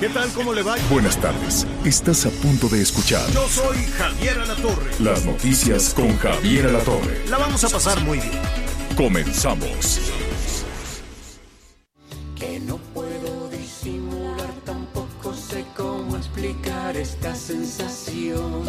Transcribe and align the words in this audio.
¿Qué 0.00 0.08
tal? 0.08 0.28
¿Cómo 0.32 0.52
le 0.52 0.62
va? 0.62 0.74
Buenas 0.90 1.16
tardes. 1.20 1.64
Estás 1.84 2.26
a 2.26 2.30
punto 2.30 2.68
de 2.68 2.82
escuchar 2.82 3.30
Yo 3.30 3.46
soy 3.48 3.76
Javier 3.96 4.38
Alatorre. 4.40 4.90
las 4.98 5.24
noticias 5.24 5.94
con 5.94 6.16
Javier 6.18 6.66
Alatorre. 6.66 7.28
La 7.28 7.38
vamos 7.38 7.62
a 7.62 7.68
pasar 7.68 8.00
muy 8.00 8.18
bien. 8.18 8.40
Comenzamos. 8.96 10.00
que 12.34 12.58
no 12.60 12.78
puedo 12.92 13.48
disimular, 13.50 14.50
tampoco 14.64 15.32
sé 15.34 15.64
cómo 15.76 16.16
explicar 16.16 16.96
esta 16.96 17.32
sensación. 17.34 18.64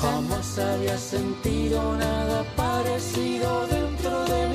Jamás 0.00 0.58
había 0.58 0.96
sentido 0.96 1.96
nada 1.96 2.44
parecido 2.56 3.66
dentro 3.66 4.24
de 4.24 4.48
mi 4.48 4.53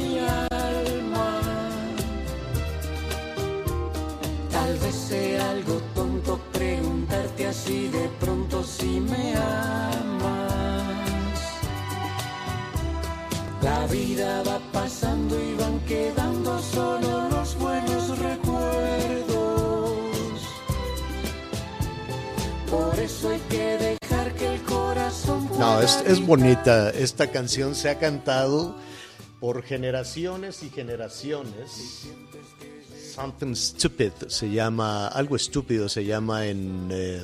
Sea 4.92 5.52
algo 5.52 5.80
tonto 5.94 6.40
preguntarte 6.52 7.46
así 7.46 7.90
de 7.90 8.10
pronto 8.20 8.64
si 8.64 9.00
me 9.00 9.36
amas. 9.36 10.90
La 13.62 13.86
vida 13.86 14.42
va 14.44 14.60
pasando 14.72 15.40
y 15.40 15.54
van 15.56 15.80
quedando 15.82 16.60
solo 16.60 17.30
los 17.30 17.56
buenos 17.60 18.18
recuerdos. 18.18 19.30
Por 22.70 23.00
eso 23.00 23.30
hay 23.30 23.42
que 23.50 23.78
dejar 24.02 24.34
que 24.34 24.56
el 24.56 24.62
corazón 24.64 25.50
No, 25.60 25.82
es, 25.82 26.04
es 26.08 26.26
bonita. 26.26 26.90
Esta 26.90 27.28
canción 27.28 27.76
se 27.76 27.90
ha 27.90 28.00
cantado 28.00 28.76
por 29.40 29.62
generaciones 29.62 30.64
y 30.64 30.70
generaciones. 30.70 32.10
Something 33.20 33.54
Stupid 33.54 34.12
se 34.28 34.50
llama, 34.50 35.08
algo 35.08 35.36
estúpido 35.36 35.90
se 35.90 36.06
llama 36.06 36.46
en, 36.46 36.88
eh, 36.90 37.22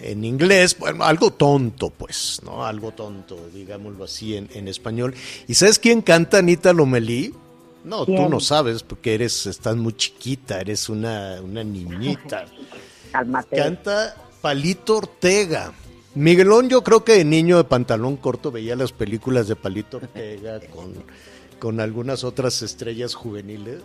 en 0.00 0.24
inglés, 0.24 0.78
bueno, 0.78 1.04
algo 1.04 1.32
tonto, 1.32 1.90
pues, 1.90 2.40
¿no? 2.44 2.64
Algo 2.64 2.92
tonto, 2.92 3.36
digámoslo 3.52 4.04
así 4.04 4.36
en, 4.36 4.48
en 4.54 4.68
español. 4.68 5.12
¿Y 5.48 5.54
sabes 5.54 5.80
quién 5.80 6.02
canta 6.02 6.38
Anita 6.38 6.72
Lomelí? 6.72 7.34
No, 7.82 8.06
tú 8.06 8.14
¿Quién? 8.14 8.30
no 8.30 8.38
sabes 8.38 8.84
porque 8.84 9.14
eres, 9.14 9.46
estás 9.46 9.74
muy 9.76 9.92
chiquita, 9.94 10.60
eres 10.60 10.88
una, 10.88 11.40
una 11.42 11.64
niñita. 11.64 12.46
Cálmate. 13.12 13.56
Canta 13.56 14.16
Palito 14.40 14.98
Ortega. 14.98 15.72
Miguelón, 16.14 16.68
yo 16.68 16.84
creo 16.84 17.04
que 17.04 17.12
de 17.12 17.24
niño 17.24 17.56
de 17.56 17.64
pantalón 17.64 18.16
corto 18.16 18.52
veía 18.52 18.76
las 18.76 18.92
películas 18.92 19.48
de 19.48 19.56
Palito 19.56 19.96
Ortega 19.96 20.60
con, 20.74 20.94
con 21.58 21.80
algunas 21.80 22.22
otras 22.22 22.62
estrellas 22.62 23.14
juveniles. 23.14 23.82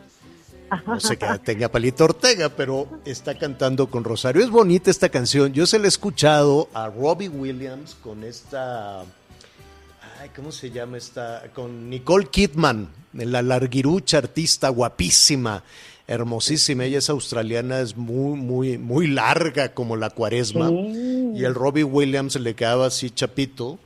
No 0.87 0.99
sé 0.99 1.17
qué 1.17 1.27
tenga 1.43 1.69
Palito 1.69 2.05
Ortega, 2.05 2.49
pero 2.49 2.87
está 3.03 3.37
cantando 3.37 3.89
con 3.89 4.03
Rosario. 4.03 4.41
Es 4.43 4.49
bonita 4.49 4.89
esta 4.89 5.09
canción. 5.09 5.51
Yo 5.51 5.65
se 5.65 5.79
la 5.79 5.85
he 5.85 5.87
escuchado 5.89 6.69
a 6.73 6.87
Robbie 6.87 7.27
Williams 7.27 7.95
con 8.01 8.23
esta. 8.23 9.01
Ay, 9.01 10.29
¿cómo 10.35 10.51
se 10.51 10.71
llama 10.71 10.97
esta? 10.97 11.43
Con 11.53 11.89
Nicole 11.89 12.27
Kidman, 12.27 12.87
la 13.13 13.41
larguirucha 13.41 14.19
artista 14.19 14.69
guapísima, 14.69 15.63
hermosísima. 16.07 16.85
Ella 16.85 16.99
es 16.99 17.09
australiana, 17.09 17.81
es 17.81 17.97
muy, 17.97 18.39
muy, 18.39 18.77
muy 18.77 19.07
larga 19.07 19.73
como 19.73 19.97
la 19.97 20.09
cuaresma. 20.09 20.71
Y 20.71 21.43
el 21.43 21.53
Robbie 21.53 21.83
Williams 21.83 22.39
le 22.39 22.55
quedaba 22.55 22.87
así 22.87 23.09
chapito. 23.09 23.77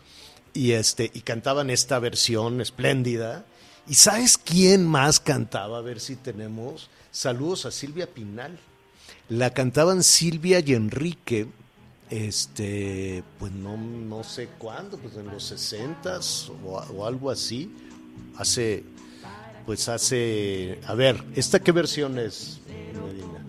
Y 0.53 0.71
este, 0.73 1.09
y 1.13 1.21
cantaban 1.21 1.69
esta 1.69 1.97
versión 1.99 2.61
espléndida. 2.61 3.43
¿Y 3.87 3.93
sabes 3.93 4.37
quién 4.37 4.87
más 4.87 5.19
cantaba? 5.19 5.77
A 5.77 5.81
ver 5.81 5.99
si 5.99 6.15
tenemos. 6.15 6.89
Saludos 7.11 7.65
a 7.65 7.71
Silvia 7.71 8.07
Pinal. 8.11 8.57
La 9.29 9.51
cantaban 9.51 10.03
Silvia 10.03 10.59
y 10.59 10.73
Enrique, 10.73 11.47
este, 12.09 13.23
pues 13.39 13.51
no, 13.51 13.77
no 13.77 14.23
sé 14.23 14.49
cuándo, 14.57 14.97
pues 14.97 15.15
en 15.15 15.27
los 15.27 15.43
60 15.45 16.19
o, 16.63 16.77
o 16.77 17.05
algo 17.05 17.29
así. 17.29 17.71
Hace, 18.37 18.83
pues 19.65 19.87
hace, 19.89 20.79
a 20.85 20.93
ver, 20.93 21.23
¿esta 21.35 21.59
qué 21.59 21.71
versión 21.71 22.19
es? 22.19 22.59
Medina? 22.67 23.45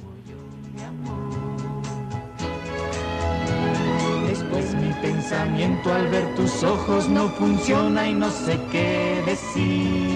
Después 4.26 4.75
mi 4.75 4.92
pensamiento 4.94 5.92
al 5.92 6.08
ver 6.08 6.34
tus 6.34 6.62
ojos 6.62 7.08
no 7.08 7.28
funciona 7.30 8.08
y 8.08 8.14
no 8.14 8.30
sé 8.30 8.58
qué 8.70 9.22
decir. 9.26 10.16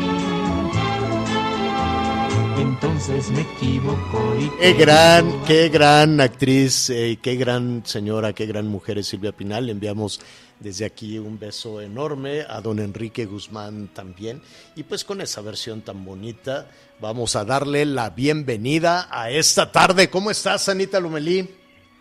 Entonces 2.61 3.31
me 3.31 3.41
equivoco 3.41 4.37
y 4.39 4.51
Qué 4.61 4.75
gran, 4.75 5.45
qué 5.47 5.71
gran 5.71 6.21
actriz, 6.21 6.91
eh, 6.91 7.19
qué 7.23 7.35
gran 7.37 7.87
señora, 7.87 8.35
qué 8.35 8.45
gran 8.45 8.67
mujer 8.67 8.99
es 8.99 9.07
Silvia 9.07 9.33
Pinal. 9.33 9.65
Le 9.65 9.73
enviamos 9.73 10.21
desde 10.59 10.85
aquí 10.85 11.19
un 11.19 11.39
beso 11.39 11.81
enorme 11.81 12.43
a 12.47 12.61
don 12.61 12.79
Enrique 12.79 13.25
Guzmán 13.25 13.89
también. 13.95 14.43
Y 14.77 14.83
pues 14.83 15.07
con 15.07 15.23
esa 15.23 15.41
versión 15.41 15.81
tan 15.81 16.05
bonita 16.05 16.67
vamos 17.01 17.35
a 17.35 17.47
darle 17.47 17.87
la 17.87 18.11
bienvenida 18.11 19.09
a 19.11 19.31
esta 19.31 19.73
tarde. 19.73 20.11
¿Cómo 20.11 20.31
estás, 20.31 20.69
Anita 20.69 21.01
Lumelí? 21.01 21.49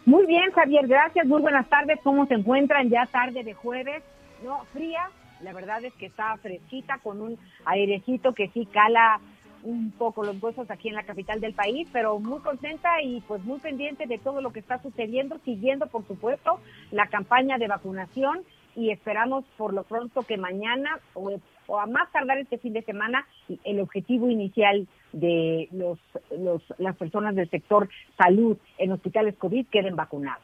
Muy 0.05 0.25
bien, 0.25 0.51
Javier, 0.51 0.87
gracias. 0.87 1.25
Muy 1.25 1.41
buenas 1.41 1.69
tardes. 1.69 1.99
¿Cómo 2.03 2.27
se 2.27 2.33
encuentran? 2.33 2.89
Ya 2.89 3.05
tarde 3.05 3.45
de 3.45 3.53
jueves. 3.53 4.03
No, 4.43 4.65
fría. 4.73 5.09
La 5.41 5.53
verdad 5.53 5.81
es 5.85 5.93
que 5.93 6.07
está 6.07 6.35
fresquita 6.41 6.99
con 7.01 7.21
un 7.21 7.37
airecito 7.63 8.33
que 8.33 8.49
sí 8.49 8.65
cala 8.65 9.21
un 9.63 9.91
poco 9.91 10.23
los 10.23 10.41
huesos 10.41 10.69
aquí 10.69 10.89
en 10.89 10.95
la 10.95 11.03
capital 11.03 11.39
del 11.39 11.53
país, 11.53 11.87
pero 11.91 12.19
muy 12.19 12.39
contenta 12.39 13.01
y 13.01 13.21
pues 13.21 13.43
muy 13.43 13.59
pendiente 13.59 14.07
de 14.07 14.17
todo 14.17 14.41
lo 14.41 14.51
que 14.51 14.59
está 14.59 14.81
sucediendo, 14.81 15.39
siguiendo 15.45 15.87
por 15.87 16.05
supuesto 16.07 16.59
la 16.91 17.07
campaña 17.07 17.57
de 17.57 17.67
vacunación 17.67 18.43
y 18.75 18.91
esperamos 18.91 19.45
por 19.57 19.73
lo 19.73 19.83
pronto 19.83 20.21
que 20.23 20.37
mañana 20.37 20.99
o, 21.13 21.39
a 21.77 21.85
más 21.85 22.11
tardar 22.11 22.37
este 22.37 22.57
fin 22.57 22.73
de 22.73 22.81
semana 22.83 23.27
el 23.63 23.79
objetivo 23.79 24.29
inicial 24.29 24.87
de 25.11 25.67
los, 25.71 25.99
los 26.37 26.61
las 26.77 26.95
personas 26.95 27.35
del 27.35 27.49
sector 27.49 27.89
salud 28.17 28.57
en 28.77 28.91
hospitales 28.91 29.35
COVID 29.37 29.67
queden 29.67 29.95
vacunados. 29.95 30.43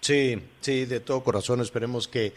Sí, 0.00 0.36
sí, 0.60 0.84
de 0.84 1.00
todo 1.00 1.24
corazón 1.24 1.60
esperemos 1.60 2.06
que, 2.06 2.34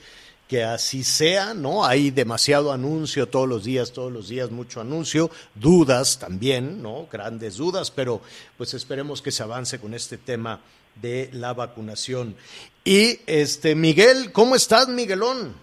que 0.47 0.63
así 0.63 1.03
sea, 1.03 1.53
¿no? 1.53 1.83
Hay 1.85 2.09
demasiado 2.11 2.71
anuncio 2.71 3.27
todos 3.27 3.47
los 3.47 3.63
días, 3.65 3.91
todos 3.91 4.11
los 4.11 4.29
días 4.29 4.49
mucho 4.49 4.79
anuncio, 4.79 5.29
dudas 5.55 6.19
también, 6.19 6.81
¿no? 6.81 7.07
Grandes 7.11 7.57
dudas, 7.57 7.91
pero 7.91 8.21
pues 8.57 8.73
esperemos 8.73 9.21
que 9.21 9.31
se 9.31 9.43
avance 9.43 9.79
con 9.79 9.93
este 9.93 10.17
tema 10.17 10.61
de 11.01 11.29
la 11.33 11.53
vacunación. 11.53 12.35
Y 12.85 13.19
este 13.27 13.75
Miguel, 13.75 14.31
¿cómo 14.31 14.55
estás, 14.55 14.87
Miguelón? 14.87 15.53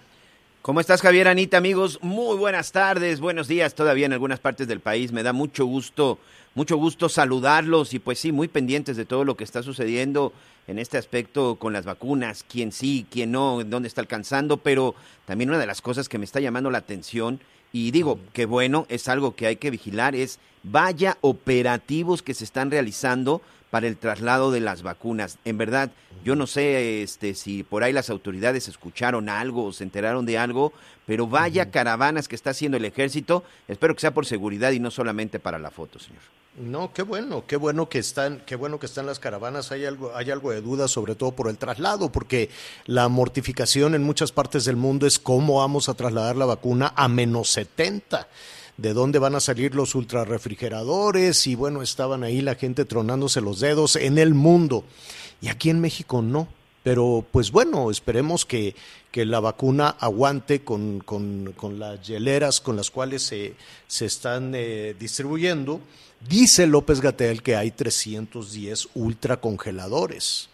¿Cómo 0.61 0.81
estás, 0.81 1.03
Javier, 1.03 1.29
Anita, 1.29 1.57
amigos? 1.57 1.99
Muy 2.03 2.37
buenas 2.37 2.73
tardes, 2.73 3.21
buenos 3.21 3.49
días 3.49 3.75
todavía 3.75 4.07
en 4.07 4.13
algunas 4.13 4.41
partes 4.41 4.67
del 4.67 4.81
país. 4.81 5.13
Me 5.13 5.23
da 5.23 5.33
mucho 5.33 5.67
gusto, 5.67 6.19
mucho 6.55 6.77
gusto 6.77 7.09
saludarlos 7.09 7.95
y 7.95 7.99
pues 7.99 8.19
sí, 8.19 8.33
muy 8.33 8.49
pendientes 8.49 8.97
de 8.97 9.05
todo 9.05 9.25
lo 9.25 9.37
que 9.37 9.45
está 9.45 9.63
sucediendo 9.63 10.33
en 10.67 10.79
este 10.79 10.99
aspecto 10.99 11.57
con 11.57 11.73
las 11.73 11.85
vacunas, 11.85 12.45
quién 12.49 12.73
sí, 12.73 13.07
quién 13.11 13.33
no, 13.33 13.61
en 13.61 13.71
dónde 13.71 13.89
está 13.89 14.01
alcanzando, 14.01 14.57
pero 14.57 14.95
también 15.27 15.51
una 15.51 15.59
de 15.59 15.67
las 15.67 15.83
cosas 15.83 16.09
que 16.09 16.19
me 16.19 16.25
está 16.25 16.41
llamando 16.41 16.71
la 16.71 16.79
atención 16.79 17.41
y 17.73 17.91
digo 17.91 18.21
que 18.33 18.47
bueno, 18.47 18.87
es 18.89 19.09
algo 19.09 19.35
que 19.35 19.47
hay 19.47 19.57
que 19.57 19.71
vigilar, 19.71 20.15
es 20.15 20.39
vaya 20.63 21.19
operativos 21.21 22.23
que 22.23 22.35
se 22.35 22.45
están 22.45 22.71
realizando 22.71 23.43
para 23.71 23.89
el 23.89 23.97
traslado 23.97 24.53
de 24.53 24.61
las 24.61 24.83
vacunas. 24.83 25.39
En 25.45 25.59
verdad, 25.59 25.91
yo 26.25 26.37
no 26.37 26.47
sé 26.47 27.03
este, 27.03 27.35
si 27.35 27.65
por 27.65 27.83
ahí 27.83 27.93
las 27.93 28.09
autoridades 28.09 28.69
escucharon 28.69 29.29
algo 29.29 29.65
o 29.65 29.73
se 29.73 29.83
enteraron 29.83 30.25
de 30.25 30.39
algo, 30.39 30.73
pero 31.07 31.27
vaya 31.27 31.73
caravanas 31.73 32.29
que 32.29 32.37
está 32.37 32.51
haciendo 32.51 32.77
el 32.77 32.85
ejército. 32.85 33.43
Espero 33.67 33.95
que 33.95 34.03
sea 34.03 34.15
por 34.15 34.27
seguridad 34.27 34.71
y 34.71 34.79
no 34.79 34.93
solamente 34.93 35.41
para 35.41 35.59
la 35.59 35.73
foto, 35.73 35.99
señor. 35.99 36.23
No, 36.57 36.93
qué 36.93 37.03
bueno, 37.03 37.45
qué 37.49 37.57
bueno 37.57 37.89
que 37.89 37.99
están, 37.99 38.41
qué 38.47 38.55
bueno 38.55 38.79
que 38.79 38.87
están 38.87 39.07
las 39.07 39.19
caravanas. 39.19 39.73
Hay 39.73 39.85
algo, 39.85 40.15
hay 40.15 40.31
algo 40.31 40.53
de 40.53 40.61
duda, 40.61 40.87
sobre 40.87 41.17
todo 41.17 41.33
por 41.33 41.49
el 41.49 41.59
traslado, 41.59 42.13
porque 42.13 42.49
la 42.87 43.09
mortificación 43.09 43.97
en 43.97 44.05
muchas 44.05 44.31
partes 44.31 44.65
del 44.65 44.77
mundo 44.77 45.05
es 45.05 45.19
cómo 45.19 45.59
vamos 45.59 45.89
a 45.89 45.95
trasladar 45.95 46.37
la 46.37 46.45
vacuna 46.45 46.93
a 46.95 47.09
menos 47.09 47.51
70. 47.51 48.29
de 48.77 48.93
dónde 48.93 49.21
van 49.21 49.37
a 49.37 49.41
salir 49.41 49.75
los 49.75 49.95
ultrarrefrigeradores 49.95 51.47
y 51.47 51.55
bueno, 51.55 51.81
estaban 51.81 52.25
ahí 52.25 52.41
la 52.41 52.57
gente 52.57 52.85
tronándose 52.85 53.41
los 53.41 53.61
dedos 53.61 53.97
en 53.97 54.19
el 54.19 54.35
mundo. 54.35 54.85
Y 55.41 55.49
aquí 55.49 55.71
en 55.71 55.81
México 55.81 56.23
no. 56.23 56.49
Pero 56.85 57.25
pues 57.33 57.51
bueno, 57.51 57.91
esperemos 57.91 58.45
que, 58.45 58.77
que 59.11 59.25
la 59.25 59.41
vacuna 59.41 59.97
aguante 59.99 60.63
con, 60.63 61.01
con, 61.01 61.55
con, 61.57 61.79
las 61.79 62.07
hieleras 62.07 62.61
con 62.61 62.77
las 62.77 62.91
cuales 62.91 63.23
se, 63.23 63.55
se 63.87 64.07
están 64.07 64.53
eh, 64.55 64.95
distribuyendo. 64.99 65.81
Dice 66.29 66.67
López 66.67 67.01
Gatel 67.01 67.43
que 67.43 67.55
hay 67.55 67.71
310 67.71 68.89
ultracongeladores. 68.95 70.49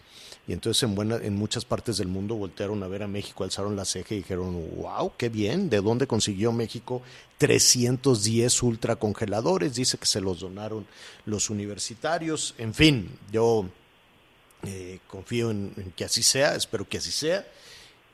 Y 0.49 0.53
entonces 0.53 0.83
en, 0.83 0.97
buena, 0.97 1.17
en 1.17 1.37
muchas 1.37 1.65
partes 1.65 1.99
del 1.99 2.09
mundo 2.09 2.35
voltearon 2.35 2.83
a 2.83 2.89
ver 2.89 3.05
a 3.05 3.09
México, 3.09 3.45
alzaron 3.45 3.77
la 3.77 3.85
ceja 3.85 4.15
y 4.15 4.19
dijeron, 4.19 4.53
wow, 4.77 5.13
qué 5.17 5.29
bien, 5.29 5.71
¿de 5.71 5.81
dónde 5.81 6.09
consiguió 6.09 6.51
México 6.51 7.03
310 7.39 8.63
ultracongeladores? 8.65 9.77
Dice 9.77 9.97
que 9.97 10.07
se 10.07 10.21
los 10.21 10.41
donaron 10.41 10.87
los 11.25 11.51
universitarios. 11.51 12.57
En 12.59 12.75
fin, 12.75 13.09
yo 13.31 13.67
eh, 14.65 14.99
confío 15.07 15.53
en, 15.53 15.93
que 15.95 16.05
así 16.05 16.25
sea, 16.25 16.57
espero 16.57 16.89
que 16.89 16.99
así 16.99 17.13
sea, 17.13 17.47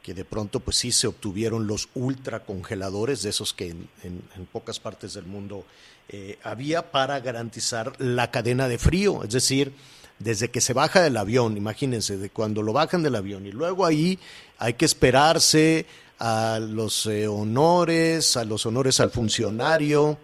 que 0.03 0.13
de 0.13 0.27
pronto 0.27 0.61
pues 0.61 0.77
sí 0.77 0.93
se 0.93 1.07
obtuvieron 1.07 1.67
los 1.67 1.89
ultracongeladores, 1.95 3.23
de 3.23 3.31
esos 3.31 3.55
que 3.55 3.71
en 3.71 4.47
pocas 4.53 4.79
partes 4.79 5.15
del 5.15 5.25
mundo 5.25 5.65
eh, 6.09 6.39
había 6.43 6.91
para 6.91 7.21
garantizar 7.21 7.93
la 8.01 8.31
cadena 8.31 8.69
de 8.69 8.79
frío, 8.79 9.25
es 9.25 9.31
decir, 9.31 9.73
desde 10.19 10.51
que 10.51 10.61
se 10.61 10.73
baja 10.73 11.03
del 11.03 11.17
avión, 11.17 11.57
imagínense, 11.57 12.17
de 12.17 12.31
cuando 12.31 12.63
lo 12.63 12.73
bajan 12.73 13.03
del 13.03 13.17
avión 13.17 13.47
y 13.47 13.53
luego 13.53 13.85
ahí 13.85 14.19
hay 14.59 14.75
que 14.75 14.85
esperarse 14.85 15.87
a 16.19 16.59
los 16.61 17.07
eh, 17.07 17.29
honores, 17.29 18.37
a 18.37 18.45
los 18.45 18.65
honores 18.67 19.01
al 19.01 19.11
funcionario, 19.11 20.19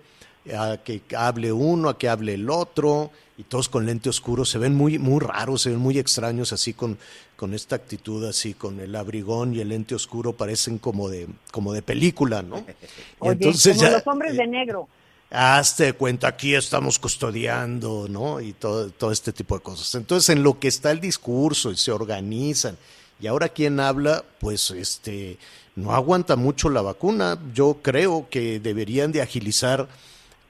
a 0.56 0.78
que 0.82 1.02
hable 1.16 1.52
uno, 1.52 1.88
a 1.88 1.98
que 1.98 2.08
hable 2.08 2.34
el 2.34 2.48
otro, 2.48 3.10
y 3.36 3.44
todos 3.44 3.68
con 3.68 3.86
lente 3.86 4.08
oscuro, 4.08 4.44
se 4.44 4.58
ven 4.58 4.74
muy, 4.74 4.98
muy 4.98 5.20
raros, 5.20 5.62
se 5.62 5.70
ven 5.70 5.78
muy 5.78 5.98
extraños 5.98 6.52
así 6.52 6.74
con, 6.74 6.98
con 7.36 7.54
esta 7.54 7.76
actitud, 7.76 8.24
así 8.24 8.54
con 8.54 8.80
el 8.80 8.94
abrigón 8.94 9.54
y 9.54 9.60
el 9.60 9.70
lente 9.70 9.94
oscuro, 9.94 10.32
parecen 10.32 10.78
como 10.78 11.08
de, 11.08 11.28
como 11.50 11.72
de 11.72 11.82
película, 11.82 12.42
¿no? 12.42 12.56
Oye, 13.18 13.32
entonces 13.32 13.76
como 13.76 13.88
ya, 13.88 13.96
los 13.96 14.06
hombres 14.06 14.36
de 14.36 14.46
negro. 14.46 14.88
Hazte 15.34 15.94
cuenta, 15.94 16.28
aquí 16.28 16.54
estamos 16.54 16.98
custodiando, 16.98 18.06
¿no? 18.06 18.38
Y 18.38 18.52
todo, 18.52 18.90
todo 18.90 19.10
este 19.10 19.32
tipo 19.32 19.56
de 19.56 19.62
cosas. 19.62 19.94
Entonces, 19.94 20.28
en 20.28 20.42
lo 20.42 20.58
que 20.58 20.68
está 20.68 20.90
el 20.90 21.00
discurso 21.00 21.70
y 21.70 21.76
se 21.76 21.90
organizan, 21.90 22.76
y 23.18 23.28
ahora 23.28 23.48
quien 23.48 23.80
habla, 23.80 24.24
pues 24.40 24.70
este 24.72 25.38
no 25.74 25.92
aguanta 25.92 26.36
mucho 26.36 26.68
la 26.68 26.82
vacuna. 26.82 27.38
Yo 27.54 27.78
creo 27.80 28.28
que 28.28 28.60
deberían 28.60 29.10
de 29.10 29.22
agilizar 29.22 29.88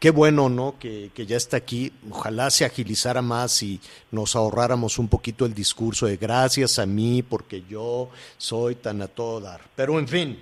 qué 0.00 0.10
bueno, 0.10 0.48
¿no? 0.48 0.76
Que, 0.80 1.12
que, 1.14 1.26
ya 1.26 1.36
está 1.36 1.58
aquí. 1.58 1.92
Ojalá 2.10 2.50
se 2.50 2.64
agilizara 2.64 3.22
más 3.22 3.62
y 3.62 3.78
nos 4.10 4.34
ahorráramos 4.34 4.98
un 4.98 5.06
poquito 5.06 5.46
el 5.46 5.54
discurso 5.54 6.06
de 6.06 6.16
gracias 6.16 6.80
a 6.80 6.86
mí 6.86 7.22
porque 7.22 7.62
yo 7.68 8.08
soy 8.36 8.74
tan 8.74 9.00
a 9.02 9.06
todo 9.06 9.40
dar. 9.40 9.60
Pero 9.76 10.00
en 10.00 10.08
fin, 10.08 10.38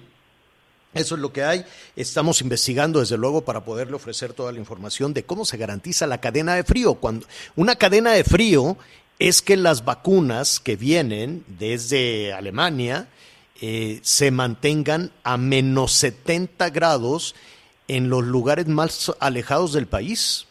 eso 0.93 1.15
es 1.15 1.21
lo 1.21 1.33
que 1.33 1.45
hay. 1.45 1.65
Estamos 1.95 2.41
investigando, 2.41 3.01
desde 3.01 3.17
luego, 3.17 3.45
para 3.45 3.65
poderle 3.65 3.95
ofrecer 3.95 4.33
toda 4.33 4.53
la 4.53 4.59
información 4.59 5.15
de 5.15 5.25
cómo 5.25 5.45
se 5.45 5.57
garantiza 5.57 6.07
la 6.07 6.21
cadena 6.21 6.55
de 6.55 6.65
frío. 6.65 6.95
Cuando 6.95 7.27
una 7.55 7.77
cadena 7.77 8.13
de 8.13 8.25
frío 8.25 8.77
es 9.19 9.43
que 9.43 9.57
las 9.57 9.85
vacunas 9.85 10.59
que 10.59 10.77
vienen 10.77 11.45
desde 11.47 12.33
Alemania 12.33 13.09
eh, 13.61 14.01
se 14.03 14.31
mantengan 14.31 15.13
a 15.23 15.37
menos 15.37 15.93
70 15.93 16.71
grados 16.71 17.35
en 17.87 18.09
los 18.09 18.25
lugares 18.25 18.67
más 18.67 19.13
alejados 19.21 19.73
del 19.73 19.87
país, 19.87 20.47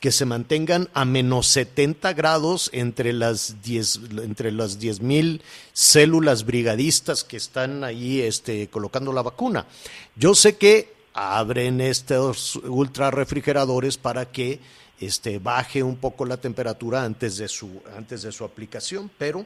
que 0.00 0.12
se 0.12 0.24
mantengan 0.24 0.88
a 0.94 1.04
menos 1.04 1.48
70 1.48 2.12
grados 2.12 2.70
entre 2.72 3.12
las 3.12 3.62
10 3.62 4.00
entre 4.22 4.52
las 4.52 4.80
10.000 4.80 5.40
células 5.72 6.44
brigadistas 6.44 7.24
que 7.24 7.36
están 7.36 7.82
ahí 7.82 8.20
este, 8.20 8.68
colocando 8.68 9.12
la 9.12 9.22
vacuna. 9.22 9.66
Yo 10.14 10.34
sé 10.34 10.56
que 10.56 10.94
abren 11.14 11.80
estos 11.80 12.56
ultra 12.56 13.10
refrigeradores 13.10 13.98
para 13.98 14.30
que 14.30 14.60
este, 15.00 15.38
baje 15.38 15.82
un 15.82 15.96
poco 15.96 16.24
la 16.24 16.36
temperatura 16.36 17.04
antes 17.04 17.36
de 17.36 17.48
su, 17.48 17.82
antes 17.96 18.22
de 18.22 18.30
su 18.30 18.44
aplicación, 18.44 19.10
pero 19.18 19.44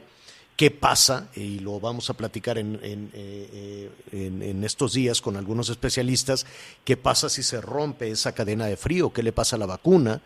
qué 0.55 0.69
pasa, 0.69 1.29
y 1.35 1.59
lo 1.59 1.79
vamos 1.79 2.11
a 2.11 2.13
platicar 2.13 2.59
en, 2.59 2.79
en, 2.83 3.09
eh, 3.13 3.89
en, 4.11 4.41
en, 4.43 4.63
estos 4.63 4.93
días 4.93 5.19
con 5.19 5.35
algunos 5.35 5.69
especialistas, 5.69 6.45
qué 6.83 6.95
pasa 6.95 7.27
si 7.27 7.41
se 7.41 7.59
rompe 7.59 8.11
esa 8.11 8.33
cadena 8.33 8.67
de 8.67 8.77
frío, 8.77 9.11
qué 9.11 9.23
le 9.23 9.31
pasa 9.31 9.55
a 9.55 9.59
la 9.59 9.65
vacuna, 9.65 10.21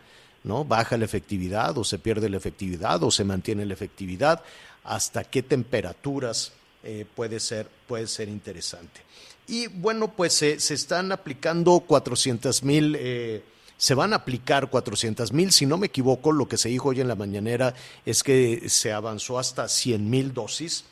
¿no? 0.48 0.64
Baja 0.64 0.96
la 0.96 1.04
efectividad 1.04 1.76
o 1.78 1.84
se 1.84 1.98
pierde 1.98 2.28
la 2.28 2.38
efectividad 2.38 3.02
o 3.04 3.10
se 3.10 3.22
mantiene 3.22 3.66
la 3.66 3.74
efectividad, 3.74 4.42
hasta 4.82 5.22
qué 5.22 5.42
temperaturas 5.42 6.52
eh, 6.82 7.04
puede, 7.14 7.38
ser, 7.38 7.68
puede 7.86 8.06
ser 8.06 8.28
interesante. 8.28 9.02
Y 9.46 9.66
bueno, 9.66 10.08
pues 10.08 10.32
se, 10.32 10.58
se 10.58 10.74
están 10.74 11.12
aplicando 11.12 11.78
400 11.80 12.64
mil... 12.64 12.96
Eh, 12.98 13.42
se 13.76 13.94
van 13.94 14.12
a 14.12 14.16
aplicar 14.16 14.68
400 14.68 15.32
mil. 15.32 15.52
Si 15.52 15.64
no 15.64 15.78
me 15.78 15.86
equivoco, 15.86 16.32
lo 16.32 16.48
que 16.48 16.56
se 16.56 16.68
dijo 16.68 16.88
hoy 16.88 17.00
en 17.00 17.06
la 17.06 17.14
mañanera 17.14 17.74
es 18.04 18.24
que 18.24 18.68
se 18.68 18.92
avanzó 18.92 19.38
hasta 19.38 19.68
100 19.68 20.10
mil 20.10 20.34
dosis, 20.34 20.84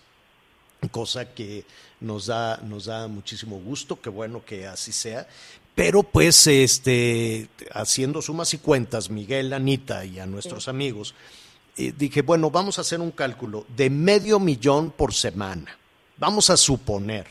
cosa 0.92 1.34
que 1.34 1.64
nos 2.00 2.26
da, 2.26 2.58
nos 2.58 2.84
da 2.84 3.08
muchísimo 3.08 3.58
gusto, 3.58 4.00
qué 4.00 4.08
bueno 4.08 4.44
que 4.44 4.68
así 4.68 4.92
sea. 4.92 5.26
Pero 5.76 6.02
pues, 6.02 6.46
este, 6.46 7.48
haciendo 7.70 8.22
sumas 8.22 8.52
y 8.54 8.58
cuentas, 8.58 9.10
Miguel, 9.10 9.52
Anita 9.52 10.06
y 10.06 10.18
a 10.18 10.26
nuestros 10.26 10.64
sí. 10.64 10.70
amigos, 10.70 11.14
eh, 11.76 11.92
dije, 11.96 12.22
bueno, 12.22 12.50
vamos 12.50 12.78
a 12.78 12.80
hacer 12.80 12.98
un 12.98 13.10
cálculo 13.10 13.66
de 13.76 13.90
medio 13.90 14.40
millón 14.40 14.90
por 14.90 15.12
semana. 15.12 15.76
Vamos 16.16 16.48
a 16.48 16.56
suponer, 16.56 17.26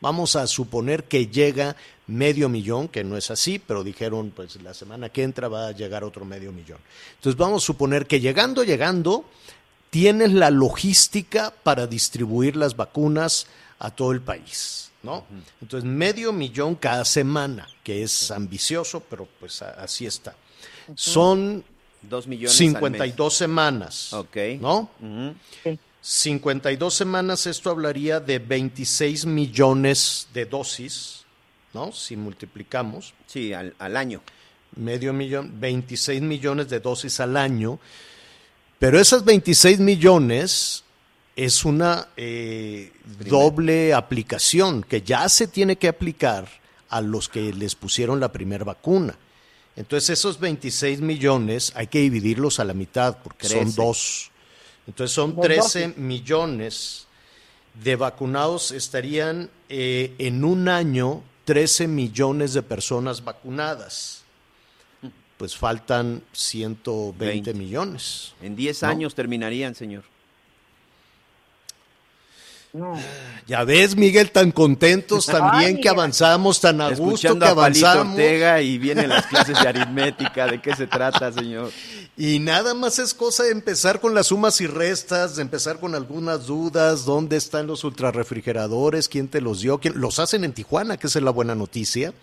vamos 0.00 0.36
a 0.36 0.46
suponer 0.46 1.04
que 1.04 1.26
llega 1.26 1.76
medio 2.06 2.48
millón, 2.48 2.88
que 2.88 3.04
no 3.04 3.18
es 3.18 3.30
así, 3.30 3.58
pero 3.58 3.84
dijeron, 3.84 4.32
pues 4.34 4.56
la 4.62 4.72
semana 4.72 5.10
que 5.10 5.22
entra 5.22 5.48
va 5.48 5.68
a 5.68 5.72
llegar 5.72 6.02
otro 6.02 6.24
medio 6.24 6.50
millón. 6.50 6.78
Entonces 7.16 7.38
vamos 7.38 7.62
a 7.62 7.66
suponer 7.66 8.06
que 8.06 8.20
llegando, 8.20 8.64
llegando, 8.64 9.26
tienes 9.90 10.32
la 10.32 10.50
logística 10.50 11.52
para 11.62 11.86
distribuir 11.86 12.56
las 12.56 12.74
vacunas 12.74 13.48
a 13.78 13.90
todo 13.90 14.12
el 14.12 14.22
país, 14.22 14.91
¿no? 15.02 15.18
Uh 15.18 15.20
-huh. 15.20 15.42
Entonces 15.62 15.88
medio 15.88 16.32
millón 16.32 16.74
cada 16.74 17.04
semana, 17.04 17.68
que 17.82 18.02
es 18.02 18.30
ambicioso, 18.30 19.00
pero 19.00 19.28
pues 19.38 19.62
así 19.62 20.06
está. 20.06 20.34
Uh 20.88 20.92
-huh. 20.92 20.96
Son 20.96 21.64
Dos 22.02 22.26
millones 22.26 22.56
52 22.56 23.32
semanas, 23.32 24.12
okay. 24.12 24.58
¿no? 24.58 24.90
Uh 25.00 25.06
-huh. 25.06 25.34
sí. 25.62 25.78
52 26.04 26.92
semanas, 26.92 27.46
esto 27.46 27.70
hablaría 27.70 28.18
de 28.18 28.40
26 28.40 29.24
millones 29.24 30.26
de 30.34 30.46
dosis 30.46 31.22
¿no? 31.72 31.92
Si 31.92 32.16
multiplicamos. 32.16 33.14
Sí, 33.26 33.52
al, 33.52 33.74
al, 33.78 33.96
año. 33.96 34.22
Medio 34.76 35.12
millón, 35.12 35.60
26 35.60 36.22
millones 36.22 36.68
de 36.68 36.80
dosis 36.80 37.20
al 37.20 37.36
año. 37.36 37.78
Pero 38.78 38.98
esas 38.98 39.24
26 39.24 39.80
millones 39.80 40.84
es 41.36 41.64
una 41.64 42.08
eh, 42.16 42.92
doble 43.28 43.94
aplicación 43.94 44.82
que 44.82 45.02
ya 45.02 45.28
se 45.28 45.46
tiene 45.46 45.76
que 45.76 45.88
aplicar 45.88 46.48
a 46.88 47.00
los 47.00 47.28
que 47.28 47.52
les 47.52 47.74
pusieron 47.74 48.20
la 48.20 48.32
primera 48.32 48.64
vacuna. 48.64 49.18
Entonces 49.76 50.10
esos 50.10 50.38
26 50.38 51.00
millones 51.00 51.72
hay 51.74 51.86
que 51.86 52.00
dividirlos 52.00 52.60
a 52.60 52.64
la 52.64 52.74
mitad 52.74 53.18
porque 53.22 53.48
13. 53.48 53.64
son 53.64 53.74
dos. 53.74 54.30
Entonces 54.86 55.14
son 55.14 55.40
13 55.40 55.94
millones 55.96 57.06
de 57.82 57.96
vacunados 57.96 58.70
estarían 58.70 59.48
eh, 59.70 60.14
en 60.18 60.44
un 60.44 60.68
año 60.68 61.22
13 61.44 61.88
millones 61.88 62.52
de 62.52 62.62
personas 62.62 63.24
vacunadas. 63.24 64.24
Pues 65.38 65.56
faltan 65.56 66.22
120 66.32 67.24
20. 67.24 67.54
millones. 67.54 68.34
En 68.42 68.54
10 68.54 68.82
¿no? 68.82 68.88
años 68.88 69.14
terminarían, 69.14 69.74
señor. 69.74 70.04
No. 72.72 72.98
Ya 73.46 73.64
ves, 73.64 73.96
Miguel, 73.96 74.30
tan 74.30 74.50
contentos 74.50 75.26
también 75.26 75.76
Ay, 75.76 75.80
que 75.82 75.88
avanzamos, 75.90 76.58
tan 76.58 76.80
a 76.80 76.94
gusto 76.94 77.38
que 77.38 77.44
a 77.44 77.50
avanzamos. 77.50 78.14
Ortega 78.14 78.62
y 78.62 78.78
vienen 78.78 79.10
las 79.10 79.26
clases 79.26 79.60
de 79.60 79.68
aritmética, 79.68 80.46
¿de 80.46 80.62
qué 80.62 80.74
se 80.74 80.86
trata, 80.86 81.30
señor? 81.32 81.70
Y 82.16 82.38
nada 82.38 82.72
más 82.72 82.98
es 82.98 83.12
cosa 83.12 83.42
de 83.42 83.50
empezar 83.50 84.00
con 84.00 84.14
las 84.14 84.28
sumas 84.28 84.60
y 84.62 84.66
restas, 84.66 85.36
de 85.36 85.42
empezar 85.42 85.80
con 85.80 85.94
algunas 85.94 86.46
dudas, 86.46 87.04
dónde 87.04 87.36
están 87.36 87.66
los 87.66 87.84
ultrarrefrigeradores, 87.84 89.08
quién 89.08 89.28
te 89.28 89.42
los 89.42 89.60
dio, 89.60 89.78
¿Quién? 89.78 90.00
los 90.00 90.18
hacen 90.18 90.44
en 90.44 90.54
Tijuana, 90.54 90.96
que 90.96 91.08
esa 91.08 91.18
es 91.18 91.24
la 91.24 91.30
buena 91.30 91.54
noticia. 91.54 92.14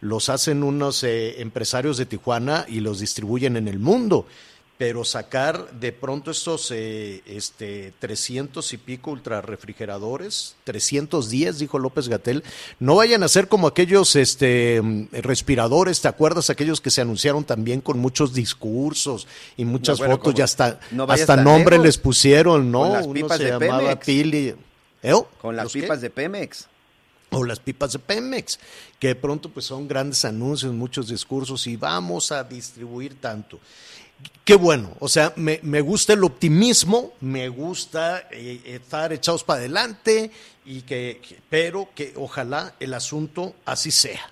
Los 0.00 0.28
hacen 0.28 0.62
unos 0.62 1.02
eh, 1.02 1.40
empresarios 1.40 1.96
de 1.96 2.06
Tijuana 2.06 2.66
y 2.68 2.80
los 2.80 3.00
distribuyen 3.00 3.56
en 3.56 3.66
el 3.66 3.80
mundo 3.80 4.26
pero 4.78 5.04
sacar 5.04 5.72
de 5.72 5.90
pronto 5.90 6.30
estos 6.30 6.70
eh, 6.70 7.20
este, 7.26 7.92
300 7.98 8.72
y 8.72 8.76
pico 8.78 9.10
ultrarrefrigeradores, 9.10 10.54
310, 10.62 11.58
dijo 11.58 11.80
López 11.80 12.08
Gatel, 12.08 12.44
no 12.78 12.94
vayan 12.94 13.24
a 13.24 13.28
ser 13.28 13.48
como 13.48 13.66
aquellos 13.66 14.14
este, 14.14 14.80
respiradores, 15.10 16.00
¿te 16.00 16.06
acuerdas? 16.06 16.48
Aquellos 16.48 16.80
que 16.80 16.90
se 16.92 17.00
anunciaron 17.00 17.42
también 17.42 17.80
con 17.80 17.98
muchos 17.98 18.32
discursos 18.32 19.26
y 19.56 19.64
muchas 19.64 19.98
No, 19.98 20.06
bueno, 20.06 20.16
fotos, 20.18 20.34
ya 20.34 20.44
hasta, 20.44 20.78
no 20.92 21.04
hasta 21.04 21.36
nombre 21.36 21.72
lejos. 21.72 21.86
les 21.86 21.98
pusieron, 21.98 22.70
¿no? 22.70 22.82
Con 22.82 22.92
las 22.92 23.04
Uno 23.04 23.14
pipas 23.14 23.38
se 23.38 23.44
de 23.44 23.50
llamaba 23.50 23.78
Pemex. 23.80 24.06
Pili. 24.06 24.54
¿Eh? 25.02 25.14
Con 25.40 25.56
las 25.56 25.72
pipas 25.72 26.00
de 26.00 26.10
Pemex. 26.10 26.68
o 27.30 27.44
las 27.44 27.58
pipas 27.58 27.92
de 27.92 27.98
Pemex, 27.98 28.60
que 29.00 29.08
de 29.08 29.14
pronto 29.16 29.50
pues 29.50 29.66
son 29.66 29.88
grandes 29.88 30.24
anuncios, 30.24 30.72
muchos 30.72 31.08
discursos 31.08 31.66
y 31.66 31.76
vamos 31.76 32.30
a 32.30 32.44
distribuir 32.44 33.20
tanto. 33.20 33.58
Qué 34.44 34.54
bueno, 34.54 34.96
o 34.98 35.08
sea, 35.08 35.32
me, 35.36 35.60
me 35.62 35.80
gusta 35.82 36.14
el 36.14 36.24
optimismo, 36.24 37.12
me 37.20 37.48
gusta 37.50 38.28
eh, 38.30 38.62
estar 38.64 39.12
echados 39.12 39.44
para 39.44 39.60
adelante, 39.60 40.30
y 40.64 40.82
que, 40.82 41.20
que- 41.26 41.38
pero 41.50 41.88
que 41.94 42.14
ojalá 42.16 42.74
el 42.80 42.94
asunto 42.94 43.54
así 43.66 43.90
sea. 43.90 44.30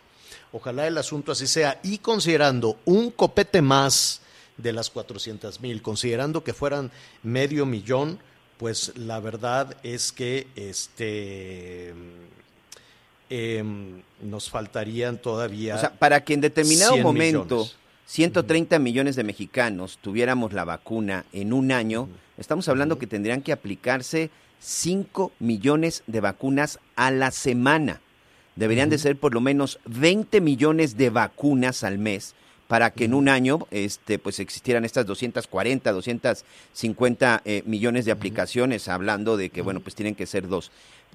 Ojalá 0.53 0.87
el 0.87 0.97
asunto 0.97 1.33
así 1.33 1.47
sea. 1.47 1.81
Y 1.83 1.99
considerando 1.99 2.79
un 2.87 3.11
copete 3.11 3.61
más 3.61 4.23
de 4.57 4.73
las 4.73 4.89
400 4.89 5.61
mil, 5.61 5.83
considerando 5.83 6.43
que 6.43 6.55
fueran 6.55 6.91
medio 7.23 7.67
millón, 7.67 8.19
pues 8.57 8.93
la 8.97 9.21
verdad 9.21 9.77
es 9.83 10.13
que 10.13 10.47
este 10.57 11.93
em, 13.29 14.01
nos 14.23 14.49
faltarían 14.49 15.19
todavía. 15.19 15.75
O 15.77 15.79
sea, 15.81 15.93
para 15.93 16.25
que 16.25 16.35
en 16.35 16.41
determinado 16.41 16.93
100 16.95 17.03
momento 17.03 17.45
millones. 17.45 17.77
130 18.07 18.79
millones 18.79 19.17
de 19.17 19.25
mexicanos 19.25 19.99
tuviéramos 20.01 20.53
la 20.53 20.65
vacuna 20.65 21.25
en 21.33 21.53
un 21.53 21.73
año, 21.73 22.09
estamos 22.39 22.69
hablando 22.69 22.99
que 22.99 23.09
tendrían 23.09 23.43
que 23.43 23.53
aplicarse 23.53 24.31
5 24.61 25.33
millones 25.41 26.05
de 26.07 26.21
vacunas 26.21 26.79
a 26.95 27.11
la 27.11 27.33
semana. 27.33 28.01
Deberían 28.55 28.91
de 28.91 28.99
ser 28.99 29.17
por 29.17 29.35
lo 29.35 29.41
menos 29.41 29.81
20 29.87 30.41
millones 30.41 30.97
de 30.97 31.11
vacunas 31.11 31.83
al 31.83 31.99
mes 31.99 32.35
para 32.69 32.91
que 32.91 33.05
en 33.05 33.15
un 33.15 33.29
año 33.29 33.67
este, 33.71 34.19
pues 34.19 34.39
existieran 34.39 34.85
estas 34.85 35.05
240, 35.07 35.93
250 35.93 37.43
eh, 37.45 37.63
millones 37.67 38.05
de 38.05 38.13
aplicaciones, 38.13 38.89
hablando 38.89 39.37
de 39.37 39.51
que, 39.51 39.63
bueno, 39.63 39.81
pues 39.81 39.95
tienen 39.95 40.15
que 40.15 40.27
ser 40.27 40.49
dos. 40.49 40.71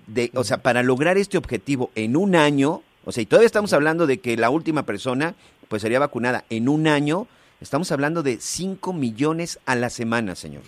De, 0.08 0.30
o 0.34 0.44
sea, 0.44 0.58
para 0.58 0.84
lograr 0.84 1.18
este 1.18 1.38
objetivo 1.38 1.90
en 1.96 2.16
un 2.16 2.36
año, 2.36 2.84
o 3.06 3.12
sea, 3.12 3.24
y 3.24 3.26
todavía 3.26 3.48
estamos 3.48 3.74
hablando 3.74 4.08
de 4.08 4.20
que 4.20 4.38
la 4.38 4.50
última 4.50 4.86
persona 4.86 5.36
pues 5.72 5.84
sería 5.84 6.00
vacunada 6.00 6.44
en 6.50 6.68
un 6.68 6.86
año, 6.86 7.28
estamos 7.62 7.94
hablando 7.94 8.24
de 8.24 8.42
5 8.42 8.92
millones 8.92 9.58
a 9.66 9.78
la 9.78 9.90
semana, 9.90 10.36
señor. 10.36 10.64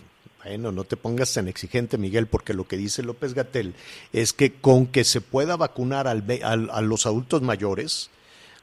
Bueno, 0.45 0.71
no 0.71 0.85
te 0.85 0.95
pongas 0.95 1.33
tan 1.33 1.49
exigente, 1.49 1.97
Miguel, 1.97 2.27
porque 2.27 2.53
lo 2.53 2.69
que 2.69 2.77
dice 2.77 3.03
López 3.03 3.33
Gatel 3.33 3.75
es 4.13 4.31
que 4.31 4.53
con 4.53 4.87
que 4.87 5.03
se 5.03 5.19
pueda 5.19 5.57
vacunar 5.57 6.07
a 6.07 6.81
los 6.81 7.05
adultos 7.05 7.41
mayores, 7.41 8.11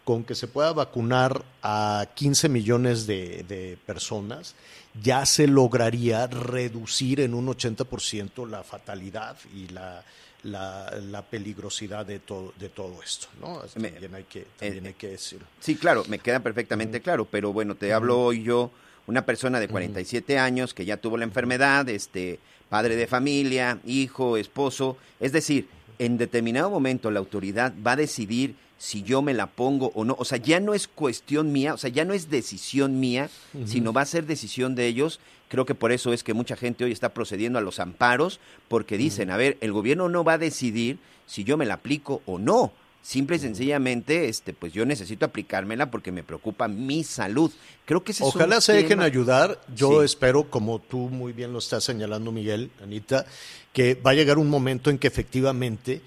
con 0.05 0.25
que 0.25 0.35
se 0.35 0.47
pueda 0.47 0.73
vacunar 0.73 1.45
a 1.63 2.07
15 2.15 2.49
millones 2.49 3.07
de, 3.07 3.45
de 3.47 3.77
personas, 3.85 4.55
ya 5.03 5.27
se 5.27 5.47
lograría 5.47 6.27
reducir 6.27 7.21
en 7.21 7.35
un 7.35 7.49
80% 7.49 8.49
la 8.49 8.63
fatalidad 8.63 9.37
y 9.55 9.69
la, 9.69 10.03
la, 10.43 10.91
la 11.11 11.23
peligrosidad 11.23 12.07
de 12.07 12.19
todo, 12.21 12.53
de 12.59 12.69
todo 12.69 13.03
esto. 13.03 13.27
¿no? 13.41 13.63
Me- 13.77 13.91
También 13.91 14.15
hay 14.15 14.25
que, 14.25 14.47
también 14.59 14.85
eh, 14.87 14.89
hay 14.89 14.95
que 14.95 15.09
decirlo. 15.09 15.47
Sí, 15.61 15.77
claro, 15.77 16.05
me 16.09 16.19
queda 16.19 16.41
perfectamente 16.41 17.01
claro, 17.01 17.25
pero 17.25 17.53
bueno, 17.53 17.75
te 17.75 17.93
hablo 17.93 18.21
hoy 18.21 18.43
yo, 18.43 18.71
una 19.07 19.25
persona 19.27 19.61
de 19.61 19.69
47 19.69 20.39
años 20.39 20.73
que 20.75 20.85
ya 20.85 20.97
tuvo 20.97 21.17
la 21.17 21.25
enfermedad, 21.25 21.89
este, 21.89 22.39
padre 22.69 22.97
de 22.97 23.07
familia, 23.07 23.79
hijo, 23.85 24.37
esposo, 24.37 24.97
es 25.19 25.33
decir, 25.33 25.69
en 25.99 26.17
determinado 26.17 26.71
momento 26.71 27.11
la 27.11 27.19
autoridad 27.19 27.73
va 27.87 27.93
a 27.93 27.97
decidir 27.97 28.55
si 28.79 29.03
yo 29.03 29.21
me 29.21 29.35
la 29.35 29.47
pongo 29.47 29.93
o 29.95 30.05
no, 30.07 30.17
o 30.19 30.25
sea, 30.25 30.39
ya 30.39 30.59
no 30.59 30.73
es 30.73 30.89
cuestión 30.89 31.53
mía, 31.53 31.75
o 31.75 31.77
sea, 31.77 31.91
ya 31.91 32.07
no 32.07 32.15
es 32.15 32.31
decisión 32.31 32.99
mía, 32.99 33.29
sino 33.67 33.93
va 33.93 34.01
a 34.03 34.07
ser 34.07 34.25
decisión 34.25 34.75
de 34.75 34.87
ellos. 34.87 35.21
Creo 35.51 35.67
que 35.67 35.75
por 35.75 35.93
eso 35.93 36.13
es 36.15 36.23
que 36.25 36.33
mucha 36.33 36.57
gente 36.57 36.85
hoy 36.85 36.93
está 36.93 37.11
procediendo 37.13 37.59
a 37.59 37.63
los 37.63 37.79
amparos, 37.81 38.41
porque 38.69 38.97
dicen, 38.97 39.31
a 39.31 39.37
ver, 39.37 39.59
el 39.61 39.73
gobierno 39.73 40.09
no 40.09 40.25
va 40.25 40.35
a 40.35 40.39
decidir 40.39 40.99
si 41.27 41.45
yo 41.45 41.57
me 41.59 41.67
la 41.67 41.75
aplico 41.75 42.23
o 42.25 42.39
no. 42.39 42.73
Simple 43.03 43.37
y 43.37 43.39
sencillamente, 43.41 44.29
este, 44.29 44.53
pues 44.53 44.73
yo 44.73 44.85
necesito 44.87 45.25
aplicármela 45.27 45.91
porque 45.91 46.13
me 46.13 46.23
preocupa 46.23 46.69
mi 46.69 47.03
salud. 47.03 47.51
Creo 47.85 48.05
que 48.05 48.13
ese 48.13 48.23
es 48.23 48.33
un 48.35 48.41
Ojalá 48.41 48.61
se 48.61 48.75
dejen 48.75 49.01
ayudar. 49.01 49.61
Yo 49.75 50.01
Sí. 50.01 50.05
espero, 50.05 50.51
como 50.51 50.79
tú 50.79 51.09
muy 51.09 51.33
bien 51.33 51.53
lo 51.53 51.59
estás 51.59 51.83
señalando, 51.83 52.31
Miguel, 52.31 52.71
Anita, 52.83 53.27
que 53.73 53.95
va 53.95 54.11
a 54.13 54.15
llegar 54.15 54.39
un 54.39 54.49
momento 54.51 54.89
en 54.91 54.99
que 54.99 55.09
efectivamente 55.09 56.01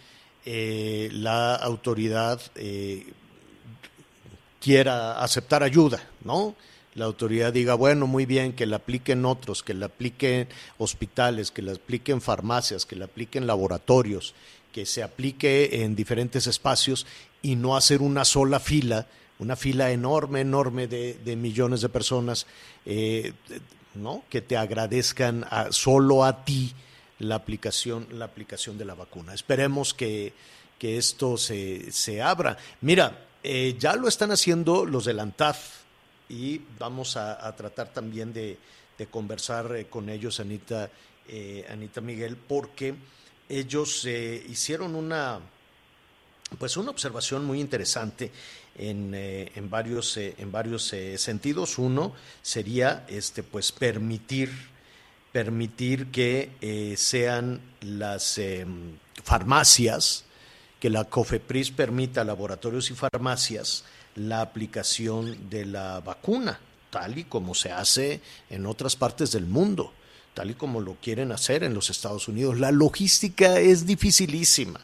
eh, 0.46 1.10
la 1.14 1.56
autoridad 1.56 2.40
eh, 2.56 3.08
quiera 4.62 5.22
aceptar 5.22 5.64
ayuda, 5.64 6.02
¿no? 6.24 6.56
La 6.96 7.06
autoridad 7.06 7.52
diga, 7.52 7.74
bueno, 7.74 8.06
muy 8.08 8.26
bien, 8.26 8.54
que 8.54 8.66
la 8.66 8.76
apliquen 8.78 9.26
otros, 9.26 9.64
que 9.64 9.74
la 9.74 9.88
apliquen 9.88 10.48
hospitales, 10.78 11.50
que 11.52 11.62
la 11.64 11.72
apliquen 11.74 12.22
farmacias, 12.22 12.86
que 12.86 12.96
la 12.96 13.06
apliquen 13.06 13.48
laboratorios, 13.48 14.36
que 14.72 14.86
se 14.86 15.02
aplique 15.04 15.84
en 15.84 15.96
diferentes 15.96 16.46
espacios 16.48 17.06
y 17.42 17.56
no 17.56 17.76
hacer 17.76 18.02
una 18.02 18.26
sola 18.26 18.60
fila, 18.60 19.08
una 19.40 19.56
fila 19.56 19.92
enorme, 19.92 20.42
enorme 20.42 20.88
de, 20.88 21.16
de 21.16 21.36
millones 21.36 21.82
de 21.82 21.90
personas, 21.90 22.46
eh, 22.86 23.34
¿no? 23.96 24.24
Que 24.30 24.42
te 24.42 24.56
agradezcan 24.58 25.46
a- 25.50 25.72
solo 25.72 26.24
a 26.24 26.46
ti 26.46 26.74
la 27.20 27.36
aplicación, 27.36 28.08
la 28.12 28.26
aplicación 28.26 28.78
de 28.78 28.86
la 28.86 28.94
vacuna. 28.96 29.34
Esperemos 29.34 29.94
que, 29.94 30.34
que 30.78 30.98
esto 30.98 31.38
se, 31.38 31.92
se 31.92 32.22
abra. 32.22 32.58
Mira, 32.82 33.26
eh, 33.44 33.76
ya 33.80 33.96
lo 33.96 34.08
están 34.08 34.32
haciendo 34.32 34.86
los 34.86 35.06
del 35.06 35.20
ANTAF 35.20 35.83
y 36.34 36.60
vamos 36.80 37.16
a, 37.16 37.56
tratar 37.56 37.94
también 37.94 38.34
de, 38.34 38.58
conversar 39.12 39.76
eh, 39.76 39.86
con 39.88 40.10
ellos, 40.10 40.40
Anita, 40.40 40.90
eh, 41.28 41.66
Anita 41.70 42.00
Miguel, 42.00 42.38
porque 42.38 42.96
ellos 43.50 44.06
eh, 44.06 44.44
hicieron 44.50 44.96
una, 44.96 45.40
pues 46.58 46.78
una 46.78 46.90
observación 46.90 47.44
muy 47.46 47.60
interesante 47.60 48.32
en, 48.76 49.14
en 49.14 49.70
varios, 49.70 50.18
en 50.18 50.52
varios 50.52 50.96
sentidos. 51.18 51.78
Uno 51.78 52.16
sería 52.42 53.06
este, 53.10 53.44
pues, 53.44 53.72
permitir, 53.72 54.50
permitir 55.34 56.08
que 56.08 56.96
sean 56.98 57.60
las 57.82 58.38
eh, 58.38 58.66
farmacias, 59.24 60.26
que 60.80 60.90
la 60.90 61.04
COFEPRIS 61.04 61.72
permita 61.72 62.24
laboratorios 62.24 62.90
y 62.90 62.96
farmacias 62.96 63.84
la 64.16 64.42
aplicación 64.42 65.50
de 65.50 65.66
la 65.66 66.00
vacuna, 66.00 66.60
tal 66.90 67.18
y 67.18 67.24
como 67.24 67.56
se 67.56 67.72
hace 67.72 68.22
en 68.50 68.66
otras 68.66 68.96
partes 68.96 69.32
del 69.32 69.46
mundo, 69.46 69.92
tal 70.34 70.52
y 70.52 70.54
como 70.54 70.82
lo 70.82 70.96
quieren 71.02 71.32
hacer 71.32 71.64
en 71.64 71.74
los 71.74 71.90
Estados 71.90 72.28
Unidos. 72.28 72.60
La 72.60 72.72
logística 72.72 73.60
es 73.60 73.86
dificilísima. 73.86 74.80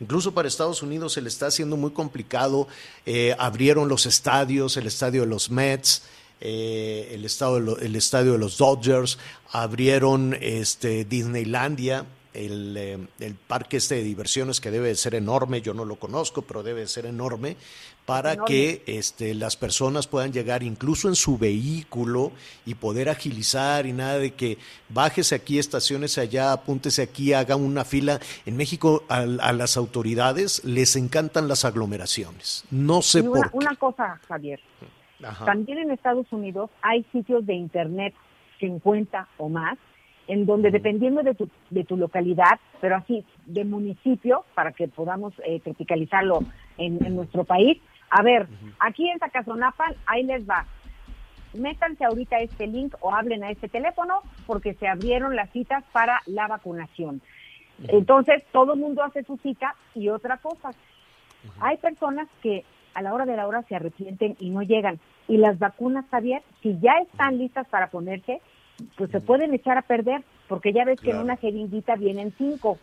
Incluso 0.00 0.34
para 0.34 0.48
Estados 0.48 0.82
Unidos 0.82 1.12
se 1.12 1.20
le 1.20 1.28
está 1.28 1.46
haciendo 1.46 1.76
muy 1.76 1.92
complicado. 1.92 2.66
Eh, 3.06 3.36
abrieron 3.38 3.88
los 3.88 4.06
estadios, 4.06 4.76
el 4.76 4.88
estadio 4.88 5.20
de 5.20 5.28
los 5.28 5.50
Mets, 5.50 6.02
eh, 6.40 7.10
el, 7.12 7.24
estado 7.24 7.78
el 7.78 7.94
estadio 7.94 8.32
de 8.32 8.38
los 8.38 8.58
Dodgers, 8.58 9.18
abrieron 9.52 10.36
este, 10.40 11.04
Disneylandia, 11.04 12.04
el, 12.34 12.74
eh, 12.76 12.98
el 13.20 13.34
parque 13.36 13.76
este 13.76 13.94
de 13.94 14.02
diversiones 14.02 14.60
que 14.60 14.72
debe 14.72 14.88
de 14.88 14.96
ser 14.96 15.14
enorme, 15.14 15.62
yo 15.62 15.72
no 15.72 15.84
lo 15.84 16.00
conozco, 16.00 16.42
pero 16.42 16.64
debe 16.64 16.80
de 16.80 16.88
ser 16.88 17.06
enorme, 17.06 17.56
para 18.06 18.36
que 18.44 18.82
este, 18.86 19.34
las 19.34 19.56
personas 19.56 20.08
puedan 20.08 20.32
llegar 20.32 20.62
incluso 20.62 21.08
en 21.08 21.14
su 21.14 21.38
vehículo 21.38 22.32
y 22.66 22.74
poder 22.74 23.08
agilizar 23.08 23.86
y 23.86 23.92
nada 23.92 24.18
de 24.18 24.32
que 24.32 24.58
bájese 24.88 25.36
aquí, 25.36 25.58
estaciones 25.58 26.18
allá, 26.18 26.52
apúntese 26.52 27.02
aquí, 27.02 27.32
haga 27.32 27.54
una 27.54 27.84
fila. 27.84 28.18
En 28.44 28.56
México 28.56 29.04
a, 29.08 29.18
a 29.20 29.52
las 29.52 29.76
autoridades 29.76 30.64
les 30.64 30.96
encantan 30.96 31.46
las 31.46 31.64
aglomeraciones. 31.64 32.64
No 32.70 33.02
sé 33.02 33.20
una, 33.20 33.30
por 33.30 33.50
qué. 33.50 33.56
una 33.56 33.76
cosa, 33.76 34.20
Javier, 34.26 34.60
Ajá. 35.22 35.44
también 35.44 35.78
en 35.78 35.90
Estados 35.92 36.26
Unidos 36.32 36.70
hay 36.82 37.04
sitios 37.12 37.46
de 37.46 37.54
internet 37.54 38.14
50 38.58 39.28
o 39.38 39.48
más, 39.48 39.78
en 40.26 40.46
donde 40.46 40.70
dependiendo 40.70 41.22
de 41.22 41.34
tu, 41.34 41.48
de 41.70 41.84
tu 41.84 41.96
localidad, 41.96 42.58
pero 42.80 42.96
así 42.96 43.24
de 43.46 43.64
municipio, 43.64 44.44
para 44.54 44.72
que 44.72 44.88
podamos 44.88 45.32
eh, 45.44 45.60
tropicalizarlo 45.60 46.44
en, 46.78 47.04
en 47.04 47.16
nuestro 47.16 47.44
país, 47.44 47.78
a 48.14 48.20
ver, 48.20 48.46
aquí 48.78 49.08
en 49.08 49.18
Zacazonapan, 49.18 49.94
ahí 50.04 50.22
les 50.22 50.46
va. 50.48 50.66
Métanse 51.54 52.04
ahorita 52.04 52.36
a 52.36 52.40
este 52.40 52.66
link 52.66 52.94
o 53.00 53.14
hablen 53.14 53.42
a 53.42 53.50
este 53.50 53.68
teléfono 53.68 54.20
porque 54.46 54.74
se 54.74 54.86
abrieron 54.86 55.34
las 55.34 55.48
citas 55.50 55.82
para 55.92 56.20
la 56.26 56.46
vacunación. 56.46 57.22
Entonces, 57.88 58.44
todo 58.52 58.74
el 58.74 58.80
mundo 58.80 59.02
hace 59.02 59.24
su 59.24 59.38
cita 59.38 59.74
y 59.94 60.10
otra 60.10 60.36
cosa, 60.36 60.72
hay 61.60 61.78
personas 61.78 62.28
que 62.42 62.64
a 62.92 63.00
la 63.00 63.14
hora 63.14 63.24
de 63.24 63.34
la 63.34 63.46
hora 63.46 63.62
se 63.62 63.76
arrepienten 63.76 64.36
y 64.38 64.50
no 64.50 64.60
llegan. 64.60 65.00
Y 65.26 65.38
las 65.38 65.58
vacunas, 65.58 66.04
Javier, 66.10 66.42
si 66.62 66.78
ya 66.80 66.92
están 67.02 67.38
listas 67.38 67.66
para 67.68 67.86
ponerse, 67.86 68.42
pues 68.98 69.10
se 69.10 69.22
pueden 69.22 69.54
echar 69.54 69.78
a 69.78 69.82
perder, 69.82 70.22
porque 70.48 70.74
ya 70.74 70.84
ves 70.84 71.00
que 71.00 71.12
en 71.12 71.18
una 71.18 71.38
jeringuita 71.38 71.96
vienen 71.96 72.34
cinco. 72.36 72.78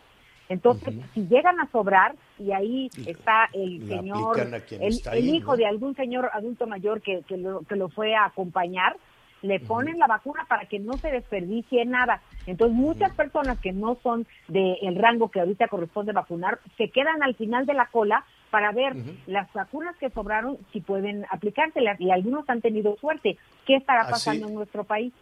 Entonces, 0.49 0.95
si 1.13 1.27
llegan 1.27 1.59
a 1.59 1.69
sobrar, 1.71 2.15
y 2.39 2.51
ahí 2.51 2.89
está 3.05 3.49
el 3.53 3.87
señor, 3.87 4.35
el, 4.71 5.29
hijo 5.29 5.55
de 5.55 5.67
algún 5.67 5.95
señor 5.95 6.31
adulto 6.33 6.65
mayor 6.65 7.01
que, 7.01 7.21
que, 7.27 7.37
lo, 7.37 7.61
que 7.61 7.75
lo 7.75 7.89
fue 7.89 8.15
a 8.15 8.25
acompañar, 8.25 8.97
le 9.41 9.59
ponen 9.59 9.99
la 9.99 10.07
vacuna 10.07 10.45
para 10.49 10.65
que 10.65 10.79
no 10.79 10.93
se 10.93 11.11
desperdicie 11.11 11.85
nada. 11.85 12.21
Entonces, 12.45 12.75
muchas 12.75 13.13
personas 13.13 13.59
que 13.59 13.71
no 13.71 13.97
son 14.01 14.25
del 14.47 14.95
rango 14.95 15.29
que 15.29 15.39
ahorita 15.39 15.67
corresponde 15.67 16.13
vacunar, 16.13 16.59
se 16.77 16.89
quedan 16.89 17.23
al 17.23 17.35
final 17.35 17.65
de 17.65 17.73
la 17.73 17.85
cola 17.87 18.25
para 18.49 18.71
ver 18.71 18.95
las 19.27 19.51
vacunas 19.53 19.95
que 19.97 20.09
sobraron 20.09 20.57
si 20.73 20.81
pueden 20.81 21.25
aplicárselas 21.29 22.01
y 22.01 22.11
algunos 22.11 22.49
han 22.49 22.61
tenido 22.61 22.97
suerte. 22.97 23.37
¿Qué 23.65 23.75
estará 23.75 24.09
pasando 24.09 24.47
en 24.47 24.55
nuestro 24.55 24.83
país? 24.83 25.13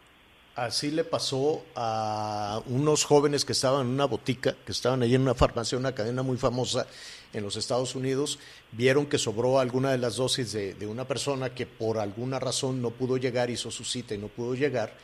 Así 0.57 0.89
le 0.89 1.03
pasó 1.03 1.63
a 1.75 2.63
unos 2.65 3.03
jóvenes 3.03 3.45
que 3.45 3.51
estaban 3.51 3.85
en 3.85 3.93
una 3.93 4.05
botica, 4.05 4.55
que 4.65 4.71
estaban 4.71 5.03
ahí 5.03 5.13
en 5.13 5.21
una 5.21 5.35
farmacia, 5.35 5.77
una 5.77 5.93
cadena 5.93 6.23
muy 6.23 6.35
famosa 6.37 6.87
en 7.31 7.43
los 7.43 7.57
Estados 7.57 7.93
Unidos, 7.93 8.39
vieron 8.71 9.05
que 9.05 9.19
sobró 9.19 9.59
alguna 9.59 9.91
de 9.91 9.99
las 9.99 10.15
dosis 10.15 10.53
de, 10.53 10.87
una 10.87 11.07
persona 11.07 11.53
que 11.53 11.67
por 11.67 11.99
alguna 11.99 12.39
razón 12.39 12.81
no 12.81 12.89
pudo 12.89 13.17
llegar, 13.17 13.51
hizo 13.51 13.69
su 13.69 13.85
cita 13.85 14.15
y 14.15 14.17
no 14.17 14.29
pudo 14.29 14.55
llegar, 14.55 14.97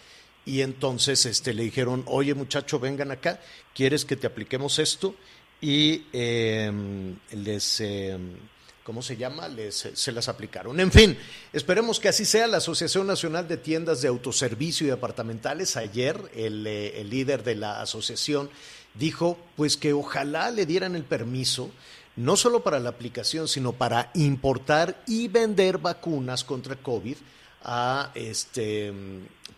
y 0.44 0.62
entonces 0.62 1.24
este, 1.28 1.54
le 1.54 1.62
dijeron, 1.62 2.04
oye 2.08 2.34
muchacho, 2.34 2.80
vengan 2.80 3.12
acá, 3.12 3.40
¿quieres 3.76 4.06
que 4.06 4.16
te 4.16 4.26
apliquemos 4.26 4.80
esto? 4.80 5.14
Y 5.62 6.08
em, 6.14 7.16
les... 7.30 7.80
Em, 7.80 8.38
¿cómo 8.84 9.02
se 9.02 9.18
llama? 9.18 9.48
Les, 9.48 9.90
se 9.94 10.12
las 10.12 10.28
aplicaron. 10.28 10.80
En 10.80 10.92
fin, 10.92 11.18
esperemos 11.54 12.00
que 12.00 12.10
así 12.10 12.25
sea. 12.25 12.48
La 12.48 12.58
Asociación 12.58 13.08
Nacional 13.08 13.48
de 13.48 13.58
Tiendas 13.58 14.02
de 14.02 14.10
Autoservicio 14.10 14.86
y 14.86 14.90
Departamentales, 14.90 15.78
ayer 15.78 16.20
el, 16.36 16.68
eh, 16.68 17.00
el, 17.00 17.10
líder 17.10 17.44
de 17.44 17.56
la 17.56 17.82
asociación 17.82 18.50
dijo 18.94 19.38
pues 19.56 19.78
que 19.78 19.94
ojalá 19.94 20.52
le 20.52 20.66
dieran 20.66 20.96
el 20.96 21.04
permiso 21.04 21.72
no 22.16 22.36
solo 22.36 22.63
para 22.63 22.80
la 22.80 22.90
aplicación, 22.90 23.48
sino 23.48 23.74
para 23.74 24.12
importar 24.13 25.02
y 25.08 25.28
vender 25.30 25.80
vacunas 25.80 26.44
contra 26.44 26.75
COVID 26.75 27.16
a 27.63 28.12
este 28.13 28.94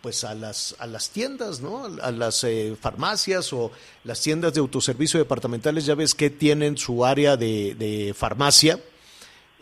pues 0.00 0.24
a 0.24 0.34
las 0.34 0.76
a 0.78 0.86
las 0.86 1.10
tiendas, 1.10 1.60
¿no? 1.60 1.84
A 1.84 2.10
las 2.12 2.44
eh, 2.44 2.76
farmacias 2.80 3.52
o 3.52 3.72
las 4.04 4.20
tiendas 4.20 4.54
de 4.54 4.60
autoservicio 4.60 5.18
departamentales, 5.18 5.84
ya 5.84 5.94
ves 5.94 6.14
que 6.14 6.30
tienen 6.30 6.78
su 6.78 7.04
área 7.04 7.36
de, 7.36 7.74
de 7.74 8.14
farmacia 8.14 8.80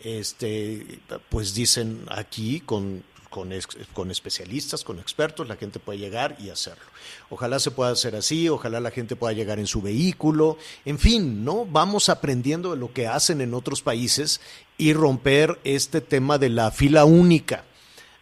este, 0.05 0.99
pues 1.29 1.55
dicen 1.55 2.05
aquí 2.09 2.59
con, 2.59 3.03
con, 3.31 3.49
con, 3.93 4.11
especialistas, 4.11 4.83
con 4.83 4.99
expertos, 4.99 5.47
la 5.47 5.55
gente 5.55 5.79
puede 5.79 5.97
llegar 5.97 6.37
y 6.39 6.51
hacerlo. 6.51 6.83
Ojalá 7.31 7.57
se 7.57 7.71
pueda 7.71 7.89
hacer 7.89 8.15
así, 8.15 8.47
ojalá 8.47 8.79
la 8.79 8.91
gente 8.91 9.15
pueda 9.15 9.33
llegar 9.33 9.57
en 9.57 9.65
su 9.65 9.81
vehículo, 9.81 10.59
en 10.85 10.99
fin, 10.99 11.43
¿no? 11.43 11.65
Vamos 11.65 12.09
aprendiendo 12.09 12.71
de 12.71 12.77
lo 12.77 12.93
que 12.93 13.07
hacen 13.07 13.41
en 13.41 13.55
otros 13.55 13.81
países 13.81 14.41
y 14.77 14.93
romper 14.93 15.59
este 15.63 16.01
tema 16.01 16.37
de 16.37 16.49
la 16.49 16.69
fila 16.69 17.03
única. 17.05 17.65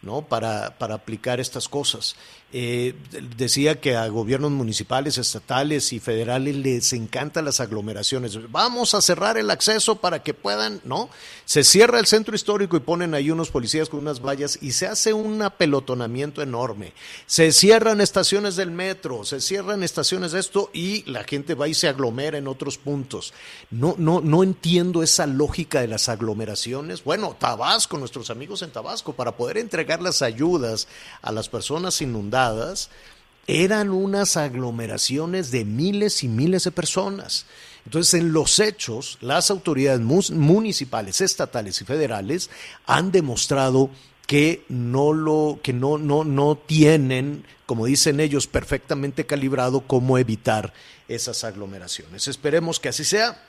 ¿no? 0.00 0.20
Para, 0.20 0.78
para 0.78 0.96
aplicar 0.96 1.40
estas 1.40 1.66
cosas. 1.66 2.14
Eh, 2.56 2.94
decía 3.36 3.80
que 3.80 3.96
a 3.96 4.06
gobiernos 4.06 4.52
municipales, 4.52 5.18
estatales 5.18 5.92
y 5.92 5.98
federales 5.98 6.54
les 6.54 6.92
encantan 6.92 7.46
las 7.46 7.58
aglomeraciones. 7.58 8.38
Vamos 8.52 8.94
a 8.94 9.00
cerrar 9.00 9.36
el 9.38 9.50
acceso 9.50 9.96
para 9.96 10.22
que 10.22 10.34
puedan, 10.34 10.80
¿no? 10.84 11.10
Se 11.46 11.64
cierra 11.64 11.98
el 11.98 12.06
centro 12.06 12.36
histórico 12.36 12.76
y 12.76 12.80
ponen 12.80 13.12
ahí 13.12 13.32
unos 13.32 13.50
policías 13.50 13.88
con 13.88 13.98
unas 13.98 14.20
vallas 14.24 14.60
y 14.62 14.70
se 14.70 14.86
hace 14.86 15.12
un 15.12 15.42
apelotonamiento 15.42 16.42
enorme. 16.42 16.92
Se 17.26 17.50
cierran 17.50 18.00
estaciones 18.00 18.54
del 18.54 18.70
metro, 18.70 19.24
se 19.24 19.40
cierran 19.40 19.82
estaciones 19.82 20.30
de 20.30 20.38
esto 20.38 20.70
y 20.72 21.02
la 21.10 21.24
gente 21.24 21.54
va 21.54 21.66
y 21.66 21.74
se 21.74 21.88
aglomera 21.88 22.38
en 22.38 22.46
otros 22.46 22.78
puntos. 22.78 23.34
No, 23.72 23.96
no, 23.98 24.20
no 24.20 24.44
entiendo 24.44 25.02
esa 25.02 25.26
lógica 25.26 25.80
de 25.80 25.88
las 25.88 26.08
aglomeraciones. 26.08 27.02
Bueno, 27.02 27.34
Tabasco, 27.36 27.98
nuestros 27.98 28.30
amigos 28.30 28.62
en 28.62 28.70
Tabasco, 28.70 29.12
para 29.12 29.36
poder 29.36 29.58
entregar 29.58 30.00
las 30.00 30.22
ayudas 30.22 30.86
a 31.20 31.32
las 31.32 31.48
personas 31.48 32.00
inundadas 32.00 32.43
eran 33.46 33.90
unas 33.90 34.36
aglomeraciones 34.36 35.50
de 35.50 35.64
miles 35.64 36.22
y 36.24 36.28
miles 36.28 36.64
de 36.64 36.70
personas. 36.70 37.46
Entonces, 37.84 38.14
en 38.14 38.32
los 38.32 38.58
hechos, 38.60 39.18
las 39.20 39.50
autoridades 39.50 40.00
municipales, 40.30 41.20
estatales 41.20 41.80
y 41.80 41.84
federales 41.84 42.50
han 42.86 43.12
demostrado 43.12 43.90
que 44.26 44.64
no 44.68 45.12
lo 45.12 45.60
que 45.62 45.74
no 45.74 45.98
no 45.98 46.24
no 46.24 46.56
tienen, 46.56 47.44
como 47.66 47.84
dicen 47.84 48.20
ellos, 48.20 48.46
perfectamente 48.46 49.26
calibrado 49.26 49.82
cómo 49.82 50.16
evitar 50.16 50.72
esas 51.08 51.44
aglomeraciones. 51.44 52.26
Esperemos 52.28 52.80
que 52.80 52.88
así 52.88 53.04
sea. 53.04 53.42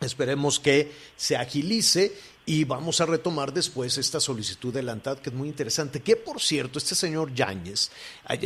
Esperemos 0.00 0.60
que 0.60 0.92
se 1.16 1.36
agilice 1.36 2.14
y 2.48 2.62
vamos 2.62 3.00
a 3.00 3.06
retomar 3.06 3.52
después 3.52 3.98
esta 3.98 4.20
solicitud 4.20 4.72
de 4.72 4.84
la 4.84 4.92
ANTAD, 4.92 5.18
que 5.18 5.30
es 5.30 5.34
muy 5.36 5.48
interesante. 5.48 6.00
Que 6.00 6.14
por 6.14 6.40
cierto, 6.40 6.78
este 6.78 6.94
señor 6.94 7.34
Yáñez, 7.34 7.90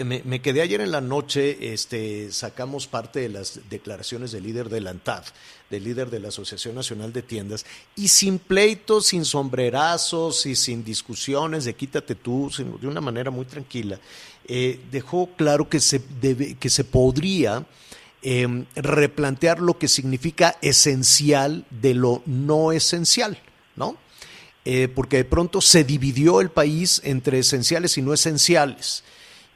me, 0.04 0.40
quedé 0.40 0.62
ayer 0.62 0.80
en 0.80 0.90
la 0.90 1.02
noche, 1.02 1.74
este, 1.74 2.32
sacamos 2.32 2.86
parte 2.86 3.20
de 3.20 3.28
las 3.28 3.60
declaraciones 3.68 4.32
del 4.32 4.44
líder 4.44 4.70
de 4.70 4.80
la 4.80 4.90
ANTAD, 4.90 5.24
del 5.68 5.84
líder 5.84 6.08
de 6.08 6.18
la 6.18 6.28
Asociación 6.28 6.76
Nacional 6.76 7.12
de 7.12 7.20
Tiendas, 7.20 7.66
y 7.94 8.08
sin 8.08 8.38
pleitos, 8.38 9.08
sin 9.08 9.26
sombrerazos 9.26 10.46
y 10.46 10.56
sin 10.56 10.82
discusiones 10.82 11.66
de 11.66 11.74
quítate 11.74 12.14
tú, 12.14 12.50
de 12.80 12.88
una 12.88 13.02
manera 13.02 13.30
muy 13.30 13.44
tranquila, 13.44 14.00
eh, 14.48 14.80
dejó 14.90 15.28
claro 15.36 15.68
que 15.68 15.78
se, 15.78 16.00
debe, 16.20 16.54
que 16.54 16.70
se 16.70 16.84
podría. 16.84 17.66
Em, 18.22 18.66
replantear 18.76 19.60
lo 19.60 19.78
que 19.78 19.88
significa 19.88 20.58
esencial 20.60 21.64
de 21.70 21.94
lo 21.94 22.22
no 22.26 22.70
esencial. 22.70 23.38
¿No? 23.80 23.96
Eh, 24.64 24.88
porque 24.94 25.16
de 25.16 25.24
pronto 25.24 25.60
se 25.60 25.82
dividió 25.84 26.40
el 26.40 26.50
país 26.50 27.00
entre 27.02 27.38
esenciales 27.40 27.98
y 27.98 28.02
no 28.02 28.12
esenciales. 28.12 29.02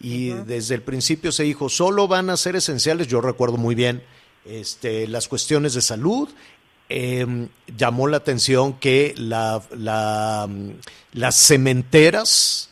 Y 0.01 0.31
desde 0.31 0.75
el 0.75 0.83
principio 0.83 1.31
se 1.31 1.45
dijo, 1.45 1.69
solo 1.69 2.09
van 2.09 2.31
a 2.31 2.37
ser 2.37 2.57
esenciales, 2.57 3.07
yo 3.07 3.21
recuerdo 3.21 3.57
muy 3.57 3.75
bien, 3.75 4.03
este, 4.45 5.07
las 5.07 5.29
cuestiones 5.29 5.75
de 5.75 5.83
salud. 5.83 6.29
Em, 6.89 7.49
llamó 7.77 8.09
la 8.09 8.19
atención 8.19 8.75
que 8.75 9.15
la, 9.17 9.63
las 11.13 11.35
cementeras 11.35 12.71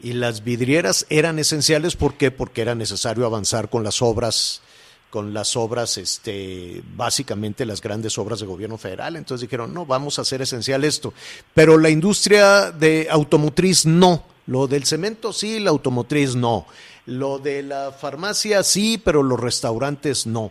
y 0.00 0.14
las 0.14 0.42
vidrieras 0.42 1.06
eran 1.10 1.38
esenciales. 1.38 1.94
¿Por 1.94 2.14
qué? 2.14 2.30
Porque 2.30 2.62
era 2.62 2.74
necesario 2.74 3.26
avanzar 3.26 3.70
con 3.70 3.84
las 3.84 4.02
obras 4.02 4.62
con 5.12 5.34
las 5.34 5.56
obras, 5.56 5.98
este, 5.98 6.82
básicamente 6.96 7.66
las 7.66 7.82
grandes 7.82 8.16
obras 8.16 8.40
de 8.40 8.46
gobierno 8.46 8.78
federal. 8.78 9.14
Entonces 9.16 9.42
dijeron, 9.46 9.74
no, 9.74 9.84
vamos 9.84 10.18
a 10.18 10.22
hacer 10.22 10.40
esencial 10.40 10.84
esto. 10.84 11.12
Pero 11.52 11.76
la 11.76 11.90
industria 11.90 12.70
de 12.70 13.08
automotriz 13.10 13.84
no. 13.84 14.24
Lo 14.46 14.66
del 14.66 14.86
cemento 14.86 15.34
sí, 15.34 15.60
la 15.60 15.68
automotriz 15.68 16.34
no. 16.34 16.64
Lo 17.04 17.38
de 17.38 17.62
la 17.62 17.92
farmacia 17.92 18.62
sí, 18.62 18.96
pero 19.04 19.22
los 19.22 19.38
restaurantes 19.38 20.26
no. 20.26 20.50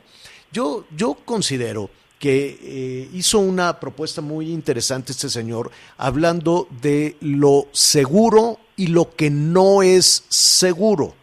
Yo, 0.51 0.85
yo 0.95 1.17
considero 1.25 1.89
que 2.19 2.59
eh, 2.61 3.09
hizo 3.13 3.39
una 3.39 3.79
propuesta 3.79 4.21
muy 4.21 4.51
interesante 4.51 5.11
este 5.11 5.31
señor, 5.31 5.71
hablando 5.97 6.67
de 6.81 7.17
lo 7.19 7.65
seguro 7.71 8.59
y 8.75 8.87
lo 8.87 9.15
que 9.15 9.31
no 9.31 9.81
es 9.81 10.23
seguro 10.29 11.15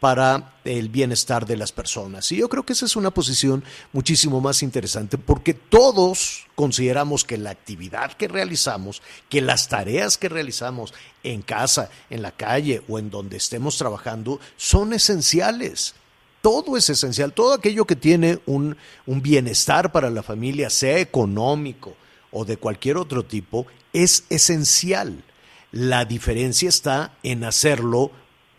para 0.00 0.54
el 0.64 0.88
bienestar 0.88 1.46
de 1.46 1.56
las 1.56 1.72
personas. 1.72 2.30
Y 2.30 2.36
yo 2.36 2.48
creo 2.48 2.64
que 2.64 2.72
esa 2.72 2.86
es 2.86 2.94
una 2.94 3.10
posición 3.10 3.64
muchísimo 3.92 4.40
más 4.40 4.62
interesante 4.62 5.18
porque 5.18 5.54
todos 5.54 6.46
consideramos 6.54 7.24
que 7.24 7.38
la 7.38 7.50
actividad 7.50 8.12
que 8.12 8.28
realizamos, 8.28 9.02
que 9.28 9.40
las 9.40 9.68
tareas 9.68 10.16
que 10.16 10.28
realizamos 10.28 10.94
en 11.22 11.42
casa, 11.42 11.90
en 12.10 12.22
la 12.22 12.32
calle 12.32 12.82
o 12.88 12.98
en 12.98 13.10
donde 13.10 13.36
estemos 13.36 13.76
trabajando 13.76 14.40
son 14.56 14.92
esenciales. 14.92 15.94
Todo 16.42 16.76
es 16.76 16.88
esencial, 16.88 17.32
todo 17.32 17.52
aquello 17.52 17.84
que 17.84 17.96
tiene 17.96 18.38
un, 18.46 18.76
un 19.06 19.22
bienestar 19.22 19.90
para 19.90 20.10
la 20.10 20.22
familia, 20.22 20.70
sea 20.70 20.98
económico 20.98 21.96
o 22.30 22.44
de 22.44 22.56
cualquier 22.56 22.96
otro 22.96 23.24
tipo, 23.24 23.66
es 23.92 24.24
esencial. 24.30 25.24
La 25.72 26.04
diferencia 26.04 26.68
está 26.68 27.12
en 27.24 27.42
hacerlo 27.42 28.12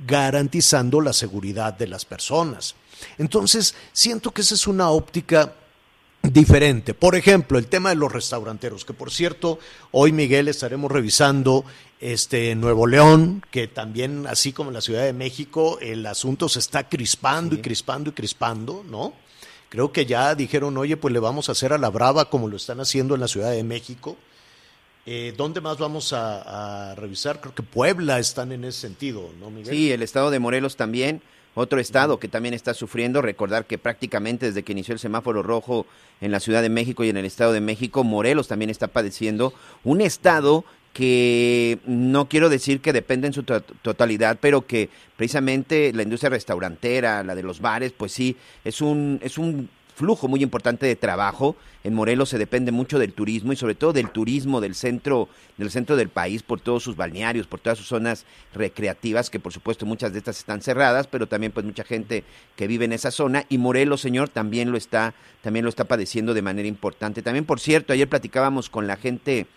garantizando 0.05 1.01
la 1.01 1.13
seguridad 1.13 1.73
de 1.73 1.87
las 1.87 2.05
personas. 2.05 2.75
Entonces, 3.17 3.75
siento 3.93 4.31
que 4.31 4.41
esa 4.41 4.55
es 4.55 4.67
una 4.67 4.89
óptica 4.89 5.53
diferente. 6.21 6.93
Por 6.93 7.15
ejemplo, 7.15 7.57
el 7.57 7.67
tema 7.67 7.89
de 7.89 7.95
los 7.95 8.11
restauranteros, 8.11 8.85
que 8.85 8.93
por 8.93 9.11
cierto, 9.11 9.59
hoy 9.91 10.11
Miguel 10.11 10.47
estaremos 10.47 10.91
revisando 10.91 11.63
este 11.99 12.55
Nuevo 12.55 12.87
León, 12.87 13.43
que 13.51 13.67
también, 13.67 14.27
así 14.27 14.53
como 14.53 14.69
en 14.69 14.75
la 14.75 14.81
Ciudad 14.81 15.03
de 15.03 15.13
México, 15.13 15.77
el 15.81 16.05
asunto 16.05 16.49
se 16.49 16.59
está 16.59 16.87
crispando 16.87 17.55
y 17.55 17.59
crispando 17.59 18.09
y 18.09 18.13
crispando, 18.13 18.83
¿no? 18.87 19.13
Creo 19.69 19.91
que 19.91 20.05
ya 20.05 20.33
dijeron, 20.33 20.77
oye, 20.77 20.97
pues 20.97 21.13
le 21.13 21.19
vamos 21.19 21.47
a 21.47 21.51
hacer 21.51 21.73
a 21.73 21.77
la 21.77 21.89
brava 21.89 22.29
como 22.29 22.47
lo 22.47 22.57
están 22.57 22.79
haciendo 22.79 23.15
en 23.15 23.21
la 23.21 23.27
Ciudad 23.27 23.51
de 23.51 23.63
México. 23.63 24.17
Eh, 25.11 25.33
¿Dónde 25.35 25.59
más 25.59 25.79
vamos 25.79 26.13
a, 26.13 26.93
revisar? 26.95 27.41
Creo 27.41 27.55
que 27.55 27.63
Puebla 27.63 28.19
están 28.19 28.51
en 28.51 28.63
ese 28.63 28.81
sentido, 28.81 29.31
¿no, 29.39 29.49
Miguel? 29.49 29.73
Sí, 29.73 29.91
el 29.91 30.03
estado 30.03 30.29
de 30.29 30.37
Morelos 30.37 30.75
también. 30.75 31.23
otro 31.55 31.79
estado 31.79 32.19
que 32.19 32.27
también 32.27 32.53
está 32.53 32.75
sufriendo. 32.75 33.23
Recordar 33.23 33.65
que 33.65 33.79
prácticamente 33.79 34.45
desde 34.45 34.61
que 34.61 34.71
inició 34.71 34.93
el 34.93 34.99
semáforo 34.99 35.41
rojo 35.41 35.87
en 36.21 36.31
la 36.31 36.39
Ciudad 36.39 36.61
de 36.61 36.69
México 36.69 37.03
y 37.03 37.09
en 37.09 37.17
el 37.17 37.25
Estado 37.25 37.53
de 37.53 37.59
México, 37.59 38.03
Morelos 38.03 38.47
también 38.47 38.69
está 38.69 38.87
padeciendo. 38.87 39.51
Un 39.83 40.01
estado 40.01 40.63
que 40.93 41.79
no 41.87 42.29
quiero 42.29 42.49
decir 42.49 42.79
que 42.79 42.93
depende 42.93 43.25
en 43.25 43.33
su 43.33 43.41
totalidad, 43.41 44.37
pero 44.39 44.67
que 44.67 44.91
precisamente 45.17 45.91
la 45.91 46.03
industria 46.03 46.29
restaurantera, 46.29 47.23
la 47.23 47.33
de 47.33 47.41
los 47.41 47.61
bares, 47.61 47.93
pues 47.93 48.11
sí, 48.11 48.37
es 48.63 48.79
un, 48.79 49.19
es 49.23 49.39
un 49.39 49.69
flujo 49.99 50.29
muy 50.29 50.41
importante 50.41 50.85
de 50.85 50.95
trabajo. 50.95 51.57
En 51.83 51.93
Morelos 51.93 52.29
se 52.29 52.37
depende 52.37 52.71
mucho 52.71 52.99
del 52.99 53.11
turismo 53.11 53.51
y 53.51 53.57
sobre 53.57 53.75
todo 53.75 53.91
del 53.91 54.11
turismo 54.11 54.61
del 54.61 54.73
centro, 54.73 55.27
del 55.57 55.71
centro 55.71 55.97
del 55.97 56.07
país 56.07 56.41
por 56.41 56.61
todos 56.61 56.83
sus 56.83 56.95
balnearios, 56.95 57.47
por 57.47 57.59
todas 57.59 57.77
sus 57.77 57.87
zonas 57.87 58.25
recreativas, 58.53 59.29
que 59.29 59.41
por 59.41 59.51
supuesto 59.51 59.85
muchas 59.85 60.13
de 60.13 60.19
estas 60.19 60.39
están 60.39 60.61
cerradas, 60.61 61.07
pero 61.07 61.27
también 61.27 61.51
pues 61.51 61.65
mucha 61.65 61.83
gente 61.83 62.23
que 62.55 62.67
vive 62.67 62.85
en 62.85 62.93
esa 62.93 63.11
zona. 63.11 63.43
Y 63.49 63.57
Morelos, 63.57 63.99
señor, 63.99 64.29
también 64.29 64.71
lo 64.71 64.77
está, 64.77 65.13
también 65.41 65.65
lo 65.65 65.69
está 65.69 65.83
padeciendo 65.83 66.33
de 66.33 66.43
manera 66.43 66.69
importante. 66.69 67.21
También, 67.21 67.43
por 67.43 67.59
cierto, 67.59 67.91
ayer 67.91 68.07
platicábamos 68.07 68.69
con 68.69 68.87
la 68.87 68.95
gente 68.95 69.47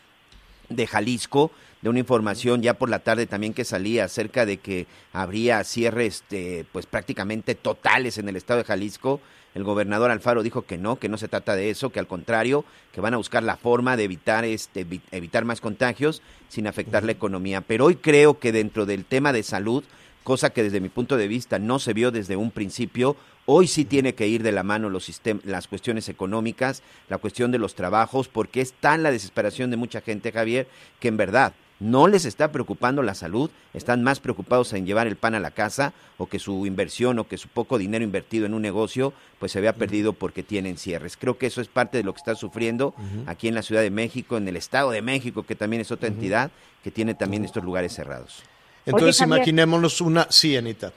de 0.69 0.87
Jalisco, 0.89 1.53
de 1.83 1.89
una 1.89 2.01
información 2.01 2.63
ya 2.63 2.75
por 2.75 2.89
la 2.89 3.01
tarde 3.01 3.27
también 3.27 3.55
que 3.55 3.65
salía 3.65 4.05
acerca 4.05 4.45
de 4.45 4.57
que 4.57 4.87
habría 5.13 5.63
cierres 5.63 6.23
este, 6.23 6.65
pues 6.73 6.87
prácticamente 6.87 7.55
totales 7.55 8.19
en 8.19 8.29
el 8.29 8.37
estado 8.37 8.59
de 8.59 8.65
Jalisco 8.65 9.21
el 9.55 9.65
gobernador 9.65 10.11
Alfaro 10.11 10.43
dijo 10.43 10.63
que 10.63 10.79
no, 10.79 10.97
que 10.97 11.09
no 11.09 11.19
se 11.19 11.29
trata 11.29 11.55
de 11.55 11.71
eso, 11.71 11.91
que 11.91 11.99
al 11.99 12.07
contrario, 12.07 12.65
que 12.93 13.01
van 13.01 13.15
a 13.15 13.19
buscar 13.19 13.43
la 13.43 13.57
forma 13.57 13.97
de 13.97 14.05
evitar 14.05 14.45
este 14.45 14.87
evitar 15.11 15.45
más 15.45 15.61
contagios 15.61 16.23
sin 16.49 16.67
afectar 16.67 17.05
la 17.05 17.13
economía. 17.13 17.61
Pero 17.61 17.87
hoy 17.87 17.97
creo 17.97 18.39
que 18.39 18.53
dentro 18.53 18.87
del 18.87 19.05
tema 19.05 19.33
de 19.33 19.43
salud, 19.43 19.85
cosa 20.25 20.51
que 20.51 20.63
desde 20.63 20.81
mi 20.81 20.89
punto 20.89 21.17
de 21.17 21.29
vista 21.29 21.59
no 21.59 21.79
se 21.79 21.93
vio 21.93 22.11
desde 22.11 22.37
un 22.37 22.51
principio, 22.51 23.17
hoy 23.45 23.67
sí 23.67 23.85
tiene 23.85 24.15
que 24.15 24.29
ir 24.29 24.43
de 24.43 24.53
la 24.53 24.63
mano 24.63 24.89
los 24.89 25.11
las 25.45 25.69
cuestiones 25.69 26.09
económicas, 26.09 26.83
la 27.09 27.19
cuestión 27.19 27.51
de 27.51 27.59
los 27.59 27.75
trabajos, 27.75 28.29
porque 28.29 28.61
es 28.61 28.73
tan 28.73 29.03
la 29.03 29.11
desesperación 29.11 29.71
de 29.71 29.77
mucha 29.77 30.01
gente, 30.01 30.33
Javier, 30.33 30.67
que 31.01 31.09
en 31.09 31.17
verdad 31.17 31.53
no 31.83 32.07
les 32.07 32.25
está 32.25 32.53
preocupando 32.53 33.03
la 33.03 33.15
salud, 33.15 33.51
están 33.75 34.03
más 34.05 34.21
preocupados 34.21 34.73
en 34.73 34.87
llevar 34.87 35.09
el 35.09 35.17
pan 35.17 35.35
a 35.35 35.41
la 35.41 35.51
casa 35.51 35.93
o 36.17 36.27
que 36.27 36.39
su 36.39 36.65
inversión 36.65 37.19
o 37.19 37.27
que 37.27 37.37
su 37.37 37.49
poco 37.49 37.77
dinero 37.77 38.05
invertido 38.05 38.47
en 38.47 38.55
un 38.55 38.63
negocio 38.63 39.13
pues 39.41 39.51
se 39.53 39.61
vea 39.61 39.73
perdido 39.73 40.13
porque 40.13 40.45
tienen 40.45 40.79
cierres. 40.79 41.17
Creo 41.17 41.39
que 41.39 41.47
eso 41.47 41.61
es 41.61 41.69
parte 41.69 41.99
de 41.99 42.05
lo 42.05 42.13
que 42.13 42.19
está 42.19 42.37
sufriendo 42.37 42.95
aquí 43.27 43.49
en 43.49 43.57
la 43.57 43.63
Ciudad 43.63 43.83
de 43.83 43.91
México, 43.91 44.37
en 44.37 44.47
el 44.47 44.57
Estado 44.57 44.93
de 44.93 45.03
México, 45.03 45.43
que 45.43 45.57
también 45.57 45.83
es 45.83 45.91
otra 45.91 46.09
entidad 46.09 46.53
que 46.85 46.93
tiene 46.93 47.15
también 47.15 47.45
estos 47.45 47.65
lugares 47.65 47.93
cerrados. 47.93 48.45
Entonces 48.87 49.21
imaginémonos 49.21 50.01
una, 50.01 50.27
sí, 50.31 50.57
Anita. 50.57 50.93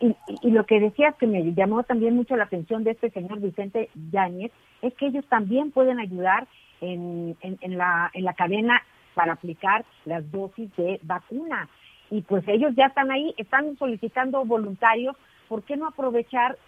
y, 0.00 0.50
lo 0.50 0.66
que 0.66 0.80
decías 0.80 1.14
que 1.16 1.26
me 1.26 1.54
llamó 1.54 1.84
también 1.84 2.16
mucho 2.16 2.36
la 2.36 2.44
atención 2.44 2.82
de 2.82 2.92
este 2.92 3.10
señor 3.10 3.40
Vicente 3.40 3.90
Yáñez 4.10 4.50
es 4.82 4.94
que 4.94 5.06
ellos 5.06 5.24
también 5.28 5.70
pueden 5.70 6.00
ayudar 6.00 6.48
en, 6.80 7.36
en, 7.40 7.78
la, 7.78 8.10
en 8.12 8.24
la 8.24 8.34
cadena 8.34 8.82
para 9.16 9.32
aplicar 9.32 9.86
las 10.04 10.30
dosis 10.30 10.70
de 10.76 11.00
vacuna. 11.02 11.68
Y 12.10 12.20
pues 12.20 12.46
ellos 12.46 12.72
ya 12.76 12.86
están 12.86 13.10
ahí, 13.10 13.34
están 13.38 13.76
solicitando 13.78 14.44
voluntarios. 14.44 15.16
¿Por 15.48 15.62
qué 15.62 15.76
no 15.76 15.88
aprovechar 15.88 16.58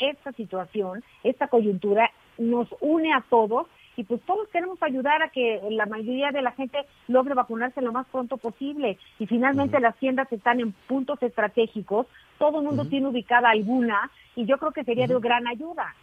esta 0.00 0.32
situación, 0.32 1.04
esta 1.22 1.46
coyuntura? 1.46 2.10
Nos 2.36 2.66
une 2.80 3.14
a 3.14 3.24
todos 3.30 3.68
y 3.96 4.02
pues 4.02 4.20
todos 4.22 4.48
queremos 4.48 4.82
ayudar 4.82 5.22
a 5.22 5.28
que 5.28 5.60
la 5.70 5.86
mayoría 5.86 6.32
de 6.32 6.42
la 6.42 6.50
gente 6.50 6.78
logre 7.06 7.34
vacunarse 7.34 7.80
lo 7.80 7.92
más 7.92 8.06
pronto 8.08 8.38
posible. 8.38 8.98
Y 9.20 9.28
finalmente 9.28 9.78
las 9.78 9.96
tiendas 9.96 10.30
están 10.32 10.58
en 10.58 10.72
puntos 10.88 11.22
estratégicos, 11.22 12.08
todo 12.38 12.58
el 12.58 12.64
mundo 12.64 12.86
tiene 12.86 13.06
ubicada 13.06 13.50
alguna 13.50 14.10
y 14.34 14.46
yo 14.46 14.58
creo 14.58 14.72
que 14.72 14.82
sería 14.82 15.06
de 15.06 15.18
gran 15.20 15.46
ayuda. 15.46 15.94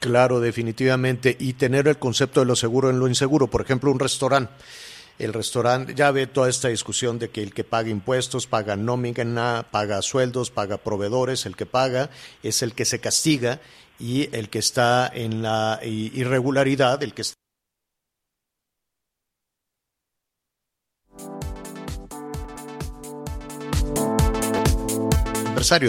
Claro, 0.00 0.40
definitivamente. 0.40 1.36
Y 1.38 1.54
tener 1.54 1.86
el 1.86 1.98
concepto 1.98 2.40
de 2.40 2.46
lo 2.46 2.56
seguro 2.56 2.90
en 2.90 2.98
lo 2.98 3.08
inseguro. 3.08 3.46
Por 3.46 3.62
ejemplo, 3.62 3.90
un 3.90 3.98
restaurante 3.98 4.52
el 5.18 5.32
restaurante, 5.32 5.94
ya 5.94 6.10
ve 6.10 6.26
toda 6.26 6.48
esta 6.48 6.68
discusión 6.68 7.18
de 7.18 7.30
que 7.30 7.42
el 7.42 7.52
que 7.52 7.64
paga 7.64 7.88
impuestos, 7.88 8.46
paga 8.46 8.76
nómina, 8.76 9.66
paga 9.70 10.02
sueldos, 10.02 10.50
paga 10.50 10.78
proveedores, 10.78 11.46
el 11.46 11.56
que 11.56 11.66
paga 11.66 12.10
es 12.42 12.62
el 12.62 12.74
que 12.74 12.84
se 12.84 13.00
castiga 13.00 13.60
y 13.98 14.34
el 14.36 14.48
que 14.48 14.60
está 14.60 15.10
en 15.12 15.42
la 15.42 15.80
irregularidad, 15.82 17.02
el 17.02 17.14
que 17.14 17.22
está 17.22 17.47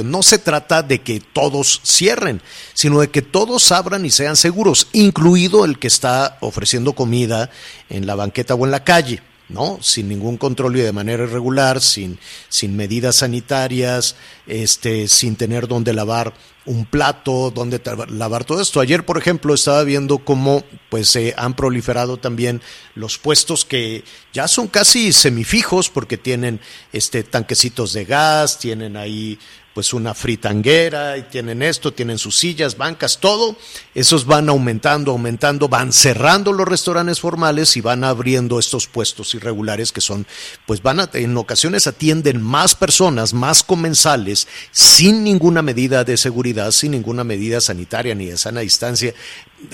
No 0.03 0.23
se 0.23 0.39
trata 0.39 0.81
de 0.81 1.01
que 1.01 1.19
todos 1.19 1.81
cierren, 1.85 2.41
sino 2.73 2.99
de 3.01 3.09
que 3.09 3.21
todos 3.21 3.71
abran 3.71 4.05
y 4.05 4.09
sean 4.09 4.35
seguros, 4.35 4.87
incluido 4.93 5.65
el 5.65 5.77
que 5.79 5.87
está 5.87 6.37
ofreciendo 6.41 6.93
comida 6.93 7.49
en 7.89 8.07
la 8.07 8.15
banqueta 8.15 8.55
o 8.55 8.65
en 8.65 8.71
la 8.71 8.83
calle. 8.83 9.21
¿no? 9.49 9.79
Sin 9.81 10.07
ningún 10.07 10.37
control 10.37 10.77
y 10.77 10.81
de 10.81 10.91
manera 10.91 11.23
irregular, 11.23 11.81
sin, 11.81 12.19
sin 12.49 12.75
medidas 12.75 13.17
sanitarias, 13.17 14.15
este, 14.45 15.07
sin 15.07 15.35
tener 15.35 15.67
donde 15.67 15.91
lavar 15.91 16.33
un 16.65 16.85
plato, 16.85 17.49
donde 17.49 17.81
lavar 18.09 18.45
todo 18.45 18.61
esto. 18.61 18.79
Ayer, 18.79 19.03
por 19.03 19.17
ejemplo, 19.17 19.55
estaba 19.55 19.83
viendo 19.83 20.19
cómo 20.19 20.63
pues 20.89 21.09
se 21.09 21.33
han 21.35 21.55
proliferado 21.55 22.17
también 22.17 22.61
los 22.93 23.17
puestos 23.17 23.65
que 23.65 24.03
ya 24.33 24.47
son 24.47 24.67
casi 24.67 25.11
semifijos 25.11 25.89
porque 25.89 26.17
tienen 26.17 26.59
este 26.93 27.23
tanquecitos 27.23 27.93
de 27.93 28.05
gas, 28.05 28.59
tienen 28.59 28.97
ahí 28.97 29.39
pues 29.73 29.93
una 29.93 30.13
fritanguera 30.13 31.17
y 31.17 31.23
tienen 31.23 31.61
esto, 31.61 31.93
tienen 31.93 32.17
sus 32.17 32.37
sillas, 32.37 32.77
bancas, 32.77 33.19
todo. 33.19 33.55
Esos 33.93 34.25
van 34.25 34.49
aumentando, 34.49 35.11
aumentando, 35.11 35.69
van 35.69 35.93
cerrando 35.93 36.51
los 36.53 36.67
restaurantes 36.67 37.19
formales 37.19 37.77
y 37.77 37.81
van 37.81 38.03
abriendo 38.03 38.59
estos 38.59 38.87
puestos 38.87 39.33
irregulares 39.35 39.91
que 39.91 40.01
son, 40.01 40.25
pues 40.65 40.81
van 40.81 40.99
a, 40.99 41.09
en 41.13 41.37
ocasiones 41.37 41.87
atienden 41.87 42.41
más 42.41 42.75
personas, 42.75 43.33
más 43.33 43.63
comensales, 43.63 44.47
sin 44.71 45.23
ninguna 45.23 45.61
medida 45.61 46.03
de 46.03 46.17
seguridad, 46.17 46.71
sin 46.71 46.91
ninguna 46.91 47.23
medida 47.23 47.61
sanitaria 47.61 48.15
ni 48.15 48.25
de 48.25 48.37
sana 48.37 48.61
distancia. 48.61 49.13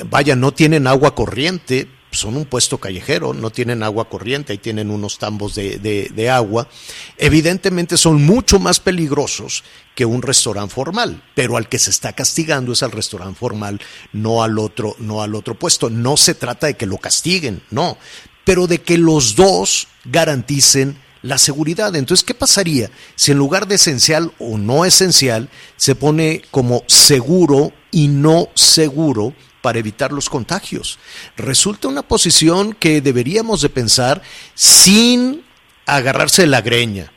Vaya, 0.10 0.36
no 0.36 0.52
tienen 0.52 0.88
agua 0.88 1.16
corriente, 1.16 1.88
son 2.16 2.38
un 2.38 2.46
puesto 2.46 2.78
callejero, 2.78 3.34
no 3.34 3.50
tienen 3.50 3.84
agua 3.84 4.10
corriente, 4.10 4.54
ahí 4.54 4.58
tienen 4.58 4.90
unos 4.90 5.18
tambos 5.18 5.56
de, 5.56 5.78
de, 5.80 6.30
agua. 6.30 6.68
Evidentemente 7.18 7.98
son 7.98 8.24
mucho 8.24 8.60
más 8.60 8.80
peligrosos 8.80 9.64
que 9.94 10.06
un 10.06 10.22
restaurante 10.22 10.74
formal, 10.74 11.24
pero 11.36 11.58
al 11.58 11.70
que 11.70 11.80
se 11.80 11.90
está 11.90 12.14
castigando 12.14 12.74
es 12.74 12.84
al 12.84 12.92
restaurante 12.92 13.40
formal, 13.40 13.80
no 14.14 14.44
al 14.44 14.58
otro, 14.58 14.96
no 15.00 15.22
al 15.22 15.36
otro 15.36 15.58
puesto. 15.58 15.90
No 15.90 16.18
se 16.18 16.36
trata 16.36 16.68
de 16.68 16.76
que 16.76 16.86
lo 16.86 16.98
castiguen, 16.98 17.62
no, 17.70 17.98
pero 18.44 18.68
de 18.68 18.82
que 18.82 18.98
los 18.98 19.36
dos 19.36 19.88
garanticen 20.06 20.98
la 21.26 21.38
seguridad. 21.38 21.96
Entonces, 21.96 22.24
¿qué 22.24 22.34
pasaría 22.34 22.92
si 23.16 23.32
en 23.32 23.38
lugar 23.38 23.68
de 23.68 23.76
esencial 23.76 24.32
o 24.40 24.58
no 24.58 24.86
esencial 24.86 25.50
se 25.76 25.96
pone 25.96 26.44
como 26.52 26.84
seguro 26.88 27.74
y 27.92 28.08
no 28.08 28.50
seguro 28.54 29.34
para 29.66 29.80
evitar 29.80 30.12
los 30.12 30.30
contagios. 30.30 31.00
Resulta 31.38 31.88
una 31.88 32.04
posición 32.04 32.74
que 32.74 33.02
deberíamos 33.02 33.62
de 33.62 33.70
pensar 33.70 34.22
sin 34.54 35.44
agarrarse 35.88 36.46
la 36.46 36.62
greña, 36.62 37.12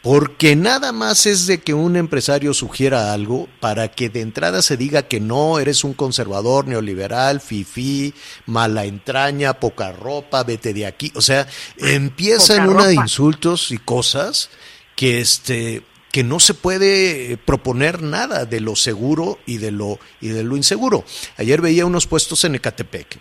porque 0.00 0.56
nada 0.56 0.92
más 0.92 1.26
es 1.26 1.46
de 1.46 1.60
que 1.60 1.74
un 1.74 1.96
empresario 1.96 2.54
sugiera 2.54 3.12
algo 3.12 3.46
para 3.60 3.88
que 3.88 4.08
de 4.08 4.22
entrada 4.22 4.62
se 4.62 4.78
diga 4.78 5.02
que 5.02 5.20
no, 5.20 5.58
eres 5.58 5.84
un 5.84 5.92
conservador, 5.92 6.66
neoliberal, 6.66 7.42
fifí, 7.42 8.14
mala 8.46 8.86
entraña, 8.86 9.60
poca 9.60 9.92
ropa, 9.92 10.44
vete 10.44 10.72
de 10.72 10.86
aquí. 10.86 11.12
O 11.14 11.20
sea, 11.20 11.46
empieza 11.76 12.56
en 12.56 12.70
una 12.70 12.86
de 12.86 12.94
insultos 12.94 13.70
y 13.70 13.76
cosas 13.76 14.48
que 14.94 15.20
este 15.20 15.82
que 16.16 16.24
no 16.24 16.40
se 16.40 16.54
puede 16.54 17.36
proponer 17.36 18.00
nada 18.00 18.46
de 18.46 18.60
lo 18.60 18.74
seguro 18.74 19.38
y 19.44 19.58
de 19.58 19.70
lo, 19.70 20.00
y 20.22 20.28
de 20.28 20.44
lo 20.44 20.56
inseguro. 20.56 21.04
Ayer 21.36 21.60
veía 21.60 21.84
unos 21.84 22.06
puestos 22.06 22.42
en 22.44 22.54
Ecatepec 22.54 23.20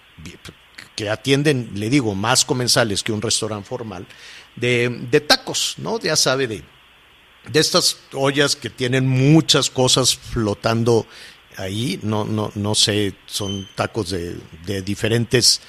que 0.95 1.09
atienden, 1.09 1.71
le 1.73 1.89
digo, 1.89 2.15
más 2.15 2.45
comensales 2.45 3.03
que 3.03 3.11
un 3.11 3.21
restaurante 3.21 3.67
formal, 3.67 4.07
de, 4.55 5.07
de 5.11 5.19
tacos, 5.19 5.75
¿no? 5.77 5.99
Ya 5.99 6.15
sabe, 6.15 6.47
de, 6.47 6.63
de 7.51 7.59
estas 7.59 7.97
ollas 8.13 8.55
que 8.55 8.69
tienen 8.69 9.05
muchas 9.09 9.69
cosas 9.69 10.15
flotando 10.15 11.05
ahí, 11.57 11.99
no, 12.01 12.23
no, 12.23 12.53
no 12.55 12.75
sé, 12.75 13.13
son 13.25 13.67
tacos 13.75 14.11
de, 14.11 14.37
de 14.65 14.81
diferentes 14.83 15.59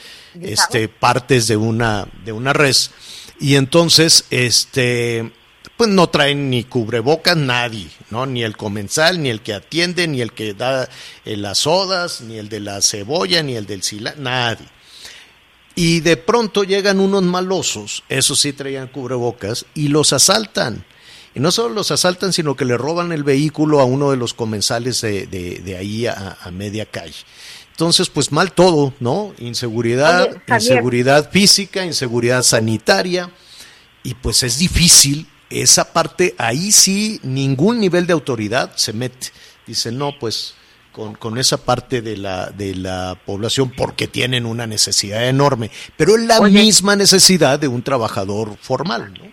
este, 0.41 0.87
partes 0.87 1.49
de 1.49 1.57
una, 1.57 2.07
de 2.25 2.31
una 2.31 2.53
res. 2.53 2.93
Y 3.41 3.57
entonces, 3.57 4.27
este, 4.31 5.33
pues 5.77 5.91
no 5.91 6.09
traen 6.09 6.49
ni 6.49 6.65
cubrebocas 6.65 7.37
nadie, 7.37 7.89
¿no? 8.11 8.25
Ni 8.25 8.43
el 8.43 8.57
comensal, 8.57 9.23
ni 9.23 9.29
el 9.29 9.43
que 9.43 9.55
atiende, 9.55 10.09
ni 10.09 10.23
el 10.23 10.33
que 10.33 10.55
da 10.55 10.89
eh, 11.25 11.37
las 11.37 11.59
sodas, 11.59 12.23
ni 12.23 12.39
el 12.39 12.49
de 12.49 12.61
la 12.61 12.81
cebolla, 12.81 13.43
ni 13.43 13.57
el 13.57 13.67
del 13.67 13.83
cilantro, 13.83 14.23
nadie. 14.23 14.67
Y 15.75 16.01
de 16.01 16.17
pronto 16.17 16.65
llegan 16.65 16.99
unos 17.01 17.23
malosos, 17.23 18.03
esos 18.09 18.41
sí 18.41 18.55
traían 18.55 18.89
cubrebocas, 18.89 19.67
y 19.75 19.89
los 19.89 20.15
asaltan. 20.15 20.85
Y 21.35 21.41
no 21.41 21.53
solo 21.53 21.75
los 21.75 21.91
asaltan, 21.91 22.33
sino 22.33 22.57
que 22.57 22.65
le 22.65 22.79
roban 22.79 23.13
el 23.13 23.23
vehículo 23.23 23.81
a 23.81 23.85
uno 23.85 24.11
de 24.11 24.17
los 24.17 24.33
comensales 24.33 25.03
de, 25.03 25.27
de, 25.27 25.77
ahí 25.77 26.07
a, 26.07 26.39
media 26.51 26.87
calle. 26.87 27.17
Entonces, 27.73 28.09
pues 28.09 28.33
mal 28.33 28.53
todo, 28.53 28.95
¿no? 29.01 29.35
Inseguridad, 29.37 30.43
inseguridad 30.49 31.31
física, 31.31 31.85
inseguridad 31.85 32.43
sanitaria, 32.43 33.31
y 34.03 34.15
pues 34.15 34.43
es 34.45 34.57
difícil 34.57 35.27
esa 35.51 35.93
parte, 35.93 36.35
ahí 36.39 36.73
sí 36.73 37.21
ningún 37.23 37.81
nivel 37.81 38.07
de 38.07 38.13
autoridad 38.13 38.75
se 38.77 38.93
mete. 38.93 39.29
Dice, 39.67 39.93
no, 39.93 40.13
pues 40.19 40.57
con, 40.93 41.39
esa 41.39 41.65
parte 41.65 42.01
de 42.01 42.17
la, 42.17 42.47
de 42.51 42.75
la 42.75 43.17
población 43.27 43.71
porque 43.77 44.07
tienen 44.07 44.47
una 44.47 44.67
necesidad 44.67 45.29
enorme, 45.29 45.71
pero 45.97 46.17
es 46.17 46.25
la 46.25 46.41
misma 46.41 46.97
necesidad 46.97 47.61
de 47.61 47.69
un 47.69 47.83
trabajador 47.83 48.57
formal. 48.57 49.13
¿no? 49.13 49.27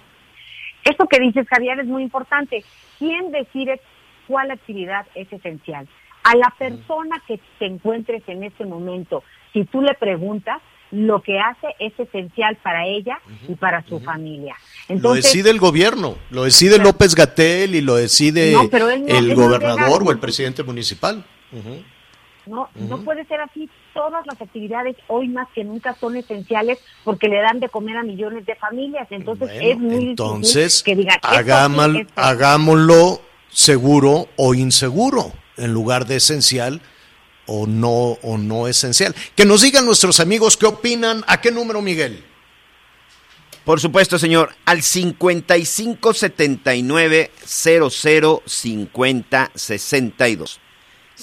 Esto 0.83 1.07
que 1.07 1.19
dices, 1.19 1.47
Javier, 1.47 1.79
es 1.79 1.87
muy 1.87 2.03
importante. 2.03 2.63
¿Quién 2.99 3.31
decide 3.31 3.79
cuál 4.27 4.51
actividad 4.51 5.05
es 5.15 5.31
esencial? 5.31 5.87
A 6.23 6.35
la 6.35 6.53
persona 6.57 7.21
que 7.27 7.39
te 7.59 7.65
encuentres 7.65 8.23
en 8.27 8.43
este 8.43 8.65
momento, 8.65 9.23
si 9.53 9.63
tú 9.65 9.81
le 9.81 9.93
preguntas, 9.93 10.61
lo 10.93 11.23
que 11.23 11.39
hace 11.39 11.67
es 11.79 11.91
esencial 11.97 12.55
para 12.57 12.85
ella 12.85 13.19
y 13.47 13.55
para 13.55 13.83
su 13.87 13.99
familia. 13.99 14.55
lo 14.87 15.13
decide 15.13 15.49
el 15.49 15.59
gobierno, 15.59 16.17
lo 16.29 16.43
decide 16.43 16.77
López 16.77 17.15
Gatel 17.15 17.73
y 17.73 17.81
lo 17.81 17.95
decide 17.95 18.53
el 19.07 19.35
gobernador 19.35 20.03
o 20.05 20.11
el 20.11 20.19
presidente 20.19 20.61
municipal. 20.61 21.25
No, 22.45 22.69
no 22.75 23.03
puede 23.03 23.25
ser 23.25 23.39
así. 23.41 23.69
Todas 23.93 24.25
las 24.27 24.39
actividades 24.39 24.95
hoy 25.07 25.29
más 25.29 25.47
que 25.55 25.63
nunca 25.63 25.95
son 25.99 26.15
esenciales 26.15 26.79
porque 27.03 27.27
le 27.27 27.37
dan 27.37 27.59
de 27.59 27.69
comer 27.69 27.97
a 27.97 28.03
millones 28.03 28.45
de 28.45 28.55
familias. 28.55 29.07
Entonces 29.11 29.49
es 29.61 29.77
muy 29.77 30.09
entonces, 30.09 30.83
que 30.83 30.95
digan, 30.95 31.17
hagámoslo 32.15 33.21
seguro 33.49 34.27
o 34.35 34.53
inseguro 34.53 35.31
en 35.57 35.73
lugar 35.73 36.05
de 36.05 36.17
esencial 36.17 36.81
o 37.45 37.67
no 37.67 38.17
o 38.21 38.37
no 38.37 38.67
esencial. 38.67 39.15
Que 39.35 39.45
nos 39.45 39.61
digan 39.61 39.85
nuestros 39.85 40.19
amigos 40.19 40.57
qué 40.57 40.65
opinan. 40.65 41.23
¿A 41.27 41.39
qué 41.41 41.51
número, 41.51 41.81
Miguel? 41.81 42.23
Por 43.65 43.79
supuesto, 43.79 44.19
señor, 44.19 44.53
al 44.65 44.83
5579 44.83 47.31
00 47.45 48.43
50 48.45 49.51
62. 49.55 50.59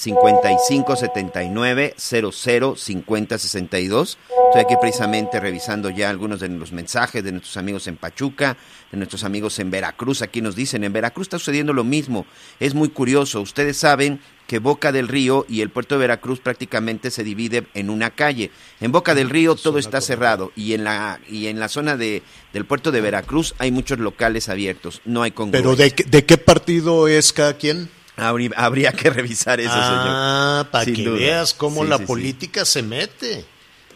55 0.01 0.97
79 0.97 1.95
00 1.99 2.77
50 2.77 3.39
62. 3.39 4.19
Estoy 4.47 4.63
aquí 4.63 4.75
precisamente 4.81 5.39
revisando 5.39 5.91
ya 5.91 6.09
algunos 6.09 6.41
de 6.41 6.49
los 6.49 6.73
mensajes 6.73 7.23
de 7.23 7.33
nuestros 7.33 7.59
amigos 7.59 7.87
en 7.87 7.99
Pachuca, 7.99 8.57
de 8.91 8.97
nuestros 8.97 9.25
amigos 9.25 9.59
en 9.59 9.71
Veracruz. 9.71 10.23
Aquí 10.23 10.41
nos 10.41 10.57
dicen, 10.57 10.85
en 10.85 10.95
Veracruz 10.95 11.27
está 11.27 11.39
sucediendo 11.39 11.75
lo 11.75 11.85
mismo. 11.85 12.25
Es 12.61 12.75
muy 12.75 12.89
curioso. 12.89 13.43
Ustedes 13.43 13.77
saben 13.77 14.21
que 14.47 14.59
Boca 14.59 14.91
del 14.91 15.07
Río 15.07 15.45
y 15.51 15.61
el 15.61 15.69
puerto 15.69 15.97
de 15.97 16.01
Veracruz 16.01 16.41
prácticamente 16.41 17.11
se 17.11 17.23
divide 17.23 17.67
en 17.75 17.91
una 17.91 18.09
calle. 18.09 18.51
En 18.81 18.93
Boca 18.93 19.15
del 19.15 19.29
Río 19.29 19.55
todo 19.55 19.79
está 19.79 20.01
cerrado 20.01 20.51
y 20.57 20.73
en 20.73 20.83
la 20.83 21.21
y 21.29 21.49
en 21.49 21.61
la 21.61 21.69
zona 21.69 21.99
de, 21.99 22.23
del 22.55 22.65
puerto 22.65 22.91
de 22.91 23.03
Veracruz 23.03 23.55
hay 23.59 23.71
muchos 23.71 23.99
locales 23.99 24.49
abiertos. 24.49 25.03
No 25.05 25.23
hay 25.23 25.33
congruencia. 25.33 25.71
¿Pero 25.71 25.77
de, 25.77 26.11
de 26.11 26.25
qué 26.25 26.39
partido 26.39 27.07
es 27.07 27.35
cada 27.35 27.59
quien? 27.59 27.91
Habría, 28.21 28.93
que 28.93 29.11
revisar 29.11 29.61
eso, 29.61 29.73
ah, 29.75 30.67
para 30.71 30.85
que 30.85 31.09
veas 31.09 31.55
cómo 31.55 31.85
la 31.85 31.99
política 31.99 32.65
se 32.65 32.83
mete. 32.83 33.45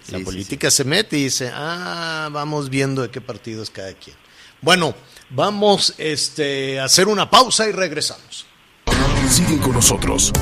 La 0.09 0.21
política 0.21 0.71
se 0.71 0.85
mete 0.85 1.17
y 1.19 1.25
dice, 1.25 1.51
ah, 1.55 2.29
vamos 2.31 2.69
viendo 2.69 3.03
de 3.03 3.11
qué 3.11 3.21
partido 3.21 3.63
es 3.63 3.71
cada 3.71 3.93
quien. 3.95 4.17
Bueno, 4.61 4.95
vamos 5.31 5.95
este, 5.99 6.81
a 6.81 6.85
hacer 6.85 7.09
una 7.09 7.31
pausa 7.31 7.69
y 7.69 7.73
regresamos. 7.73 8.47
Sigue 9.29 9.59
con 9.59 9.73
nosotros. 9.73 10.33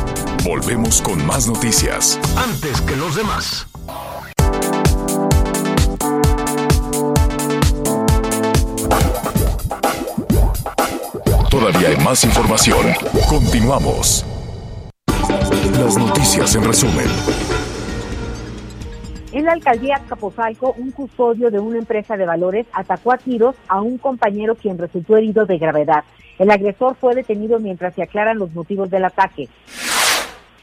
Volvemos 0.43 1.01
con 1.03 1.25
más 1.25 1.47
noticias. 1.47 2.19
Antes 2.37 2.81
que 2.83 2.97
los 2.97 3.15
demás. 3.15 3.67
Todavía 11.63 11.91
hay 11.91 11.97
más 11.99 12.25
información. 12.25 12.89
Continuamos. 13.29 14.27
Las 15.79 15.97
noticias 15.97 16.57
en 16.57 16.65
resumen. 16.65 17.07
En 19.31 19.45
la 19.45 19.53
alcaldía 19.53 20.03
Capozalco, 20.09 20.75
un 20.77 20.91
custodio 20.91 21.53
de 21.53 21.61
una 21.61 21.79
empresa 21.79 22.17
de 22.17 22.27
valores 22.27 22.67
atacó 22.73 23.13
a 23.13 23.17
tiros 23.17 23.55
a 23.69 23.81
un 23.81 23.97
compañero 23.99 24.57
quien 24.57 24.77
resultó 24.77 25.17
herido 25.17 25.47
de 25.47 25.59
gravedad. 25.59 26.03
El 26.41 26.51
agresor 26.51 26.97
fue 26.97 27.15
detenido 27.15 27.61
mientras 27.61 27.95
se 27.95 28.03
aclaran 28.03 28.41
los 28.41 28.53
motivos 28.55 28.91
del 28.91 29.05
ataque. 29.05 29.49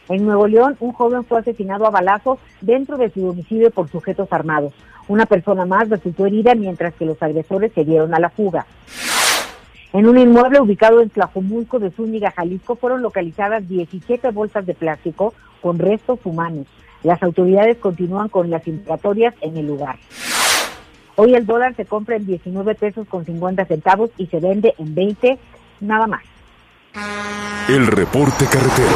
En 0.09 0.25
Nuevo 0.25 0.47
León, 0.47 0.75
un 0.81 0.91
joven 0.91 1.23
fue 1.23 1.39
asesinado 1.39 1.87
a 1.87 1.91
balazos 1.91 2.39
dentro 2.59 2.97
de 2.97 3.09
su 3.09 3.21
domicilio 3.21 3.71
por 3.71 3.89
sujetos 3.89 4.27
armados. 4.31 4.73
Una 5.07 5.25
persona 5.25 5.65
más 5.65 5.87
resultó 5.87 6.25
herida 6.25 6.55
mientras 6.55 6.93
que 6.95 7.05
los 7.05 7.23
agresores 7.23 7.71
se 7.73 7.85
dieron 7.85 8.13
a 8.13 8.19
la 8.19 8.29
fuga. 8.29 8.65
En 9.91 10.07
un 10.07 10.19
inmueble 10.19 10.59
ubicado 10.59 11.01
en 11.01 11.09
Tlajomulco 11.09 11.79
de 11.79 11.89
Zúñiga, 11.89 12.31
Jalisco, 12.31 12.75
fueron 12.75 13.01
localizadas 13.01 13.67
17 13.67 14.29
bolsas 14.29 14.65
de 14.67 14.75
plástico 14.75 15.33
con 15.61 15.79
restos 15.79 16.19
humanos. 16.25 16.67
Las 17.01 17.23
autoridades 17.23 17.77
continúan 17.77 18.29
con 18.29 18.51
las 18.51 18.67
investigatorias 18.67 19.33
en 19.41 19.57
el 19.57 19.65
lugar. 19.65 19.97
Hoy 21.15 21.33
el 21.33 21.45
dólar 21.45 21.75
se 21.75 21.85
compra 21.85 22.17
en 22.17 22.27
19 22.27 22.75
pesos 22.75 23.07
con 23.07 23.25
50 23.25 23.65
centavos 23.65 24.11
y 24.17 24.27
se 24.27 24.39
vende 24.39 24.75
en 24.77 24.93
20, 24.93 25.39
nada 25.81 26.05
más. 26.05 26.23
El 27.67 27.87
reporte 27.87 28.45
carretero. 28.45 28.89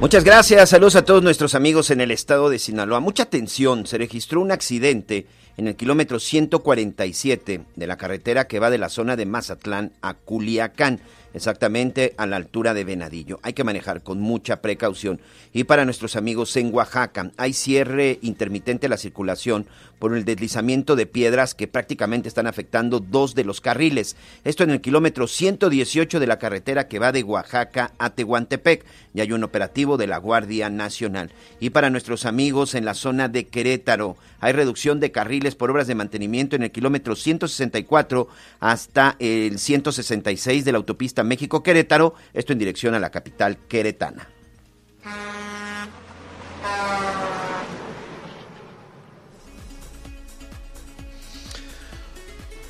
Muchas 0.00 0.24
gracias, 0.24 0.70
saludos 0.70 0.96
a 0.96 1.04
todos 1.04 1.22
nuestros 1.22 1.54
amigos 1.54 1.90
en 1.90 2.00
el 2.00 2.10
estado 2.10 2.50
de 2.50 2.58
Sinaloa. 2.58 3.00
Mucha 3.00 3.22
atención, 3.24 3.86
se 3.86 3.96
registró 3.96 4.40
un 4.40 4.50
accidente 4.50 5.26
en 5.56 5.68
el 5.68 5.76
kilómetro 5.76 6.18
147 6.18 7.60
de 7.74 7.86
la 7.86 7.96
carretera 7.96 8.46
que 8.46 8.58
va 8.58 8.70
de 8.70 8.78
la 8.78 8.88
zona 8.88 9.16
de 9.16 9.26
Mazatlán 9.26 9.92
a 10.02 10.14
Culiacán 10.14 11.00
exactamente 11.34 12.14
a 12.16 12.26
la 12.26 12.36
altura 12.36 12.72
de 12.72 12.84
Venadillo. 12.84 13.40
Hay 13.42 13.52
que 13.52 13.64
manejar 13.64 14.02
con 14.02 14.20
mucha 14.20 14.62
precaución. 14.62 15.20
Y 15.52 15.64
para 15.64 15.84
nuestros 15.84 16.16
amigos 16.16 16.56
en 16.56 16.72
Oaxaca, 16.72 17.30
hay 17.36 17.52
cierre 17.52 18.18
intermitente 18.22 18.88
la 18.88 18.96
circulación 18.96 19.66
por 19.98 20.16
el 20.16 20.24
deslizamiento 20.24 20.96
de 20.96 21.06
piedras 21.06 21.54
que 21.54 21.68
prácticamente 21.68 22.28
están 22.28 22.46
afectando 22.46 23.00
dos 23.00 23.34
de 23.34 23.44
los 23.44 23.60
carriles. 23.60 24.16
Esto 24.44 24.62
en 24.62 24.70
el 24.70 24.80
kilómetro 24.80 25.26
118 25.26 26.20
de 26.20 26.26
la 26.26 26.38
carretera 26.38 26.88
que 26.88 26.98
va 26.98 27.12
de 27.12 27.22
Oaxaca 27.22 27.92
a 27.98 28.10
Tehuantepec. 28.10 28.84
Y 29.12 29.20
hay 29.20 29.32
un 29.32 29.44
operativo 29.44 29.96
de 29.96 30.06
la 30.06 30.18
Guardia 30.18 30.70
Nacional. 30.70 31.30
Y 31.60 31.70
para 31.70 31.90
nuestros 31.90 32.26
amigos 32.26 32.74
en 32.74 32.84
la 32.84 32.94
zona 32.94 33.28
de 33.28 33.46
Querétaro, 33.46 34.16
hay 34.40 34.52
reducción 34.52 35.00
de 35.00 35.10
carriles 35.10 35.54
por 35.54 35.70
obras 35.70 35.86
de 35.86 35.94
mantenimiento 35.94 36.54
en 36.54 36.62
el 36.62 36.70
kilómetro 36.70 37.16
164 37.16 38.28
hasta 38.60 39.16
el 39.18 39.58
166 39.58 40.64
de 40.64 40.72
la 40.72 40.78
autopista 40.78 41.23
México-Querétaro, 41.24 42.14
esto 42.32 42.52
en 42.52 42.58
dirección 42.58 42.94
a 42.94 43.00
la 43.00 43.10
capital 43.10 43.58
queretana. 43.68 44.28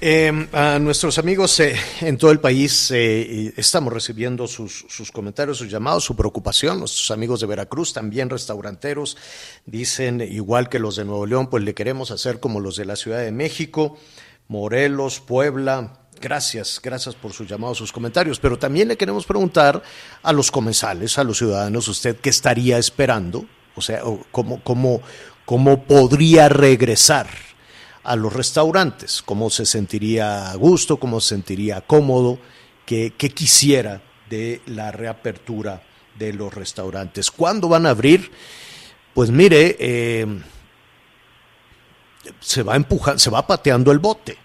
Em, 0.06 0.48
a 0.52 0.78
nuestros 0.78 1.16
amigos 1.16 1.58
eh, 1.60 1.74
en 2.02 2.18
todo 2.18 2.30
el 2.30 2.38
país 2.38 2.90
eh, 2.90 3.54
estamos 3.56 3.90
recibiendo 3.90 4.46
sus, 4.46 4.84
sus, 4.86 5.10
comentarios, 5.10 5.56
sus 5.56 5.70
llamados, 5.70 6.04
su 6.04 6.14
preocupación. 6.14 6.78
Nuestros 6.78 7.10
amigos 7.10 7.40
de 7.40 7.46
Veracruz, 7.46 7.94
también 7.94 8.28
restauranteros, 8.28 9.16
dicen, 9.64 10.20
igual 10.20 10.68
que 10.68 10.78
los 10.78 10.96
de 10.96 11.06
Nuevo 11.06 11.24
León, 11.24 11.48
pues 11.48 11.64
le 11.64 11.72
queremos 11.72 12.10
hacer 12.10 12.38
como 12.38 12.60
los 12.60 12.76
de 12.76 12.84
la 12.84 12.96
Ciudad 12.96 13.20
de 13.20 13.32
México, 13.32 13.96
Morelos, 14.46 15.20
Puebla, 15.20 16.03
Gracias, 16.20 16.80
gracias 16.82 17.14
por 17.14 17.32
sus 17.32 17.46
llamados, 17.46 17.78
sus 17.78 17.92
comentarios. 17.92 18.38
Pero 18.38 18.58
también 18.58 18.88
le 18.88 18.96
queremos 18.96 19.26
preguntar 19.26 19.82
a 20.22 20.32
los 20.32 20.50
comensales, 20.50 21.18
a 21.18 21.24
los 21.24 21.38
ciudadanos, 21.38 21.88
usted 21.88 22.16
qué 22.16 22.30
estaría 22.30 22.78
esperando, 22.78 23.44
o 23.74 23.80
sea, 23.82 24.02
cómo, 24.30 24.62
cómo, 24.62 25.00
cómo 25.44 25.84
podría 25.84 26.48
regresar 26.48 27.28
a 28.02 28.16
los 28.16 28.32
restaurantes, 28.32 29.22
cómo 29.22 29.50
se 29.50 29.66
sentiría 29.66 30.50
a 30.50 30.54
gusto, 30.56 30.98
cómo 30.98 31.20
se 31.20 31.30
sentiría 31.30 31.80
cómodo, 31.80 32.38
qué, 32.86 33.12
quisiera 33.34 34.02
de 34.28 34.60
la 34.66 34.92
reapertura 34.92 35.82
de 36.18 36.32
los 36.32 36.54
restaurantes. 36.54 37.30
¿Cuándo 37.30 37.68
van 37.68 37.86
a 37.86 37.90
abrir? 37.90 38.30
Pues 39.14 39.30
mire, 39.30 39.76
eh, 39.78 40.26
se 42.40 42.62
va 42.62 42.76
empujando, 42.76 43.18
se 43.18 43.30
va 43.30 43.46
pateando 43.46 43.90
el 43.90 43.98
bote 43.98 44.43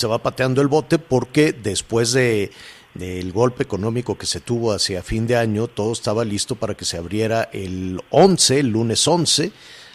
se 0.00 0.06
va 0.06 0.22
pateando 0.22 0.62
el 0.62 0.68
bote 0.68 0.98
porque 0.98 1.52
después 1.52 2.12
de 2.12 2.50
del 2.94 3.32
golpe 3.32 3.62
económico 3.62 4.18
que 4.18 4.26
se 4.26 4.40
tuvo 4.40 4.72
hacia 4.72 5.02
fin 5.02 5.26
de 5.26 5.36
año, 5.36 5.68
todo 5.68 5.92
estaba 5.92 6.24
listo 6.24 6.56
para 6.56 6.74
que 6.74 6.84
se 6.84 6.96
abriera 6.96 7.48
el 7.52 8.02
11, 8.10 8.60
el 8.60 8.68
lunes 8.68 9.06
11. 9.06 9.52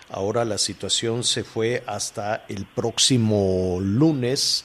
Ahora 0.09 0.45
la 0.45 0.57
situación 0.57 1.23
se 1.23 1.43
fue 1.43 1.83
hasta 1.87 2.45
el 2.47 2.65
próximo 2.65 3.79
lunes, 3.81 4.63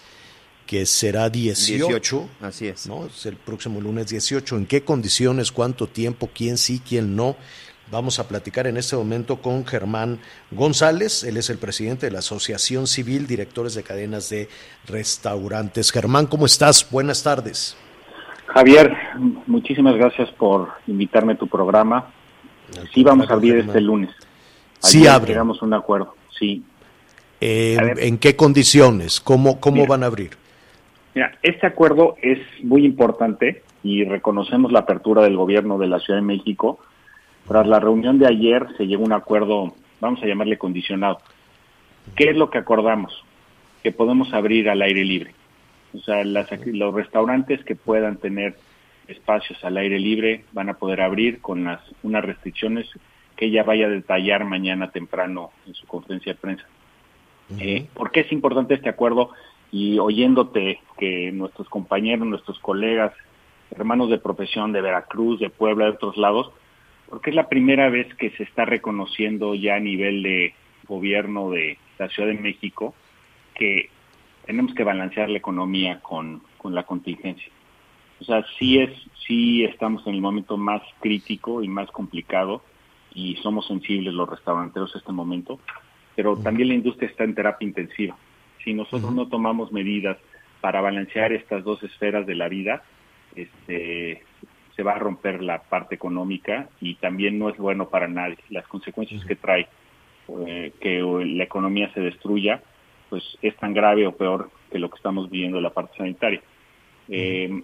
que 0.67 0.87
será 0.87 1.29
18. 1.29 2.29
así 2.43 2.69
es. 2.69 2.87
¿no? 2.87 3.07
Es 3.07 3.27
el 3.27 3.37
próximo 3.37 3.81
lunes 3.81 4.09
18. 4.09 4.59
¿En 4.59 4.67
qué 4.67 4.85
condiciones, 4.85 5.51
cuánto 5.51 5.89
tiempo, 5.89 6.31
quién 6.33 6.57
sí, 6.57 6.81
quién 6.87 7.17
no? 7.17 7.37
Vamos 7.91 8.21
a 8.21 8.29
platicar 8.29 8.69
en 8.69 8.77
este 8.77 8.95
momento 8.95 9.43
con 9.43 9.67
Germán 9.67 10.21
González. 10.53 11.25
Él 11.25 11.37
es 11.37 11.51
el 11.51 11.59
presidente 11.59 12.07
de 12.07 12.13
la 12.13 12.21
Asociación 12.21 12.87
Civil 12.87 13.27
Directores 13.27 13.75
de 13.75 13.83
Cadenas 13.83 14.31
de 14.31 14.49
Restaurantes. 14.87 15.91
Germán, 15.91 16.27
¿cómo 16.27 16.47
estás? 16.47 16.89
Buenas 16.89 17.25
tardes. 17.25 17.77
Javier, 18.47 18.97
muchísimas 19.47 19.97
gracias 19.97 20.31
por 20.31 20.69
invitarme 20.87 21.33
a 21.33 21.37
tu 21.39 21.49
programa. 21.49 22.13
Sí, 22.95 23.03
vamos 23.03 23.29
a 23.29 23.33
abrir 23.33 23.57
este 23.57 23.81
lunes. 23.81 24.11
sí, 24.79 25.09
abre. 25.09 25.33
Llegamos 25.33 25.61
a 25.61 25.67
un 25.67 25.75
acuerdo, 25.75 26.15
sí. 26.39 26.63
Eh, 27.41 27.77
¿En 27.99 28.19
qué 28.19 28.37
condiciones? 28.37 29.21
¿Cómo, 29.21 29.61
cómo 29.61 29.87
van 29.89 30.05
a 30.05 30.07
abrir? 30.07 30.31
Mira, 31.15 31.33
este 31.43 31.67
acuerdo 31.67 32.15
es 32.23 32.39
muy 32.63 32.85
importante 32.85 33.65
y 33.83 34.05
reconocemos 34.05 34.71
la 34.71 34.81
apertura 34.81 35.23
del 35.23 35.37
gobierno 35.37 35.77
de 35.79 35.89
la 35.89 35.99
Ciudad 35.99 36.21
de 36.21 36.27
México. 36.27 36.79
Tras 37.51 37.67
la 37.67 37.81
reunión 37.81 38.21
de 38.21 38.29
ayer 38.29 38.65
se 38.77 38.87
llegó 38.87 39.03
a 39.03 39.07
un 39.07 39.13
acuerdo, 39.13 39.75
vamos 40.01 40.23
a 40.23 40.27
llamarle 40.27 40.57
condicionado. 40.57 41.19
¿Qué 42.15 42.31
es 42.31 42.37
lo 42.37 42.49
que 42.49 42.59
acordamos? 42.59 43.25
Que 43.83 43.91
podemos 43.91 44.33
abrir 44.33 44.71
al 44.71 44.81
aire 44.83 45.05
libre. 45.05 45.35
O 45.93 45.99
sea, 45.99 46.23
los 46.23 46.95
restaurantes 46.95 47.65
que 47.65 47.75
puedan 47.75 48.19
tener 48.19 48.55
espacios 49.09 49.65
al 49.65 49.79
aire 49.79 49.99
libre 49.99 50.45
van 50.53 50.69
a 50.69 50.75
poder 50.75 51.01
abrir 51.01 51.41
con 51.41 51.65
las 51.65 51.81
unas 52.05 52.25
restricciones 52.25 52.89
que 53.35 53.47
ella 53.47 53.65
vaya 53.65 53.87
a 53.87 53.91
detallar 53.91 54.45
mañana 54.45 54.93
temprano 54.93 55.51
en 55.67 55.75
su 55.75 55.89
conferencia 55.89 56.35
de 56.35 56.39
prensa. 56.39 56.67
Eh, 57.59 57.89
¿Por 57.95 58.13
qué 58.13 58.21
es 58.21 58.31
importante 58.31 58.75
este 58.75 58.89
acuerdo? 58.89 59.33
y 59.73 59.99
oyéndote 59.99 60.81
que 60.99 61.33
nuestros 61.33 61.69
compañeros, 61.69 62.27
nuestros 62.27 62.61
colegas, 62.61 63.13
hermanos 63.73 64.09
de 64.11 64.19
profesión 64.19 64.73
de 64.73 64.81
Veracruz, 64.81 65.39
de 65.41 65.51
Puebla, 65.51 65.87
de 65.87 65.93
otros 65.93 66.17
lados, 66.17 66.53
porque 67.11 67.31
es 67.31 67.37
la 67.37 67.49
primera 67.49 67.91
vez 67.91 68.15
que 68.15 68.31
se 68.31 68.45
está 68.45 68.65
reconociendo 68.65 69.55
ya 69.55 69.75
a 69.75 69.81
nivel 69.81 70.23
de 70.23 70.55
gobierno 70.87 71.51
de 71.51 71.77
la 71.99 72.09
Ciudad 72.09 72.29
de 72.29 72.39
México 72.39 72.95
que 73.55 73.91
tenemos 74.47 74.73
que 74.75 74.85
balancear 74.85 75.29
la 75.29 75.39
economía 75.39 76.01
con, 76.01 76.41
con 76.57 76.75
la 76.75 76.85
contingencia. 76.85 77.53
O 78.21 78.25
sea, 78.25 78.45
sí 78.59 78.79
es, 78.79 78.91
sí 79.27 79.65
estamos 79.65 80.07
en 80.07 80.15
el 80.15 80.21
momento 80.21 80.57
más 80.57 80.83
crítico 81.01 81.63
y 81.63 81.69
más 81.69 81.91
complicado 81.91 82.63
y 83.13 83.37
somos 83.37 83.67
sensibles 83.67 84.15
los 84.15 84.29
restauranteros 84.29 84.95
en 84.95 84.99
este 85.01 85.13
momento, 85.13 85.59
pero 86.15 86.37
también 86.37 86.69
la 86.69 86.75
industria 86.75 87.11
está 87.11 87.25
en 87.25 87.35
terapia 87.35 87.67
intensiva. 87.67 88.17
Si 88.65 88.73
nosotros 88.73 89.13
no 89.13 89.27
tomamos 89.29 89.73
medidas 89.73 90.17
para 90.61 90.81
balancear 90.81 91.33
estas 91.33 91.65
dos 91.65 91.83
esferas 91.83 92.25
de 92.27 92.35
la 92.37 92.49
vida, 92.49 92.85
este, 93.35 94.23
se 94.77 94.83
va 94.83 94.93
a 94.93 94.99
romper 94.99 95.43
la 95.43 95.63
parte 95.63 95.95
económica 95.95 96.69
y 96.81 96.95
también 96.97 97.39
no 97.39 97.49
es 97.49 97.57
bueno 97.57 97.89
para 97.89 98.09
nadie. 98.09 98.39
Las 98.51 98.67
consecuencias 98.67 99.25
que 99.25 99.37
trae 99.37 99.69
eh, 100.47 100.73
que 100.81 101.01
la 101.01 101.45
economía 101.45 101.93
se 101.93 102.01
destruya, 102.01 102.63
pues 103.09 103.23
es 103.43 103.57
tan 103.57 103.75
grave 103.75 104.07
o 104.07 104.17
peor 104.17 104.51
que 104.71 104.79
lo 104.79 104.89
que 104.89 104.97
estamos 104.97 105.31
viviendo 105.31 105.59
en 105.59 105.65
la 105.65 105.71
parte 105.71 105.97
sanitaria. 105.97 106.41
Eh, 107.09 107.63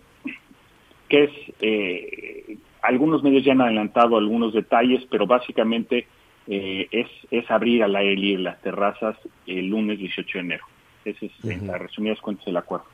que 1.09 1.25
es, 1.25 1.31
eh, 1.61 2.59
algunos 2.83 3.23
medios 3.23 3.45
ya 3.45 3.53
han 3.53 3.61
adelantado 3.61 4.17
algunos 4.17 4.53
detalles, 4.53 5.07
pero 5.11 5.27
básicamente 5.27 6.07
es, 6.49 7.09
es 7.31 7.51
abrir 7.51 7.83
al 7.83 7.97
aire 7.97 8.17
libre 8.17 8.43
las 8.45 8.61
terrazas 8.63 9.17
el 9.47 9.67
lunes 9.69 9.99
18 9.99 10.39
de 10.39 10.45
enero. 10.45 10.65
Ese 11.05 11.27
es, 11.27 11.45
en 11.45 11.67
las 11.67 11.81
resumidas 11.81 12.21
cuentas, 12.21 12.47
el 12.47 12.57
acuerdo. 12.57 12.87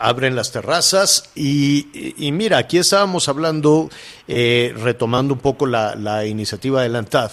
Abren 0.00 0.36
las 0.36 0.52
terrazas 0.52 1.30
y, 1.34 1.86
mira, 2.32 2.58
aquí 2.58 2.78
estábamos 2.78 3.28
hablando, 3.28 3.90
eh, 4.26 4.74
retomando 4.76 5.34
un 5.34 5.40
poco 5.40 5.66
la, 5.66 6.26
iniciativa 6.26 6.82
de 6.82 6.88
la 6.88 6.98
ANTAD, 6.98 7.30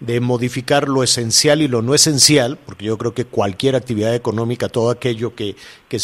de 0.00 0.20
modificar 0.20 0.88
lo 0.88 1.02
esencial 1.02 1.62
y 1.62 1.68
lo 1.68 1.82
no 1.82 1.94
esencial, 1.94 2.58
porque 2.64 2.84
yo 2.84 2.98
creo 2.98 3.14
que 3.14 3.24
cualquier 3.24 3.76
actividad 3.76 4.14
económica, 4.14 4.68
todo 4.68 4.90
aquello 4.90 5.34
que, 5.34 5.56
que 5.88 5.98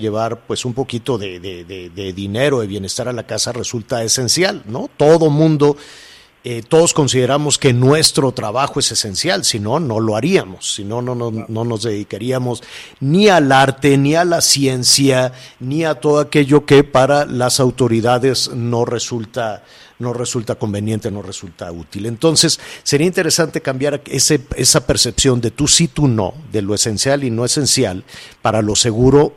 llevar 0.00 0.40
pues 0.46 0.64
un 0.64 0.74
poquito 0.74 1.18
de, 1.18 1.38
de 1.38 2.12
dinero, 2.12 2.60
de 2.60 2.66
bienestar 2.66 3.08
a 3.08 3.12
la 3.12 3.26
casa, 3.26 3.52
resulta 3.52 4.02
esencial, 4.02 4.62
¿no? 4.66 4.90
Todo 4.96 5.30
mundo 5.30 5.76
eh, 6.48 6.62
todos 6.62 6.94
consideramos 6.94 7.58
que 7.58 7.72
nuestro 7.72 8.30
trabajo 8.30 8.78
es 8.78 8.92
esencial, 8.92 9.44
si 9.44 9.58
no, 9.58 9.80
no 9.80 9.98
lo 9.98 10.14
haríamos, 10.14 10.74
si 10.74 10.84
no, 10.84 11.02
no, 11.02 11.16
no, 11.16 11.64
nos 11.64 11.82
dedicaríamos 11.82 12.62
ni 13.00 13.26
al 13.26 13.50
arte, 13.50 13.98
ni 13.98 14.14
a 14.14 14.24
la 14.24 14.40
ciencia, 14.40 15.32
ni 15.58 15.84
a 15.84 15.96
todo 15.96 16.20
aquello 16.20 16.64
que 16.64 16.84
para 16.84 17.24
las 17.24 17.58
autoridades 17.58 18.48
no 18.54 18.84
resulta, 18.84 19.64
no 19.98 20.12
resulta 20.12 20.54
conveniente, 20.54 21.10
no 21.10 21.20
resulta 21.20 21.72
útil. 21.72 22.06
Entonces, 22.06 22.60
sería 22.84 23.08
interesante 23.08 23.60
cambiar 23.60 24.02
ese, 24.06 24.40
esa 24.54 24.86
percepción 24.86 25.40
de 25.40 25.50
tú 25.50 25.66
sí, 25.66 25.88
tú 25.88 26.06
no, 26.06 26.32
de 26.52 26.62
lo 26.62 26.76
esencial 26.76 27.24
y 27.24 27.30
no 27.32 27.44
esencial, 27.44 28.04
para 28.40 28.62
lo 28.62 28.76
seguro 28.76 29.34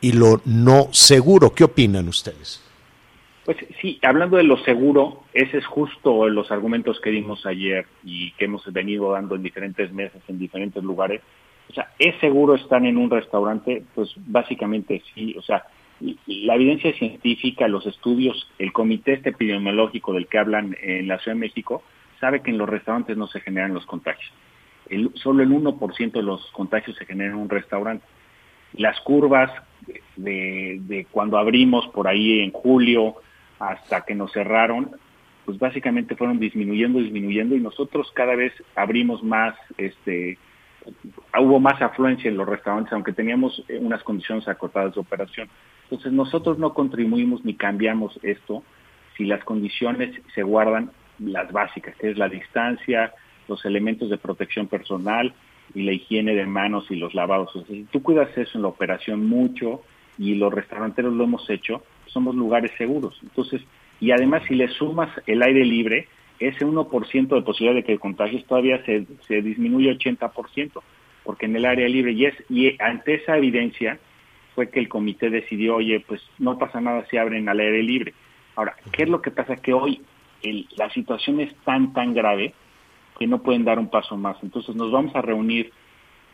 y 0.00 0.12
lo 0.12 0.40
no 0.46 0.88
seguro. 0.90 1.54
¿Qué 1.54 1.64
opinan 1.64 2.08
ustedes? 2.08 2.65
Pues 3.46 3.58
sí, 3.80 4.00
hablando 4.02 4.38
de 4.38 4.42
lo 4.42 4.56
seguro, 4.64 5.22
ese 5.32 5.58
es 5.58 5.66
justo 5.66 6.28
los 6.28 6.50
argumentos 6.50 7.00
que 7.00 7.10
dimos 7.10 7.46
ayer 7.46 7.86
y 8.02 8.32
que 8.32 8.46
hemos 8.46 8.70
venido 8.72 9.12
dando 9.12 9.36
en 9.36 9.44
diferentes 9.44 9.92
mesas, 9.92 10.20
en 10.26 10.36
diferentes 10.36 10.82
lugares. 10.82 11.22
O 11.70 11.72
sea, 11.72 11.92
¿es 11.96 12.16
seguro 12.18 12.56
estar 12.56 12.84
en 12.84 12.98
un 12.98 13.08
restaurante? 13.08 13.84
Pues 13.94 14.12
básicamente 14.16 15.00
sí. 15.14 15.36
O 15.38 15.42
sea, 15.42 15.62
la 16.26 16.56
evidencia 16.56 16.92
científica, 16.94 17.68
los 17.68 17.86
estudios, 17.86 18.50
el 18.58 18.72
comité 18.72 19.20
epidemiológico 19.24 20.12
del 20.12 20.26
que 20.26 20.38
hablan 20.38 20.76
en 20.82 21.06
la 21.06 21.20
Ciudad 21.20 21.36
de 21.36 21.40
México, 21.42 21.84
sabe 22.18 22.42
que 22.42 22.50
en 22.50 22.58
los 22.58 22.68
restaurantes 22.68 23.16
no 23.16 23.28
se 23.28 23.38
generan 23.38 23.74
los 23.74 23.86
contagios. 23.86 24.32
El, 24.88 25.12
solo 25.14 25.44
el 25.44 25.50
1% 25.50 26.10
de 26.10 26.22
los 26.22 26.50
contagios 26.50 26.96
se 26.96 27.06
generan 27.06 27.34
en 27.34 27.42
un 27.42 27.48
restaurante. 27.48 28.04
Las 28.72 29.00
curvas 29.02 29.52
de, 30.16 30.80
de 30.80 31.06
cuando 31.12 31.38
abrimos 31.38 31.86
por 31.88 32.08
ahí 32.08 32.40
en 32.40 32.50
julio, 32.50 33.18
hasta 33.58 34.02
que 34.02 34.14
nos 34.14 34.32
cerraron, 34.32 34.90
pues 35.44 35.58
básicamente 35.58 36.16
fueron 36.16 36.38
disminuyendo, 36.38 36.98
disminuyendo 36.98 37.54
y 37.54 37.60
nosotros 37.60 38.10
cada 38.14 38.34
vez 38.34 38.52
abrimos 38.74 39.22
más, 39.22 39.54
este, 39.78 40.38
hubo 41.38 41.60
más 41.60 41.80
afluencia 41.80 42.28
en 42.28 42.36
los 42.36 42.48
restaurantes, 42.48 42.92
aunque 42.92 43.12
teníamos 43.12 43.64
eh, 43.68 43.78
unas 43.80 44.02
condiciones 44.02 44.48
acotadas 44.48 44.94
de 44.94 45.00
operación. 45.00 45.48
Entonces 45.84 46.12
nosotros 46.12 46.58
no 46.58 46.74
contribuimos 46.74 47.44
ni 47.44 47.54
cambiamos 47.54 48.18
esto 48.22 48.64
si 49.16 49.24
las 49.24 49.42
condiciones 49.44 50.20
se 50.34 50.42
guardan 50.42 50.90
las 51.18 51.50
básicas, 51.52 51.96
que 51.96 52.10
es 52.10 52.18
la 52.18 52.28
distancia, 52.28 53.14
los 53.48 53.64
elementos 53.64 54.10
de 54.10 54.18
protección 54.18 54.66
personal 54.66 55.32
y 55.74 55.82
la 55.82 55.92
higiene 55.92 56.34
de 56.34 56.46
manos 56.46 56.90
y 56.90 56.96
los 56.96 57.14
lavados. 57.14 57.54
O 57.56 57.64
si 57.64 57.84
tú 57.84 58.02
cuidas 58.02 58.36
eso 58.36 58.58
en 58.58 58.62
la 58.62 58.68
operación 58.68 59.26
mucho 59.26 59.82
y 60.18 60.34
los 60.34 60.52
restauranteros 60.52 61.14
lo 61.14 61.24
hemos 61.24 61.48
hecho, 61.50 61.82
somos 62.16 62.34
lugares 62.34 62.70
seguros. 62.78 63.14
Entonces, 63.22 63.60
y 64.00 64.10
además 64.10 64.42
si 64.48 64.54
le 64.54 64.68
sumas 64.68 65.10
el 65.26 65.42
aire 65.42 65.66
libre, 65.66 66.08
ese 66.38 66.64
1% 66.64 67.28
de 67.28 67.42
posibilidad 67.42 67.74
de 67.74 67.84
que 67.84 67.98
contagies 67.98 68.46
todavía 68.46 68.82
se, 68.86 69.04
se 69.28 69.42
disminuye 69.42 69.94
80%, 69.98 70.82
porque 71.24 71.44
en 71.44 71.56
el 71.56 71.66
área 71.66 71.86
libre, 71.86 72.12
y, 72.12 72.24
es, 72.24 72.34
y 72.48 72.74
ante 72.80 73.16
esa 73.16 73.36
evidencia 73.36 73.98
fue 74.54 74.70
que 74.70 74.80
el 74.80 74.88
comité 74.88 75.28
decidió, 75.28 75.76
oye, 75.76 76.00
pues 76.00 76.22
no 76.38 76.56
pasa 76.58 76.80
nada 76.80 77.04
si 77.10 77.18
abren 77.18 77.50
al 77.50 77.60
aire 77.60 77.82
libre. 77.82 78.14
Ahora, 78.54 78.76
¿qué 78.92 79.02
es 79.02 79.10
lo 79.10 79.20
que 79.20 79.30
pasa? 79.30 79.56
Que 79.56 79.74
hoy 79.74 80.00
la 80.78 80.88
situación 80.90 81.40
es 81.40 81.54
tan, 81.64 81.92
tan 81.92 82.14
grave 82.14 82.54
que 83.18 83.26
no 83.26 83.42
pueden 83.42 83.64
dar 83.64 83.78
un 83.78 83.90
paso 83.90 84.16
más. 84.16 84.38
Entonces 84.42 84.74
nos 84.74 84.90
vamos 84.90 85.14
a 85.14 85.20
reunir 85.20 85.70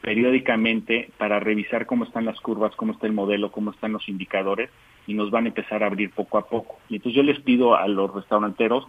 periódicamente 0.00 1.10
para 1.18 1.40
revisar 1.40 1.86
cómo 1.86 2.04
están 2.04 2.24
las 2.24 2.38
curvas, 2.40 2.76
cómo 2.76 2.92
está 2.92 3.08
el 3.08 3.12
modelo, 3.12 3.50
cómo 3.50 3.72
están 3.72 3.92
los 3.92 4.08
indicadores 4.08 4.70
y 5.06 5.14
nos 5.14 5.30
van 5.30 5.44
a 5.44 5.48
empezar 5.48 5.82
a 5.82 5.86
abrir 5.86 6.10
poco 6.10 6.38
a 6.38 6.48
poco. 6.48 6.78
Y 6.88 6.96
entonces 6.96 7.16
yo 7.16 7.22
les 7.22 7.40
pido 7.40 7.74
a 7.76 7.86
los 7.88 8.12
restauranteros 8.12 8.86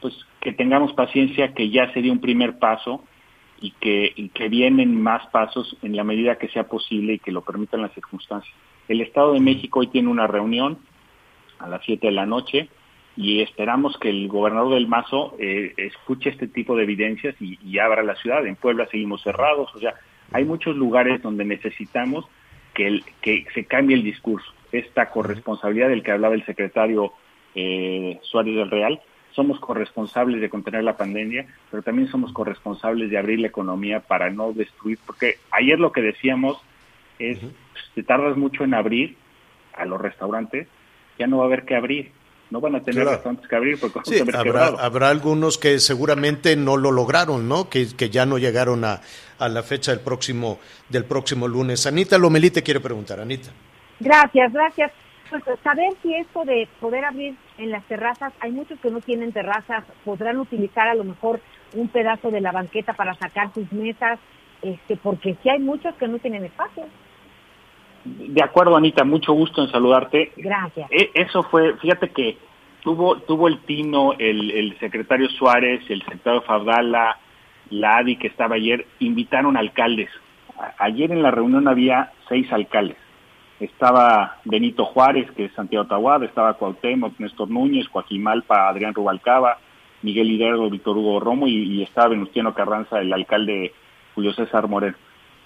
pues 0.00 0.14
que 0.40 0.52
tengamos 0.52 0.92
paciencia, 0.94 1.52
que 1.52 1.70
ya 1.70 1.92
sería 1.92 2.12
un 2.12 2.20
primer 2.20 2.58
paso 2.58 3.04
y 3.60 3.72
que, 3.72 4.30
que 4.32 4.48
vienen 4.48 5.00
más 5.00 5.26
pasos 5.28 5.76
en 5.82 5.94
la 5.94 6.04
medida 6.04 6.38
que 6.38 6.48
sea 6.48 6.64
posible 6.64 7.14
y 7.14 7.18
que 7.18 7.32
lo 7.32 7.42
permitan 7.42 7.82
las 7.82 7.92
circunstancias. 7.92 8.54
El 8.88 9.02
Estado 9.02 9.34
de 9.34 9.40
México 9.40 9.80
hoy 9.80 9.88
tiene 9.88 10.08
una 10.08 10.26
reunión 10.26 10.78
a 11.58 11.68
las 11.68 11.84
7 11.84 12.06
de 12.06 12.12
la 12.12 12.24
noche 12.24 12.68
y 13.16 13.42
esperamos 13.42 13.98
que 13.98 14.08
el 14.08 14.28
gobernador 14.28 14.74
del 14.74 14.88
Mazo 14.88 15.36
eh, 15.38 15.74
escuche 15.76 16.30
este 16.30 16.48
tipo 16.48 16.74
de 16.74 16.84
evidencias 16.84 17.34
y, 17.38 17.78
abra 17.78 18.02
la 18.02 18.14
ciudad. 18.16 18.46
En 18.46 18.56
Puebla 18.56 18.88
seguimos 18.90 19.22
cerrados, 19.22 19.74
o 19.74 19.78
sea, 19.78 19.94
hay 20.32 20.44
muchos 20.46 20.74
lugares 20.76 21.20
donde 21.20 21.44
necesitamos 21.44 22.24
que, 22.72 23.02
que 23.20 23.44
se 23.52 23.66
cambie 23.66 23.96
el 23.96 24.04
discurso 24.04 24.50
esta 24.72 25.10
corresponsabilidad 25.10 25.88
del 25.88 26.02
que 26.02 26.12
hablaba 26.12 26.34
el 26.34 26.44
secretario 26.44 27.12
eh, 27.54 28.18
Suárez 28.22 28.56
del 28.56 28.70
Real. 28.70 29.00
Somos 29.32 29.60
corresponsables 29.60 30.40
de 30.40 30.50
contener 30.50 30.82
la 30.84 30.96
pandemia, 30.96 31.46
pero 31.70 31.82
también 31.82 32.08
somos 32.08 32.32
corresponsables 32.32 33.10
de 33.10 33.18
abrir 33.18 33.40
la 33.40 33.46
economía 33.46 34.00
para 34.00 34.30
no 34.30 34.52
destruir, 34.52 34.98
porque 35.06 35.38
ayer 35.52 35.78
lo 35.78 35.92
que 35.92 36.02
decíamos 36.02 36.58
es, 37.18 37.38
si 37.94 38.02
tardas 38.02 38.36
mucho 38.36 38.64
en 38.64 38.74
abrir 38.74 39.16
a 39.74 39.84
los 39.84 40.00
restaurantes, 40.00 40.66
ya 41.18 41.26
no 41.26 41.38
va 41.38 41.44
a 41.44 41.46
haber 41.46 41.64
que 41.64 41.76
abrir. 41.76 42.12
No 42.50 42.60
van 42.60 42.74
a 42.74 42.82
tener 42.82 43.06
restaurantes 43.06 43.48
que 43.48 43.54
abrir 43.54 43.78
porque 43.78 44.00
sí, 44.04 44.18
habrá, 44.34 44.66
habrá, 44.66 45.08
algunos 45.08 45.56
que 45.56 45.78
seguramente 45.78 46.56
no 46.56 46.76
lo 46.76 46.90
lograron, 46.90 47.48
¿no? 47.48 47.70
Que, 47.70 47.86
que 47.96 48.10
ya 48.10 48.26
no 48.26 48.38
llegaron 48.38 48.84
a, 48.84 49.02
a, 49.38 49.48
la 49.48 49.62
fecha 49.62 49.92
del 49.92 50.00
próximo, 50.00 50.58
del 50.88 51.04
próximo 51.04 51.46
lunes. 51.46 51.86
Anita 51.86 52.18
Lomelí 52.18 52.50
te 52.50 52.64
quiere 52.64 52.80
preguntar, 52.80 53.20
Anita. 53.20 53.52
Gracias, 54.00 54.52
gracias. 54.52 54.92
Pues 55.28 55.44
saber 55.62 55.92
si 56.02 56.12
esto 56.14 56.44
de 56.44 56.66
poder 56.80 57.04
abrir 57.04 57.36
en 57.58 57.70
las 57.70 57.84
terrazas, 57.84 58.32
hay 58.40 58.50
muchos 58.50 58.80
que 58.80 58.90
no 58.90 59.00
tienen 59.00 59.32
terrazas, 59.32 59.84
podrán 60.04 60.38
utilizar 60.40 60.88
a 60.88 60.94
lo 60.94 61.04
mejor 61.04 61.40
un 61.74 61.86
pedazo 61.88 62.32
de 62.32 62.40
la 62.40 62.50
banqueta 62.50 62.94
para 62.94 63.14
sacar 63.14 63.52
sus 63.54 63.70
mesas, 63.72 64.18
este, 64.62 64.96
porque 64.96 65.36
sí 65.42 65.48
hay 65.48 65.60
muchos 65.60 65.94
que 65.94 66.08
no 66.08 66.18
tienen 66.18 66.44
espacio. 66.44 66.84
De 68.04 68.42
acuerdo, 68.42 68.76
Anita, 68.76 69.04
mucho 69.04 69.32
gusto 69.34 69.62
en 69.62 69.70
saludarte. 69.70 70.32
Gracias. 70.36 70.90
E, 70.90 71.10
eso 71.14 71.44
fue, 71.44 71.76
fíjate 71.76 72.08
que 72.08 72.38
tuvo 72.82 73.18
tuvo 73.18 73.46
el 73.46 73.60
tino, 73.60 74.14
el, 74.18 74.50
el 74.50 74.78
secretario 74.80 75.28
Suárez, 75.28 75.82
el 75.88 76.02
secretario 76.02 76.42
Fabdala, 76.42 77.18
la 77.68 77.98
ADI 77.98 78.16
que 78.16 78.26
estaba 78.26 78.56
ayer, 78.56 78.86
invitaron 78.98 79.56
alcaldes. 79.56 80.10
ayer 80.78 81.12
en 81.12 81.22
la 81.22 81.30
reunión 81.30 81.68
había 81.68 82.10
seis 82.28 82.52
alcaldes. 82.52 82.96
Estaba 83.60 84.38
Benito 84.44 84.86
Juárez, 84.86 85.30
que 85.32 85.44
es 85.44 85.52
Santiago 85.52 85.86
Tahuada, 85.86 86.24
estaba 86.24 86.54
Cuauhtémoc, 86.54 87.18
Néstor 87.18 87.50
Núñez, 87.50 87.86
Joaquín 87.88 88.22
Malpa, 88.22 88.68
Adrián 88.68 88.94
Rubalcaba, 88.94 89.58
Miguel 90.02 90.30
Hidalgo, 90.30 90.70
Víctor 90.70 90.96
Hugo 90.96 91.20
Romo 91.20 91.46
y, 91.46 91.56
y 91.56 91.82
estaba 91.82 92.08
Venustiano 92.08 92.54
Carranza, 92.54 93.00
el 93.00 93.12
alcalde 93.12 93.72
Julio 94.14 94.32
César 94.32 94.66
Moreno. 94.66 94.96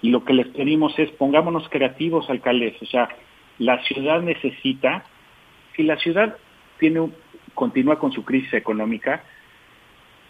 Y 0.01 0.09
lo 0.09 0.23
que 0.23 0.33
les 0.33 0.47
pedimos 0.47 0.97
es, 0.97 1.11
pongámonos 1.11 1.67
creativos, 1.69 2.29
alcaldes. 2.29 2.81
O 2.81 2.85
sea, 2.85 3.09
la 3.57 3.83
ciudad 3.83 4.21
necesita, 4.21 5.03
si 5.75 5.83
la 5.83 5.97
ciudad 5.97 6.37
tiene 6.79 7.09
continúa 7.53 7.97
con 7.97 8.11
su 8.11 8.23
crisis 8.23 8.53
económica, 8.53 9.23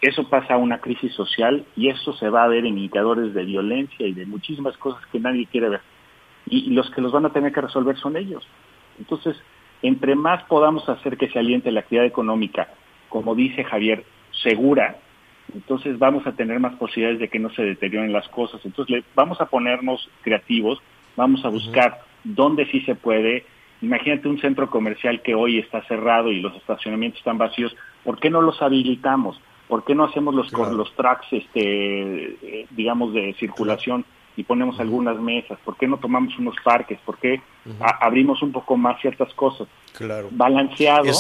eso 0.01 0.29
pasa 0.29 0.53
a 0.53 0.57
una 0.57 0.79
crisis 0.79 1.13
social 1.13 1.65
y 1.75 1.89
eso 1.89 2.13
se 2.13 2.29
va 2.29 2.43
a 2.43 2.47
ver 2.47 2.65
en 2.65 2.77
indicadores 2.77 3.33
de 3.33 3.43
violencia 3.43 4.05
y 4.07 4.13
de 4.13 4.25
muchísimas 4.25 4.77
cosas 4.77 5.03
que 5.07 5.19
nadie 5.19 5.47
quiere 5.47 5.69
ver. 5.69 5.81
Y, 6.47 6.71
los 6.71 6.89
que 6.91 7.01
los 7.01 7.11
van 7.11 7.25
a 7.25 7.33
tener 7.33 7.51
que 7.51 7.61
resolver 7.61 7.97
son 7.97 8.17
ellos. 8.17 8.47
Entonces, 8.99 9.35
entre 9.81 10.15
más 10.15 10.43
podamos 10.43 10.87
hacer 10.89 11.17
que 11.17 11.29
se 11.29 11.39
aliente 11.39 11.71
la 11.71 11.81
actividad 11.81 12.05
económica, 12.05 12.69
como 13.09 13.35
dice 13.35 13.63
Javier, 13.63 14.03
segura, 14.31 14.97
entonces 15.53 15.99
vamos 15.99 16.25
a 16.27 16.33
tener 16.33 16.59
más 16.59 16.75
posibilidades 16.75 17.19
de 17.19 17.29
que 17.29 17.39
no 17.39 17.49
se 17.51 17.63
deterioren 17.63 18.11
las 18.11 18.27
cosas. 18.29 18.61
Entonces 18.65 19.03
vamos 19.15 19.39
a 19.41 19.45
ponernos 19.45 20.09
creativos, 20.21 20.81
vamos 21.15 21.45
a 21.45 21.49
buscar 21.49 22.01
dónde 22.23 22.65
sí 22.67 22.81
se 22.81 22.95
puede. 22.95 23.45
Imagínate 23.81 24.27
un 24.27 24.39
centro 24.39 24.69
comercial 24.69 25.21
que 25.21 25.35
hoy 25.35 25.59
está 25.59 25.83
cerrado 25.83 26.31
y 26.31 26.41
los 26.41 26.55
estacionamientos 26.55 27.19
están 27.19 27.37
vacíos, 27.37 27.75
¿por 28.03 28.19
qué 28.19 28.29
no 28.29 28.41
los 28.41 28.61
habilitamos? 28.61 29.39
¿Por 29.67 29.83
qué 29.83 29.95
no 29.95 30.03
hacemos 30.03 30.35
los, 30.35 30.51
los 30.53 30.93
tracks, 30.95 31.27
este, 31.31 31.61
eh, 31.61 32.67
digamos, 32.71 33.13
de 33.13 33.33
circulación 33.39 34.05
y 34.36 34.43
ponemos 34.43 34.79
algunas 34.79 35.17
mesas? 35.19 35.57
¿Por 35.63 35.77
qué 35.77 35.88
no 35.88 35.97
tomamos 35.97 36.38
unos 36.38 36.55
parques? 36.63 36.99
¿Por 37.05 37.17
qué 37.17 37.41
abrimos 38.01 38.41
un 38.41 38.51
poco 38.51 38.77
más 38.77 38.99
ciertas 39.01 39.33
cosas? 39.33 39.67
Claro. 39.97 40.29
Balanceado 40.31 41.11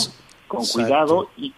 con 0.47 0.65
cuidado 0.65 1.29
y, 1.37 1.53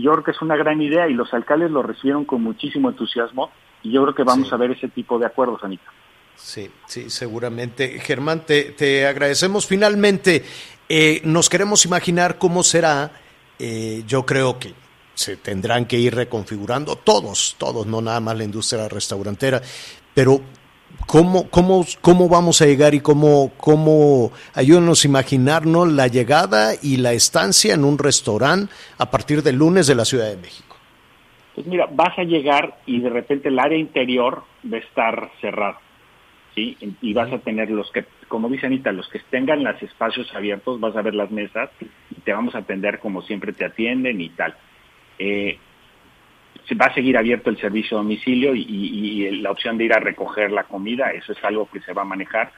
yo 0.00 0.12
creo 0.12 0.24
que 0.24 0.30
es 0.30 0.42
una 0.42 0.56
gran 0.56 0.80
idea 0.80 1.08
y 1.08 1.14
los 1.14 1.32
alcaldes 1.34 1.70
lo 1.70 1.82
recibieron 1.82 2.24
con 2.24 2.42
muchísimo 2.42 2.88
entusiasmo 2.88 3.50
y 3.82 3.92
yo 3.92 4.02
creo 4.02 4.14
que 4.14 4.22
vamos 4.22 4.52
a 4.52 4.56
ver 4.56 4.72
ese 4.72 4.88
tipo 4.88 5.18
de 5.18 5.26
acuerdos, 5.26 5.62
Anita. 5.62 5.90
Sí, 6.36 6.70
sí, 6.86 7.10
seguramente. 7.10 7.98
Germán, 7.98 8.46
te, 8.46 8.72
te 8.72 9.06
agradecemos. 9.06 9.66
Finalmente, 9.66 10.44
eh, 10.88 11.20
nos 11.24 11.48
queremos 11.48 11.84
imaginar 11.84 12.38
cómo 12.38 12.62
será. 12.62 13.10
Eh, 13.58 14.04
yo 14.06 14.24
creo 14.24 14.58
que 14.58 14.72
se 15.14 15.36
tendrán 15.36 15.86
que 15.86 15.98
ir 15.98 16.14
reconfigurando 16.14 16.94
todos, 16.94 17.56
todos, 17.58 17.88
no 17.88 18.00
nada 18.00 18.20
más 18.20 18.38
la 18.38 18.44
industria 18.44 18.88
restaurantera, 18.88 19.60
pero 20.14 20.40
¿Cómo, 21.06 21.48
cómo, 21.48 21.84
¿Cómo 22.02 22.28
vamos 22.28 22.60
a 22.60 22.66
llegar 22.66 22.94
y 22.94 23.00
cómo, 23.00 23.52
cómo 23.56 24.30
ayúdanos 24.54 25.04
a 25.04 25.08
imaginarnos 25.08 25.90
la 25.90 26.06
llegada 26.06 26.72
y 26.82 26.98
la 26.98 27.12
estancia 27.12 27.74
en 27.74 27.84
un 27.84 27.98
restaurante 27.98 28.72
a 28.98 29.10
partir 29.10 29.42
del 29.42 29.56
lunes 29.56 29.86
de 29.86 29.94
la 29.94 30.04
Ciudad 30.04 30.28
de 30.28 30.36
México? 30.36 30.76
Pues 31.54 31.66
mira, 31.66 31.88
vas 31.90 32.18
a 32.18 32.24
llegar 32.24 32.78
y 32.86 33.00
de 33.00 33.10
repente 33.10 33.48
el 33.48 33.58
área 33.58 33.78
interior 33.78 34.44
va 34.70 34.76
a 34.76 34.80
estar 34.80 35.30
cerrada, 35.40 35.78
¿sí? 36.54 36.76
Y 37.00 37.14
vas 37.14 37.32
a 37.32 37.38
tener 37.38 37.70
los 37.70 37.90
que, 37.90 38.04
como 38.28 38.48
dice 38.48 38.66
Anita, 38.66 38.92
los 38.92 39.08
que 39.08 39.18
tengan 39.30 39.64
los 39.64 39.82
espacios 39.82 40.32
abiertos, 40.34 40.78
vas 40.78 40.94
a 40.94 41.02
ver 41.02 41.14
las 41.14 41.30
mesas 41.30 41.70
y 42.10 42.20
te 42.20 42.32
vamos 42.32 42.54
a 42.54 42.58
atender 42.58 42.98
como 42.98 43.22
siempre 43.22 43.52
te 43.52 43.64
atienden 43.64 44.20
y 44.20 44.28
tal. 44.28 44.54
Eh, 45.18 45.58
va 46.74 46.86
a 46.86 46.94
seguir 46.94 47.16
abierto 47.16 47.50
el 47.50 47.58
servicio 47.58 47.96
a 47.96 48.02
domicilio 48.02 48.54
y, 48.54 49.40
la 49.40 49.50
opción 49.50 49.78
de 49.78 49.84
ir 49.84 49.92
a 49.92 50.00
recoger 50.00 50.50
la 50.50 50.64
comida, 50.64 51.10
eso 51.12 51.32
es 51.32 51.42
algo 51.44 51.68
que 51.70 51.80
se 51.80 51.92
va 51.92 52.02
a 52.02 52.06
manejar. 52.06 52.52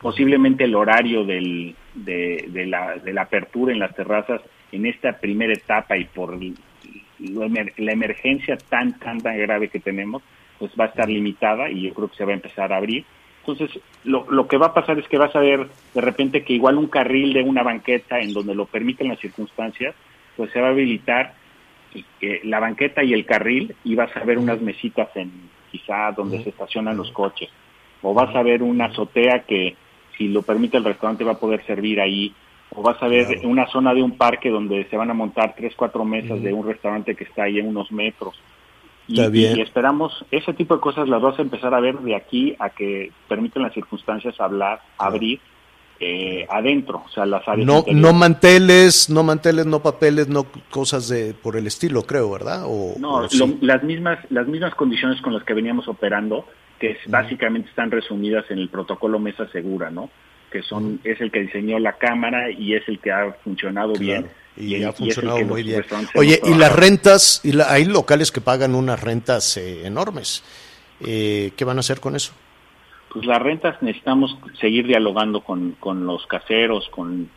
Posiblemente 0.00 0.64
el 0.64 0.74
horario 0.74 1.24
del, 1.24 1.74
de, 1.94 2.66
la, 2.66 2.96
de 2.96 3.12
la 3.12 3.22
apertura 3.22 3.72
en 3.72 3.78
las 3.78 3.94
terrazas 3.94 4.40
en 4.72 4.86
esta 4.86 5.18
primera 5.18 5.52
etapa 5.52 5.96
y 5.96 6.04
por 6.06 6.38
la 7.18 7.92
emergencia 7.92 8.56
tan, 8.56 8.98
tan, 8.98 9.20
tan 9.20 9.38
grave 9.38 9.68
que 9.68 9.80
tenemos, 9.80 10.22
pues 10.58 10.72
va 10.78 10.84
a 10.84 10.88
estar 10.88 11.08
limitada 11.08 11.70
y 11.70 11.82
yo 11.82 11.94
creo 11.94 12.08
que 12.08 12.16
se 12.16 12.24
va 12.24 12.30
a 12.30 12.34
empezar 12.34 12.72
a 12.72 12.76
abrir. 12.76 13.04
Entonces, 13.46 13.80
lo, 14.04 14.30
lo 14.30 14.46
que 14.46 14.56
va 14.56 14.66
a 14.66 14.74
pasar 14.74 14.98
es 14.98 15.08
que 15.08 15.18
vas 15.18 15.34
a 15.34 15.40
ver 15.40 15.66
de 15.94 16.00
repente 16.00 16.42
que 16.44 16.52
igual 16.52 16.78
un 16.78 16.86
carril 16.86 17.32
de 17.32 17.42
una 17.42 17.62
banqueta 17.62 18.20
en 18.20 18.32
donde 18.32 18.54
lo 18.54 18.66
permiten 18.66 19.08
las 19.08 19.18
circunstancias, 19.18 19.94
pues 20.36 20.50
se 20.52 20.60
va 20.60 20.68
a 20.68 20.70
habilitar 20.70 21.34
la 22.44 22.60
banqueta 22.60 23.02
y 23.02 23.12
el 23.12 23.26
carril 23.26 23.74
y 23.84 23.94
vas 23.94 24.14
a 24.16 24.24
ver 24.24 24.38
unas 24.38 24.60
mesitas 24.60 25.08
en 25.16 25.30
quizá 25.70 26.12
donde 26.12 26.42
se 26.42 26.50
estacionan 26.50 26.96
los 26.96 27.10
coches. 27.12 27.50
O 28.02 28.14
vas 28.14 28.34
a 28.34 28.42
ver 28.42 28.62
una 28.62 28.86
azotea 28.86 29.44
que 29.46 29.76
si 30.16 30.28
lo 30.28 30.42
permite 30.42 30.76
el 30.76 30.84
restaurante 30.84 31.24
va 31.24 31.32
a 31.32 31.38
poder 31.38 31.64
servir 31.66 32.00
ahí. 32.00 32.34
O 32.74 32.82
vas 32.82 33.02
a 33.02 33.08
ver 33.08 33.26
una 33.44 33.66
zona 33.66 33.92
de 33.92 34.02
un 34.02 34.16
parque 34.16 34.48
donde 34.50 34.84
se 34.88 34.96
van 34.96 35.10
a 35.10 35.14
montar 35.14 35.54
tres 35.56 35.74
cuatro 35.76 36.04
mesas 36.04 36.42
de 36.42 36.52
un 36.52 36.66
restaurante 36.66 37.14
que 37.14 37.24
está 37.24 37.44
ahí 37.44 37.58
en 37.58 37.68
unos 37.68 37.92
metros. 37.92 38.40
Y, 39.08 39.20
y, 39.20 39.60
esperamos 39.60 40.24
ese 40.30 40.54
tipo 40.54 40.74
de 40.74 40.80
cosas 40.80 41.08
las 41.08 41.20
vas 41.20 41.38
a 41.38 41.42
empezar 41.42 41.74
a 41.74 41.80
ver 41.80 41.98
de 41.98 42.14
aquí 42.14 42.54
a 42.58 42.70
que 42.70 43.10
permiten 43.28 43.62
las 43.62 43.74
circunstancias 43.74 44.40
hablar 44.40 44.80
abrir 44.96 45.40
eh, 46.04 46.44
adentro, 46.50 47.04
o 47.06 47.08
sea, 47.10 47.24
las 47.24 47.46
áreas 47.46 47.64
no, 47.64 47.84
no 47.86 48.12
manteles, 48.12 49.08
no 49.08 49.22
manteles, 49.22 49.66
no 49.66 49.84
papeles, 49.84 50.26
no 50.26 50.46
cosas 50.68 51.08
de 51.08 51.32
por 51.32 51.56
el 51.56 51.68
estilo, 51.68 52.02
creo, 52.02 52.28
¿verdad? 52.28 52.64
O, 52.66 52.96
no, 52.98 53.28
las 53.60 53.84
mismas 53.84 54.18
las 54.30 54.48
mismas 54.48 54.74
condiciones 54.74 55.20
con 55.20 55.32
las 55.32 55.44
que 55.44 55.54
veníamos 55.54 55.86
operando, 55.86 56.44
que 56.80 56.96
básicamente 57.06 57.68
están 57.68 57.92
resumidas 57.92 58.44
en 58.50 58.58
el 58.58 58.68
protocolo 58.68 59.20
Mesa 59.20 59.46
Segura, 59.52 59.92
¿no? 59.92 60.10
Que 60.50 60.62
son 60.62 60.98
es 61.04 61.20
el 61.20 61.30
que 61.30 61.42
diseñó 61.42 61.78
la 61.78 61.92
cámara 61.92 62.50
y 62.50 62.74
es 62.74 62.82
el 62.88 62.98
que 62.98 63.12
ha 63.12 63.32
funcionado 63.44 63.92
bien. 63.92 64.26
Y, 64.56 64.82
ha 64.82 64.92
funcionado 64.92 65.38
muy 65.44 65.62
bien. 65.62 65.84
Oye, 66.16 66.40
y 66.44 66.54
las 66.54 66.74
rentas, 66.74 67.40
y 67.44 67.58
hay 67.60 67.84
locales 67.84 68.32
que 68.32 68.40
pagan 68.40 68.74
unas 68.74 69.00
rentas 69.00 69.56
eh, 69.56 69.86
enormes. 69.86 70.42
Eh, 71.00 71.52
¿Qué 71.56 71.64
van 71.64 71.76
a 71.76 71.80
hacer 71.80 72.00
con 72.00 72.16
eso? 72.16 72.32
Pues 73.12 73.26
las 73.26 73.42
rentas 73.42 73.80
necesitamos 73.82 74.36
seguir 74.58 74.86
dialogando 74.86 75.42
con, 75.42 75.72
con 75.72 76.06
los 76.06 76.26
caseros, 76.26 76.88
con, 76.88 77.28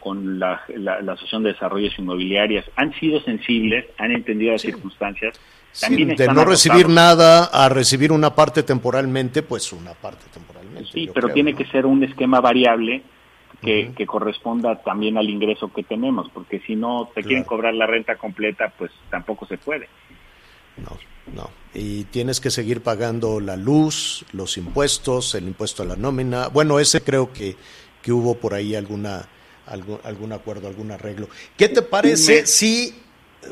con 0.00 0.40
la, 0.40 0.62
la, 0.76 1.12
Asociación 1.12 1.44
de 1.44 1.52
Desarrollos 1.52 1.96
Inmobiliarias. 1.96 2.64
Han 2.74 2.92
sido 2.94 3.20
sensibles, 3.20 3.86
han 3.98 4.10
entendido 4.10 4.52
las 4.52 4.62
circunstancias. 4.62 5.38
También 5.80 6.16
de 6.16 6.26
no 6.26 6.44
recibir 6.44 6.88
nada 6.88 7.44
a 7.44 7.68
recibir 7.68 8.10
una 8.10 8.34
parte 8.34 8.64
temporalmente, 8.64 9.42
pues 9.42 9.72
una 9.72 9.92
parte 9.92 10.24
temporalmente. 10.34 10.90
Sí, 10.92 11.08
pero 11.14 11.28
tiene 11.28 11.54
que 11.54 11.66
ser 11.66 11.86
un 11.86 12.02
esquema 12.02 12.40
variable 12.40 13.02
que, 13.60 13.92
que, 13.96 14.06
corresponda 14.06 14.82
también 14.82 15.16
al 15.18 15.30
ingreso 15.30 15.72
que 15.72 15.84
tenemos, 15.84 16.28
porque 16.34 16.60
si 16.66 16.74
no 16.74 17.08
te 17.14 17.22
quieren 17.22 17.44
cobrar 17.44 17.74
la 17.74 17.86
renta 17.86 18.16
completa, 18.16 18.72
pues 18.76 18.90
tampoco 19.08 19.46
se 19.46 19.56
puede. 19.56 19.88
No, 20.78 20.98
no. 21.34 21.50
Y 21.74 22.04
tienes 22.04 22.40
que 22.40 22.50
seguir 22.50 22.82
pagando 22.82 23.40
la 23.40 23.56
luz, 23.56 24.24
los 24.32 24.58
impuestos, 24.58 25.34
el 25.34 25.44
impuesto 25.44 25.82
a 25.82 25.86
la 25.86 25.96
nómina. 25.96 26.48
Bueno, 26.48 26.78
ese 26.78 27.00
creo 27.00 27.32
que, 27.32 27.56
que 28.02 28.12
hubo 28.12 28.36
por 28.36 28.54
ahí 28.54 28.74
alguna, 28.74 29.26
algún, 29.66 29.98
algún 30.04 30.32
acuerdo, 30.32 30.68
algún 30.68 30.90
arreglo. 30.90 31.28
¿Qué 31.56 31.68
te 31.68 31.80
parece 31.82 32.46
si 32.46 32.94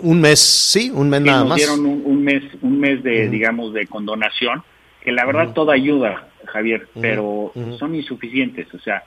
un 0.03 0.21
mes, 0.21 0.39
sí, 0.39 0.91
un 0.93 1.09
mes 1.09 1.23
nada 1.23 1.45
más? 1.45 1.57
dieron 1.57 1.87
un, 1.87 2.23
mes, 2.23 2.43
un 2.61 2.79
mes 2.79 3.03
de, 3.03 3.29
digamos, 3.29 3.73
de 3.73 3.87
condonación, 3.87 4.63
que 5.03 5.13
la 5.13 5.25
verdad 5.25 5.55
todo 5.55 5.71
ayuda, 5.71 6.29
Javier, 6.47 6.89
pero 7.01 7.53
son 7.79 7.95
insuficientes. 7.95 8.73
O 8.75 8.79
sea, 8.79 9.03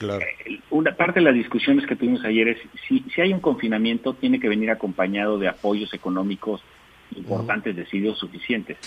eh, 0.00 0.60
una 0.70 0.94
parte 0.94 1.18
de 1.18 1.24
las 1.24 1.34
discusiones 1.34 1.84
que 1.86 1.96
tuvimos 1.96 2.24
ayer 2.24 2.46
es 2.48 2.58
si, 2.86 3.04
si 3.12 3.20
hay 3.20 3.32
un 3.32 3.40
confinamiento, 3.40 4.14
tiene 4.14 4.38
que 4.38 4.48
venir 4.48 4.70
acompañado 4.70 5.36
de 5.38 5.48
apoyos 5.48 5.92
económicos 5.94 6.62
importantes, 7.16 7.76
decididos 7.76 8.18
suficientes. 8.18 8.78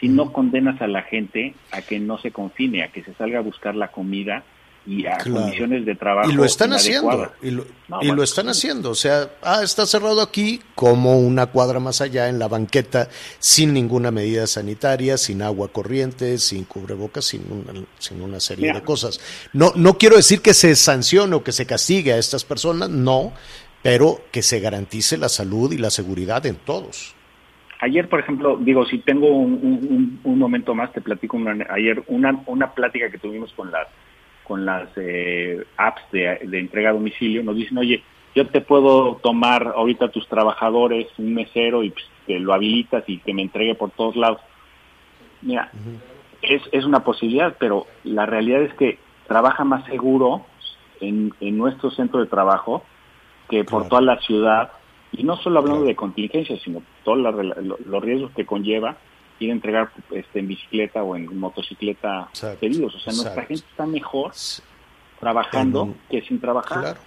Si 0.00 0.08
no 0.08 0.32
condenas 0.32 0.80
a 0.82 0.86
la 0.86 1.02
gente 1.02 1.54
a 1.70 1.82
que 1.82 1.98
no 1.98 2.18
se 2.18 2.30
confine, 2.30 2.82
a 2.82 2.92
que 2.92 3.02
se 3.02 3.14
salga 3.14 3.38
a 3.38 3.42
buscar 3.42 3.74
la 3.74 3.88
comida, 3.88 4.44
y 4.86 5.06
a 5.06 5.18
condiciones 5.18 5.86
de 5.86 5.94
trabajo. 5.94 6.30
Y 6.30 6.34
lo 6.34 6.44
están 6.44 6.72
haciendo, 6.72 7.32
y 7.42 7.50
lo, 7.50 7.66
y 8.02 8.06
lo 8.08 8.22
están 8.22 8.48
haciendo. 8.48 8.90
O 8.90 8.94
sea, 8.94 9.30
ah, 9.42 9.62
está 9.62 9.86
cerrado 9.86 10.20
aquí 10.20 10.60
como 10.74 11.18
una 11.18 11.46
cuadra 11.46 11.80
más 11.80 12.00
allá 12.00 12.28
en 12.28 12.38
la 12.38 12.48
banqueta, 12.48 13.08
sin 13.38 13.72
ninguna 13.72 14.10
medida 14.10 14.46
sanitaria, 14.46 15.16
sin 15.16 15.42
agua 15.42 15.68
corriente, 15.68 16.38
sin 16.38 16.64
cubrebocas, 16.64 17.24
sin 17.24 17.44
una, 17.50 17.86
sin 17.98 18.20
una 18.20 18.40
serie 18.40 18.72
de 18.72 18.82
cosas. 18.82 19.20
No, 19.52 19.72
no 19.74 19.96
quiero 19.96 20.16
decir 20.16 20.42
que 20.42 20.54
se 20.54 20.76
sancione 20.76 21.36
o 21.36 21.44
que 21.44 21.52
se 21.52 21.66
castigue 21.66 22.12
a 22.12 22.18
estas 22.18 22.44
personas, 22.44 22.90
no, 22.90 23.32
pero 23.82 24.20
que 24.30 24.42
se 24.42 24.60
garantice 24.60 25.16
la 25.16 25.28
salud 25.28 25.72
y 25.72 25.78
la 25.78 25.90
seguridad 25.90 26.44
en 26.44 26.56
todos. 26.56 27.13
Ayer, 27.84 28.08
por 28.08 28.18
ejemplo, 28.18 28.56
digo, 28.56 28.86
si 28.86 28.96
tengo 28.96 29.28
un, 29.28 30.18
momento 30.24 30.74
más, 30.74 30.90
te 30.92 31.02
platico 31.02 31.38
ayer 31.68 32.02
una, 32.06 32.42
una 32.46 32.72
plática 32.72 33.10
que 33.10 33.18
tuvimos 33.18 33.52
con 33.52 33.70
las 33.70 33.88
con 34.42 34.64
las 34.64 34.88
eh, 34.96 35.62
apps 35.76 36.00
de, 36.10 36.38
entrega 36.52 36.90
a 36.90 36.92
domicilio, 36.94 37.42
nos 37.42 37.56
dicen, 37.56 37.76
oye, 37.76 38.02
yo 38.34 38.46
te 38.46 38.62
puedo 38.62 39.16
tomar 39.16 39.74
ahorita 39.76 40.08
tus 40.08 40.26
trabajadores, 40.28 41.08
un 41.18 41.34
mesero, 41.34 41.82
y 41.82 41.90
pues, 41.90 42.06
te 42.26 42.40
lo 42.40 42.54
habilitas 42.54 43.04
y 43.06 43.18
que 43.18 43.34
me 43.34 43.42
entregue 43.42 43.74
por 43.74 43.90
todos 43.90 44.16
lados. 44.16 44.40
Mira, 45.42 45.70
es, 46.40 46.62
es 46.72 46.86
una 46.86 47.04
posibilidad, 47.04 47.54
pero 47.58 47.86
la 48.02 48.24
realidad 48.24 48.62
es 48.62 48.72
que 48.74 48.98
trabaja 49.26 49.64
más 49.64 49.84
seguro 49.84 50.46
en, 51.00 51.34
en 51.40 51.58
nuestro 51.58 51.90
centro 51.90 52.20
de 52.20 52.26
trabajo 52.26 52.82
que 53.50 53.62
por 53.64 53.88
toda 53.88 54.00
la 54.00 54.18
ciudad, 54.20 54.72
y 55.12 55.22
no 55.22 55.36
solo 55.36 55.58
hablando 55.58 55.84
de 55.84 55.94
contingencia, 55.94 56.58
sino 56.64 56.82
todos 57.04 57.18
los 57.18 58.02
riesgos 58.02 58.32
que 58.32 58.44
conlleva 58.44 58.96
ir 59.40 59.50
a 59.50 59.52
entregar 59.52 59.90
este, 60.12 60.38
en 60.40 60.48
bicicleta 60.48 61.02
o 61.02 61.16
en 61.16 61.36
motocicleta 61.38 62.28
pedidos. 62.60 62.94
O 62.94 62.98
sea, 62.98 63.12
nuestra 63.12 63.44
gente 63.44 63.64
está 63.70 63.86
mejor 63.86 64.32
trabajando 65.20 65.94
que 66.10 66.22
sin 66.22 66.40
trabajar. 66.40 66.80
Claro, 66.80 67.00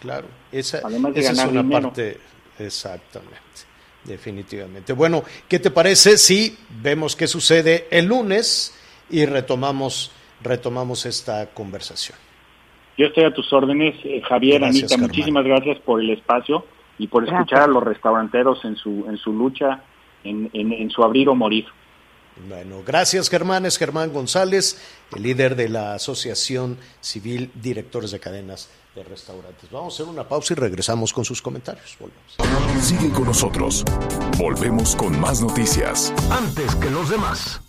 claro. 0.00 0.28
Esa, 0.52 0.80
Además 0.84 1.14
de 1.14 1.20
esa 1.20 1.32
es 1.32 1.44
una 1.50 1.68
parte, 1.68 2.18
exactamente, 2.58 3.66
definitivamente. 4.04 4.92
Bueno, 4.92 5.22
¿qué 5.48 5.58
te 5.58 5.70
parece 5.70 6.16
si 6.16 6.56
vemos 6.82 7.16
qué 7.16 7.26
sucede 7.26 7.86
el 7.90 8.06
lunes 8.06 8.74
y 9.10 9.26
retomamos, 9.26 10.12
retomamos 10.42 11.06
esta 11.06 11.46
conversación? 11.52 12.18
Yo 12.98 13.06
estoy 13.06 13.24
a 13.24 13.34
tus 13.34 13.52
órdenes, 13.52 13.94
eh, 14.04 14.22
Javier, 14.26 14.64
Anita, 14.64 14.96
muchísimas 14.96 15.44
gracias 15.44 15.78
por 15.80 16.00
el 16.00 16.10
espacio 16.10 16.64
y 16.98 17.06
por 17.08 17.24
escuchar 17.24 17.62
a 17.62 17.66
los 17.66 17.82
restauranteros 17.82 18.64
en 18.64 18.76
su, 18.76 19.06
en 19.08 19.16
su 19.16 19.32
lucha 19.32 19.82
en, 20.24 20.90
su 20.90 21.02
abrir 21.02 21.28
o 21.28 21.34
morir. 21.34 21.66
Bueno, 22.48 22.82
gracias 22.84 23.30
Germán, 23.30 23.64
es 23.64 23.78
Germán 23.78 24.12
González, 24.12 24.78
el 25.14 25.22
líder 25.22 25.56
de 25.56 25.70
la 25.70 25.94
Asociación 25.94 26.76
Civil 27.00 27.50
Directores 27.54 28.10
de 28.10 28.20
Cadenas 28.20 28.70
de 28.94 29.04
Restaurantes. 29.04 29.70
Vamos 29.70 29.94
a 29.94 30.02
hacer 30.02 30.12
una 30.12 30.28
pausa 30.28 30.52
y 30.52 30.56
regresamos 30.56 31.12
con 31.12 31.24
sus 31.24 31.40
comentarios. 31.40 31.96
Volvemos. 31.98 32.84
Sigue 32.84 33.10
con 33.10 33.24
nosotros. 33.24 33.84
Volvemos 34.38 34.96
con 34.96 35.18
más 35.18 35.40
noticias. 35.40 36.12
Antes 36.30 36.74
que 36.76 36.90
los 36.90 37.08
demás. 37.08 37.62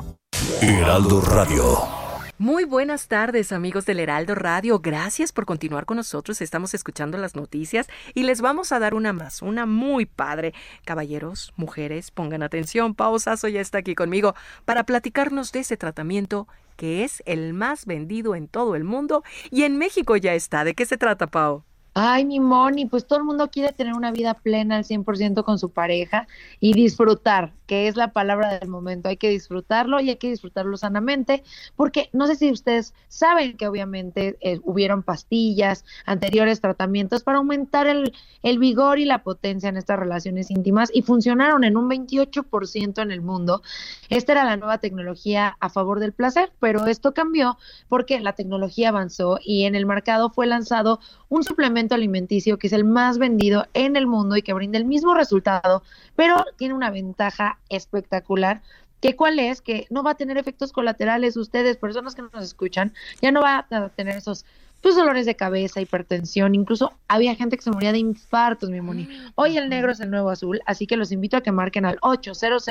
Heraldo 0.61 1.21
Radio. 1.21 2.06
Muy 2.39 2.65
buenas 2.65 3.07
tardes 3.07 3.51
amigos 3.51 3.87
del 3.87 3.99
Heraldo 3.99 4.35
Radio, 4.35 4.77
gracias 4.77 5.31
por 5.31 5.47
continuar 5.47 5.87
con 5.87 5.97
nosotros, 5.97 6.39
estamos 6.39 6.75
escuchando 6.75 7.17
las 7.17 7.35
noticias 7.35 7.87
y 8.13 8.21
les 8.21 8.41
vamos 8.41 8.71
a 8.71 8.77
dar 8.77 8.93
una 8.93 9.11
más, 9.11 9.41
una 9.41 9.65
muy 9.65 10.05
padre. 10.05 10.53
Caballeros, 10.85 11.51
mujeres, 11.55 12.11
pongan 12.11 12.43
atención, 12.43 12.93
Pausazo 12.93 13.47
ya 13.47 13.59
está 13.59 13.79
aquí 13.79 13.95
conmigo 13.95 14.35
para 14.65 14.83
platicarnos 14.83 15.51
de 15.51 15.61
ese 15.61 15.77
tratamiento 15.77 16.47
que 16.75 17.03
es 17.03 17.23
el 17.25 17.55
más 17.55 17.87
vendido 17.87 18.35
en 18.35 18.47
todo 18.47 18.75
el 18.75 18.83
mundo 18.83 19.23
y 19.49 19.63
en 19.63 19.79
México 19.79 20.15
ya 20.15 20.35
está. 20.35 20.63
¿De 20.63 20.75
qué 20.75 20.85
se 20.85 20.97
trata, 20.97 21.25
Pau? 21.25 21.63
Ay, 21.99 22.25
mi 22.25 22.39
Moni, 22.39 22.85
pues 22.85 23.07
todo 23.07 23.17
el 23.17 23.25
mundo 23.25 23.49
quiere 23.49 23.73
tener 23.73 23.95
una 23.95 24.11
vida 24.11 24.35
plena 24.35 24.75
al 24.75 24.83
100% 24.83 25.43
con 25.43 25.57
su 25.57 25.71
pareja 25.71 26.27
y 26.59 26.73
disfrutar, 26.73 27.53
que 27.65 27.87
es 27.87 27.95
la 27.95 28.13
palabra 28.13 28.59
del 28.59 28.69
momento. 28.69 29.09
Hay 29.09 29.17
que 29.17 29.31
disfrutarlo 29.31 29.99
y 29.99 30.11
hay 30.11 30.17
que 30.17 30.29
disfrutarlo 30.29 30.77
sanamente, 30.77 31.43
porque 31.75 32.11
no 32.13 32.27
sé 32.27 32.35
si 32.35 32.51
ustedes 32.51 32.93
saben 33.07 33.57
que 33.57 33.67
obviamente 33.67 34.37
eh, 34.41 34.59
hubieron 34.63 35.01
pastillas, 35.01 35.85
anteriores 36.05 36.61
tratamientos 36.61 37.23
para 37.23 37.39
aumentar 37.39 37.87
el, 37.87 38.13
el 38.43 38.59
vigor 38.59 38.99
y 38.99 39.05
la 39.05 39.23
potencia 39.23 39.69
en 39.69 39.77
estas 39.77 39.97
relaciones 39.97 40.51
íntimas 40.51 40.91
y 40.93 41.01
funcionaron 41.01 41.63
en 41.63 41.77
un 41.77 41.89
28% 41.89 43.01
en 43.01 43.09
el 43.09 43.21
mundo. 43.21 43.63
Esta 44.09 44.33
era 44.33 44.45
la 44.45 44.55
nueva 44.55 44.77
tecnología 44.77 45.57
a 45.59 45.69
favor 45.69 45.99
del 45.99 46.13
placer, 46.13 46.51
pero 46.59 46.85
esto 46.85 47.15
cambió 47.15 47.57
porque 47.89 48.19
la 48.19 48.33
tecnología 48.33 48.89
avanzó 48.89 49.39
y 49.43 49.63
en 49.63 49.73
el 49.73 49.87
mercado 49.87 50.29
fue 50.29 50.45
lanzado 50.45 50.99
un 51.29 51.43
suplemento 51.43 51.86
alimenticio 51.95 52.57
que 52.57 52.67
es 52.67 52.73
el 52.73 52.83
más 52.83 53.17
vendido 53.17 53.65
en 53.73 53.95
el 53.95 54.07
mundo 54.07 54.35
y 54.37 54.41
que 54.41 54.53
brinda 54.53 54.77
el 54.77 54.85
mismo 54.85 55.13
resultado, 55.13 55.83
pero 56.15 56.45
tiene 56.57 56.73
una 56.73 56.89
ventaja 56.89 57.59
espectacular 57.69 58.61
que 59.01 59.15
cuál 59.15 59.39
es 59.39 59.61
que 59.61 59.85
no 59.89 60.03
va 60.03 60.11
a 60.11 60.15
tener 60.15 60.37
efectos 60.37 60.71
colaterales. 60.71 61.37
Ustedes, 61.37 61.77
personas 61.77 62.15
que 62.15 62.23
nos 62.23 62.43
escuchan, 62.43 62.93
ya 63.21 63.31
no 63.31 63.41
va 63.41 63.67
a 63.69 63.89
tener 63.89 64.17
esos 64.17 64.45
pues 64.87 64.95
dolores 64.95 65.25
de 65.25 65.35
cabeza, 65.35 65.81
hipertensión, 65.81 66.55
incluso 66.55 66.93
había 67.09 67.35
gente 67.35 67.57
que 67.57 67.63
se 67.63 67.71
moría 67.71 67.91
de 67.91 67.97
infartos, 67.97 68.69
mi 68.69 68.79
moni. 68.79 69.05
Hoy 69.35 69.57
el 69.57 69.67
negro 69.67 69.91
es 69.91 69.99
el 69.99 70.09
nuevo 70.09 70.29
azul, 70.29 70.61
así 70.65 70.87
que 70.87 70.95
los 70.95 71.11
invito 71.11 71.35
a 71.35 71.41
que 71.41 71.51
marquen 71.51 71.83
al 71.83 71.97
800 72.01 72.63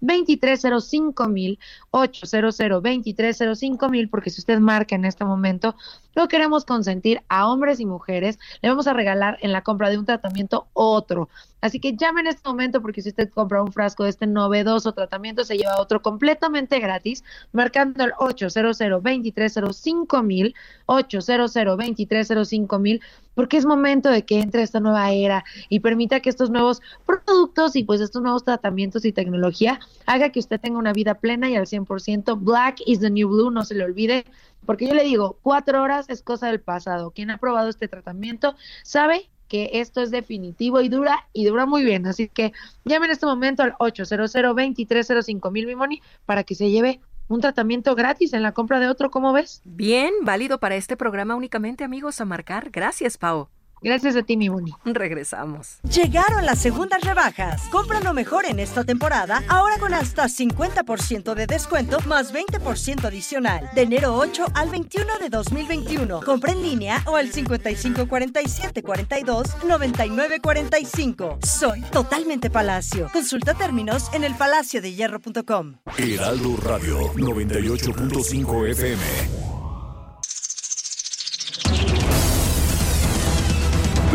2305 0.00 1.28
mil, 1.28 1.58
800 1.90 2.58
2305 2.58 3.88
mil, 3.88 4.10
porque 4.10 4.28
si 4.28 4.42
usted 4.42 4.58
marca 4.58 4.94
en 4.94 5.06
este 5.06 5.24
momento, 5.24 5.74
lo 6.14 6.28
queremos 6.28 6.66
consentir 6.66 7.22
a 7.30 7.48
hombres 7.48 7.80
y 7.80 7.86
mujeres, 7.86 8.38
le 8.60 8.68
vamos 8.68 8.86
a 8.86 8.92
regalar 8.92 9.38
en 9.40 9.52
la 9.52 9.62
compra 9.62 9.88
de 9.88 9.96
un 9.96 10.04
tratamiento 10.04 10.66
otro. 10.74 11.30
Así 11.64 11.80
que 11.80 11.96
llame 11.96 12.20
en 12.20 12.26
este 12.26 12.46
momento 12.46 12.82
porque 12.82 13.00
si 13.00 13.08
usted 13.08 13.30
compra 13.30 13.62
un 13.62 13.72
frasco 13.72 14.04
de 14.04 14.10
este 14.10 14.26
novedoso 14.26 14.92
tratamiento, 14.92 15.44
se 15.44 15.56
lleva 15.56 15.80
otro 15.80 16.02
completamente 16.02 16.78
gratis, 16.78 17.24
marcando 17.52 18.04
el 18.04 18.12
800 18.18 18.76
2305 18.78 20.22
mil, 20.22 20.54
800 20.84 21.54
2305 21.54 22.78
mil, 22.78 23.00
porque 23.34 23.56
es 23.56 23.64
momento 23.64 24.10
de 24.10 24.26
que 24.26 24.40
entre 24.40 24.60
esta 24.60 24.78
nueva 24.78 25.10
era 25.12 25.42
y 25.70 25.80
permita 25.80 26.20
que 26.20 26.28
estos 26.28 26.50
nuevos 26.50 26.82
productos 27.06 27.76
y 27.76 27.84
pues 27.84 28.02
estos 28.02 28.20
nuevos 28.20 28.44
tratamientos 28.44 29.06
y 29.06 29.12
tecnología 29.12 29.80
haga 30.04 30.28
que 30.28 30.40
usted 30.40 30.60
tenga 30.60 30.78
una 30.78 30.92
vida 30.92 31.14
plena 31.14 31.48
y 31.48 31.56
al 31.56 31.64
100%. 31.64 32.40
Black 32.40 32.76
is 32.84 33.00
the 33.00 33.08
new 33.08 33.26
blue, 33.26 33.50
no 33.50 33.64
se 33.64 33.74
le 33.74 33.84
olvide, 33.84 34.26
porque 34.66 34.86
yo 34.86 34.92
le 34.92 35.04
digo, 35.04 35.38
cuatro 35.40 35.82
horas 35.82 36.10
es 36.10 36.20
cosa 36.20 36.48
del 36.48 36.60
pasado. 36.60 37.12
Quien 37.12 37.30
ha 37.30 37.38
probado 37.38 37.70
este 37.70 37.88
tratamiento 37.88 38.54
sabe 38.82 39.30
que 39.54 39.70
esto 39.74 40.02
es 40.02 40.10
definitivo 40.10 40.80
y 40.80 40.88
dura 40.88 41.28
y 41.32 41.44
dura 41.44 41.64
muy 41.64 41.84
bien. 41.84 42.08
Así 42.08 42.26
que 42.26 42.52
llame 42.84 43.06
en 43.06 43.12
este 43.12 43.24
momento 43.24 43.62
al 43.62 43.76
800 43.78 44.32
2305 44.32 45.50
mil 45.52 45.68
mi 45.68 46.02
para 46.26 46.42
que 46.42 46.56
se 46.56 46.70
lleve 46.70 47.00
un 47.28 47.40
tratamiento 47.40 47.94
gratis 47.94 48.32
en 48.32 48.42
la 48.42 48.50
compra 48.50 48.80
de 48.80 48.88
otro, 48.88 49.12
¿cómo 49.12 49.32
ves? 49.32 49.62
Bien, 49.64 50.12
válido 50.22 50.58
para 50.58 50.74
este 50.74 50.96
programa 50.96 51.36
únicamente, 51.36 51.84
amigos, 51.84 52.20
a 52.20 52.24
marcar. 52.24 52.70
Gracias, 52.72 53.16
Pau. 53.16 53.48
Gracias 53.84 54.16
a 54.16 54.22
ti, 54.22 54.38
mi 54.38 54.48
Boni. 54.48 54.72
Regresamos. 54.86 55.78
Llegaron 55.82 56.46
las 56.46 56.58
segundas 56.58 57.02
rebajas. 57.02 57.68
Compra 57.70 58.00
lo 58.00 58.14
mejor 58.14 58.46
en 58.46 58.58
esta 58.58 58.82
temporada, 58.82 59.42
ahora 59.46 59.76
con 59.78 59.92
hasta 59.92 60.24
50% 60.24 61.34
de 61.34 61.46
descuento 61.46 61.98
más 62.06 62.32
20% 62.32 63.04
adicional. 63.04 63.68
De 63.74 63.82
enero 63.82 64.14
8 64.16 64.46
al 64.54 64.70
21 64.70 65.18
de 65.18 65.28
2021. 65.28 66.20
Compra 66.22 66.52
en 66.52 66.62
línea 66.62 67.02
o 67.06 67.16
al 67.16 67.30
55 67.30 68.08
47 68.08 68.82
42 68.82 69.64
99 69.64 70.40
45. 70.40 71.38
Soy 71.42 71.82
totalmente 71.92 72.48
Palacio. 72.48 73.10
Consulta 73.12 73.52
términos 73.52 74.08
en 74.14 74.24
elpalaciodehierro.com. 74.24 75.74
Heraldo 75.98 76.56
Radio 76.56 77.12
98.5 77.12 78.68
FM. 78.70 79.53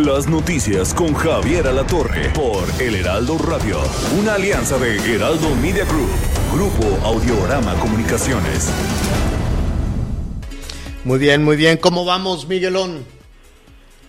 Las 0.06 0.30
noticias 0.30 0.94
con 0.94 1.14
Javier 1.14 1.68
Alatorre 1.68 2.30
por 2.30 2.64
El 2.82 2.96
Heraldo 2.96 3.38
Radio, 3.38 3.82
una 4.18 4.36
alianza 4.36 4.78
de 4.78 4.96
Heraldo 4.96 5.54
Media 5.56 5.84
Group, 5.84 6.10
Grupo 6.54 7.06
Audiorama 7.06 7.74
Comunicaciones. 7.82 8.72
Muy 11.04 11.20
bien, 11.20 11.44
muy 11.44 11.58
bien. 11.58 11.76
¿Cómo 11.76 12.06
vamos, 12.06 12.48
Miguelón? 12.48 13.04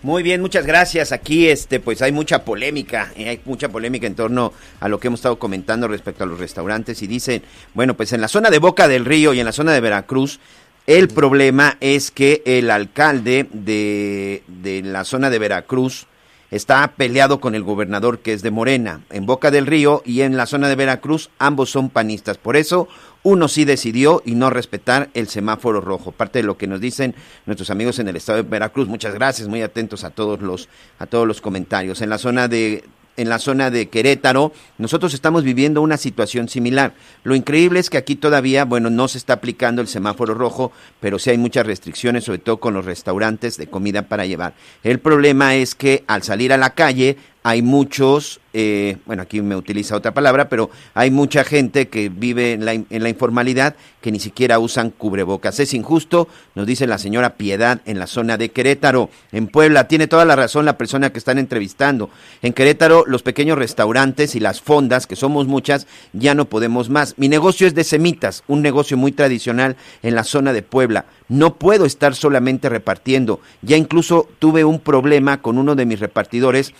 Muy 0.01 0.23
bien, 0.23 0.39
muchas 0.39 0.65
gracias. 0.65 1.11
Aquí 1.11 1.49
este 1.49 1.81
pues 1.81 2.01
hay 2.01 2.13
mucha 2.13 2.45
polémica, 2.45 3.11
eh, 3.17 3.27
hay 3.27 3.41
mucha 3.43 3.67
polémica 3.67 4.07
en 4.07 4.15
torno 4.15 4.53
a 4.79 4.87
lo 4.87 4.97
que 4.97 5.07
hemos 5.07 5.19
estado 5.19 5.39
comentando 5.39 5.89
respecto 5.89 6.23
a 6.23 6.27
los 6.27 6.39
restaurantes 6.39 7.01
y 7.01 7.07
dicen, 7.07 7.43
bueno, 7.73 7.97
pues 7.97 8.13
en 8.13 8.21
la 8.21 8.29
zona 8.29 8.49
de 8.49 8.59
Boca 8.59 8.87
del 8.87 9.03
Río 9.03 9.33
y 9.33 9.41
en 9.41 9.45
la 9.45 9.51
zona 9.51 9.73
de 9.73 9.81
Veracruz 9.81 10.39
el 10.87 11.07
problema 11.09 11.77
es 11.79 12.11
que 12.11 12.41
el 12.45 12.71
alcalde 12.71 13.47
de, 13.51 14.41
la 14.83 15.03
zona 15.03 15.29
de 15.29 15.39
Veracruz 15.39 16.07
está 16.49 16.85
peleado 16.97 17.39
con 17.39 17.55
el 17.55 17.63
gobernador 17.63 18.19
que 18.19 18.33
es 18.33 18.41
de 18.41 18.51
Morena. 18.51 19.01
En 19.09 19.25
Boca 19.25 19.51
del 19.51 19.67
Río 19.67 20.01
y 20.05 20.21
en 20.21 20.35
la 20.35 20.47
zona 20.47 20.67
de 20.67 20.75
Veracruz 20.75 21.29
ambos 21.39 21.69
son 21.69 21.89
panistas. 21.89 22.37
Por 22.37 22.57
eso 22.57 22.87
uno 23.23 23.47
sí 23.47 23.63
decidió 23.63 24.21
y 24.25 24.35
no 24.35 24.49
respetar 24.49 25.09
el 25.13 25.27
semáforo 25.27 25.79
rojo. 25.79 26.11
Parte 26.11 26.39
de 26.39 26.43
lo 26.43 26.57
que 26.57 26.67
nos 26.67 26.81
dicen 26.81 27.15
nuestros 27.45 27.69
amigos 27.69 27.99
en 27.99 28.07
el 28.07 28.15
estado 28.15 28.41
de 28.41 28.49
Veracruz. 28.49 28.87
Muchas 28.87 29.13
gracias, 29.13 29.47
muy 29.47 29.61
atentos 29.61 30.03
a 30.03 30.09
todos 30.09 30.41
los 30.41 30.67
a 30.99 31.05
todos 31.05 31.27
los 31.27 31.41
comentarios. 31.41 32.01
En 32.01 32.09
la 32.09 32.17
zona 32.17 32.47
de 32.47 32.83
en 33.17 33.29
la 33.29 33.39
zona 33.39 33.69
de 33.69 33.89
Querétaro, 33.89 34.53
nosotros 34.77 35.13
estamos 35.13 35.43
viviendo 35.43 35.81
una 35.81 35.97
situación 35.97 36.49
similar. 36.49 36.93
Lo 37.23 37.35
increíble 37.35 37.79
es 37.79 37.89
que 37.89 37.97
aquí 37.97 38.15
todavía, 38.15 38.65
bueno, 38.65 38.89
no 38.89 39.07
se 39.07 39.17
está 39.17 39.33
aplicando 39.33 39.81
el 39.81 39.87
semáforo 39.87 40.33
rojo, 40.33 40.71
pero 40.99 41.19
sí 41.19 41.29
hay 41.29 41.37
muchas 41.37 41.65
restricciones, 41.65 42.23
sobre 42.23 42.39
todo 42.39 42.59
con 42.59 42.73
los 42.73 42.85
restaurantes 42.85 43.57
de 43.57 43.67
comida 43.67 44.03
para 44.03 44.25
llevar. 44.25 44.53
El 44.83 44.99
problema 44.99 45.55
es 45.55 45.75
que 45.75 46.03
al 46.07 46.23
salir 46.23 46.53
a 46.53 46.57
la 46.57 46.71
calle 46.71 47.17
hay 47.43 47.63
muchos, 47.63 48.39
eh, 48.53 48.97
bueno, 49.07 49.23
aquí 49.23 49.41
me 49.41 49.55
utiliza 49.55 49.95
otra 49.95 50.13
palabra, 50.13 50.47
pero 50.47 50.69
hay 50.93 51.09
mucha 51.09 51.43
gente 51.43 51.87
que 51.87 52.09
vive 52.09 52.53
en 52.53 52.65
la, 52.65 52.73
en 52.73 52.85
la, 52.89 53.09
informalidad 53.09 53.75
que 53.99 54.11
ni 54.11 54.19
siquiera 54.19 54.59
usan 54.59 54.91
cubrebocas. 54.91 55.59
Es 55.59 55.73
injusto, 55.73 56.27
nos 56.53 56.67
dice 56.67 56.85
la 56.85 56.99
señora 56.99 57.37
Piedad 57.37 57.81
en 57.85 57.97
la 57.97 58.05
zona 58.05 58.37
de 58.37 58.49
Querétaro, 58.49 59.09
en 59.31 59.47
Puebla. 59.47 59.87
Tiene 59.87 60.05
toda 60.05 60.25
la 60.25 60.35
razón 60.35 60.65
la 60.65 60.77
persona 60.77 61.11
que 61.11 61.17
están 61.17 61.39
entrevistando. 61.39 62.11
En 62.43 62.53
Querétaro, 62.53 63.05
los 63.07 63.23
pequeños 63.23 63.57
restaurantes 63.57 64.35
y 64.35 64.39
las 64.39 64.61
fondas, 64.61 65.07
que 65.07 65.15
somos 65.15 65.47
muchas, 65.47 65.87
ya 66.13 66.35
no 66.35 66.45
podemos 66.45 66.89
más. 66.91 67.15
Mi 67.17 67.27
negocio 67.27 67.65
es 67.65 67.73
de 67.73 67.83
semitas, 67.83 68.43
un 68.47 68.61
negocio 68.61 68.97
muy 68.97 69.13
tradicional 69.13 69.77
en 70.03 70.13
la 70.13 70.23
zona 70.23 70.53
de 70.53 70.61
Puebla. 70.61 71.05
No 71.27 71.55
puedo 71.55 71.85
estar 71.85 72.13
solamente 72.13 72.69
repartiendo. 72.69 73.39
Ya 73.63 73.77
incluso 73.77 74.27
tuve 74.37 74.63
un 74.63 74.79
problema 74.79 75.41
con 75.41 75.57
uno 75.57 75.75
de 75.75 75.85
mis 75.85 75.99
repartidores 75.99 76.73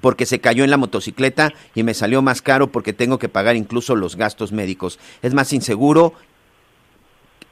porque 0.00 0.26
se 0.26 0.40
cayó 0.40 0.64
en 0.64 0.70
la 0.70 0.76
motocicleta 0.76 1.52
y 1.74 1.82
me 1.82 1.94
salió 1.94 2.22
más 2.22 2.42
caro 2.42 2.72
porque 2.72 2.92
tengo 2.92 3.18
que 3.18 3.28
pagar 3.28 3.56
incluso 3.56 3.94
los 3.96 4.16
gastos 4.16 4.52
médicos. 4.52 4.98
Es 5.22 5.34
más 5.34 5.52
inseguro 5.52 6.14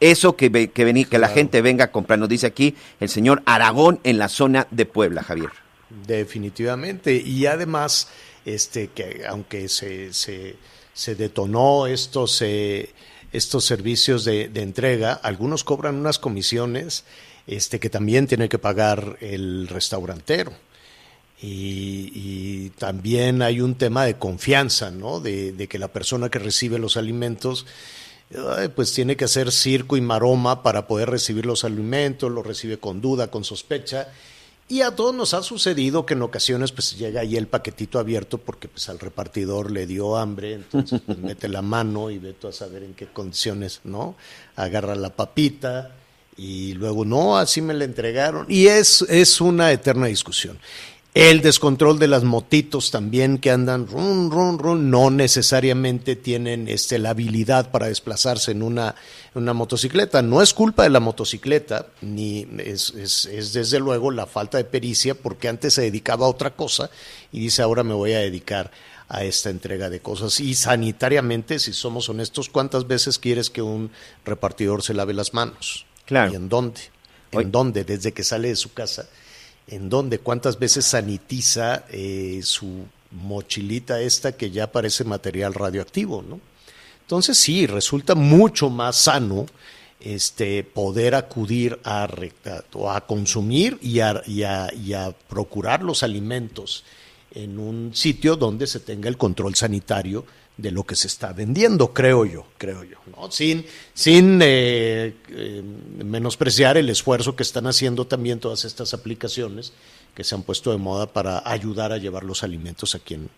eso 0.01 0.35
que, 0.35 0.51
que, 0.71 1.05
que 1.05 1.19
la 1.19 1.29
gente 1.29 1.61
venga 1.61 1.87
a 1.87 1.93
comprar. 1.93 2.19
Nos 2.19 2.29
dice 2.29 2.47
aquí 2.47 2.75
el 2.99 3.09
señor 3.09 3.43
Aragón 3.45 4.01
en 4.03 4.19
la 4.19 4.29
zona 4.29 4.67
de 4.71 4.87
Puebla, 4.87 5.23
Javier. 5.23 5.51
Definitivamente. 6.07 7.15
Y 7.15 7.47
además, 7.47 8.09
este, 8.45 8.89
que 8.89 9.25
aunque 9.29 9.69
se, 9.69 10.13
se, 10.13 10.57
se 10.95 11.15
detonó 11.15 11.87
estos, 11.87 12.41
eh, 12.43 12.91
estos 13.33 13.65
servicios 13.65 14.25
de, 14.25 14.49
de, 14.49 14.63
entrega, 14.63 15.13
algunos 15.13 15.65
cobran 15.65 15.97
unas 15.97 16.19
comisiones 16.19 17.05
este, 17.47 17.79
que 17.79 17.91
también 17.91 18.27
tiene 18.27 18.49
que 18.49 18.59
pagar 18.59 19.19
el 19.21 19.69
restaurantero. 19.69 20.53
Y, 21.43 22.71
también 22.79 23.43
hay 23.43 23.61
un 23.61 23.75
tema 23.75 24.05
de 24.05 24.17
confianza, 24.17 24.91
¿no? 24.91 25.21
De, 25.21 25.67
que 25.69 25.79
la 25.79 25.89
persona 25.89 26.29
que 26.29 26.39
recibe 26.39 26.79
los 26.79 26.97
alimentos, 26.97 27.67
pues 28.75 28.93
tiene 28.93 29.17
que 29.17 29.25
hacer 29.25 29.51
circo 29.51 29.97
y 29.97 30.01
maroma 30.01 30.63
para 30.63 30.87
poder 30.87 31.11
recibir 31.11 31.47
los 31.47 31.65
alimentos, 31.65 32.31
lo 32.31 32.43
recibe 32.43 32.79
con 32.79 33.01
duda, 33.01 33.31
con 33.31 33.45
sospecha. 33.45 34.09
Y 34.71 34.83
a 34.83 34.95
todos 34.95 35.13
nos 35.13 35.35
ha 35.35 35.43
sucedido 35.43 36.07
que 36.07 36.15
en 36.15 36.23
ocasiones 36.23 36.71
pues 36.71 36.97
llega 36.97 37.23
ahí 37.23 37.37
el 37.37 37.49
paquetito 37.49 37.99
abierto 37.99 38.39
porque 38.39 38.69
pues 38.69 38.89
al 38.89 39.01
repartidor 39.01 39.73
le 39.73 39.85
dio 39.85 40.17
hambre, 40.17 40.53
entonces 40.53 41.01
pues, 41.05 41.19
mete 41.19 41.49
la 41.49 41.61
mano 41.61 42.09
y 42.09 42.19
ve 42.19 42.35
tú 42.35 42.47
a 42.47 42.53
saber 42.53 42.85
en 42.85 42.95
qué 42.95 43.07
condiciones, 43.07 43.81
¿no? 43.83 44.15
Agarra 44.55 44.95
la 44.95 45.11
papita 45.11 45.97
y 46.37 46.75
luego 46.75 47.05
no, 47.05 47.37
así 47.37 47.61
me 47.61 47.75
la 47.75 47.85
entregaron. 47.85 48.47
Y 48.49 48.69
es, 48.69 49.03
es 49.09 49.41
una 49.41 49.73
eterna 49.73 50.07
discusión. 50.07 50.57
El 51.13 51.41
descontrol 51.43 51.99
de 51.99 52.07
las 52.07 52.23
motitos 52.23 52.93
también 52.93 53.39
que 53.39 53.51
andan 53.51 53.89
run, 53.89 54.31
run, 54.31 54.61
run, 54.61 54.91
no 54.91 55.11
necesariamente 55.11 56.15
tienen 56.15 56.69
este, 56.69 57.01
la 57.01 57.11
habilidad 57.11 57.73
para 57.73 57.89
desplazarse 57.89 58.53
en 58.53 58.63
una, 58.63 58.95
una 59.35 59.53
motocicleta. 59.53 60.23
No 60.23 60.41
es 60.41 60.55
culpa 60.55 60.85
de 60.85 60.91
la 60.91 61.01
motocicleta, 61.01 61.87
ni 62.01 62.47
es, 62.59 62.91
es, 62.91 63.25
es, 63.25 63.53
desde 63.53 63.81
luego 63.81 64.13
la 64.13 64.27
falta 64.27 64.59
de 64.59 64.65
pericia, 64.65 65.17
porque 65.17 65.49
antes 65.49 65.75
se 65.75 65.83
dedicaba 65.83 66.27
a 66.27 66.31
otra 66.31 66.51
cosa 66.51 66.91
y 67.33 67.41
dice 67.41 67.63
ahora 67.63 67.83
me 67.83 67.95
voy 67.95 68.13
a 68.13 68.21
dedicar 68.21 68.71
a 69.09 69.25
esta 69.25 69.51
entrega 69.51 69.91
de 69.91 69.99
cosas. 69.99 70.39
Y 70.39 70.55
sanitariamente, 70.55 71.59
si 71.59 71.73
somos 71.73 72.09
honestos, 72.09 72.49
¿cuántas 72.49 72.87
veces 72.87 73.19
quieres 73.19 73.51
que 73.51 73.63
un 73.63 73.91
repartidor 74.25 74.85
se 74.85 74.95
lave 74.95 75.13
las 75.13 75.35
manos? 75.35 75.87
Claro. 76.07 76.33
¿Y 76.33 76.37
en 76.37 76.49
dónde? 76.49 76.83
¿En 77.33 77.51
dónde? 77.51 77.83
Desde 77.83 78.13
que 78.13 78.23
sale 78.23 78.47
de 78.47 78.57
su 78.57 78.73
casa 78.73 79.09
en 79.71 79.89
dónde, 79.89 80.19
cuántas 80.19 80.59
veces 80.59 80.85
sanitiza 80.85 81.85
eh, 81.91 82.41
su 82.43 82.85
mochilita 83.13 84.01
esta 84.01 84.33
que 84.33 84.51
ya 84.51 84.71
parece 84.71 85.05
material 85.05 85.55
radioactivo, 85.55 86.23
¿no? 86.23 86.41
Entonces 87.03 87.39
sí, 87.39 87.67
resulta 87.67 88.15
mucho 88.15 88.71
más 88.71 88.97
sano 88.97 89.47
este, 90.01 90.65
poder 90.65 91.15
acudir 91.15 91.79
a, 91.85 92.09
a, 92.89 93.01
consumir 93.03 93.79
y 93.83 94.01
a, 94.01 94.23
y 94.27 94.43
a, 94.45 95.15
procurar 95.29 95.83
los 95.83 96.03
alimentos 96.03 96.85
en 97.33 97.59
un 97.59 97.95
sitio 97.95 98.37
donde 98.37 98.67
se 98.67 98.81
tenga 98.81 99.09
el 99.09 99.17
control 99.17 99.55
sanitario 99.55 100.25
de 100.57 100.71
lo 100.71 100.85
que 100.85 100.95
se 100.95 101.07
está 101.07 101.33
vendiendo, 101.33 101.95
creo 101.95 102.25
yo, 102.27 102.47
creo 102.59 102.85
yo, 102.85 102.99
¿no? 103.17 103.31
Sin, 103.31 103.65
sin 103.95 104.41
eh, 104.43 105.15
eh, 105.29 105.63
menospreciar 106.05 106.77
el 106.77 106.91
esfuerzo 106.91 107.35
que 107.35 107.43
están 107.43 107.67
haciendo 107.67 108.07
también 108.07 108.41
todas 108.41 108.65
estas 108.65 108.93
aplicaciones 108.93 109.73
que 110.15 110.25
se 110.25 110.35
han 110.35 110.43
puesto 110.43 110.71
de 110.71 110.77
moda 110.77 111.07
para 111.07 111.43
ayudar 111.51 111.93
a 111.93 111.99
llevar 111.99 112.25
los 112.25 112.43
alimentos 112.43 112.95
a 112.95 112.99
quien, 112.99 113.31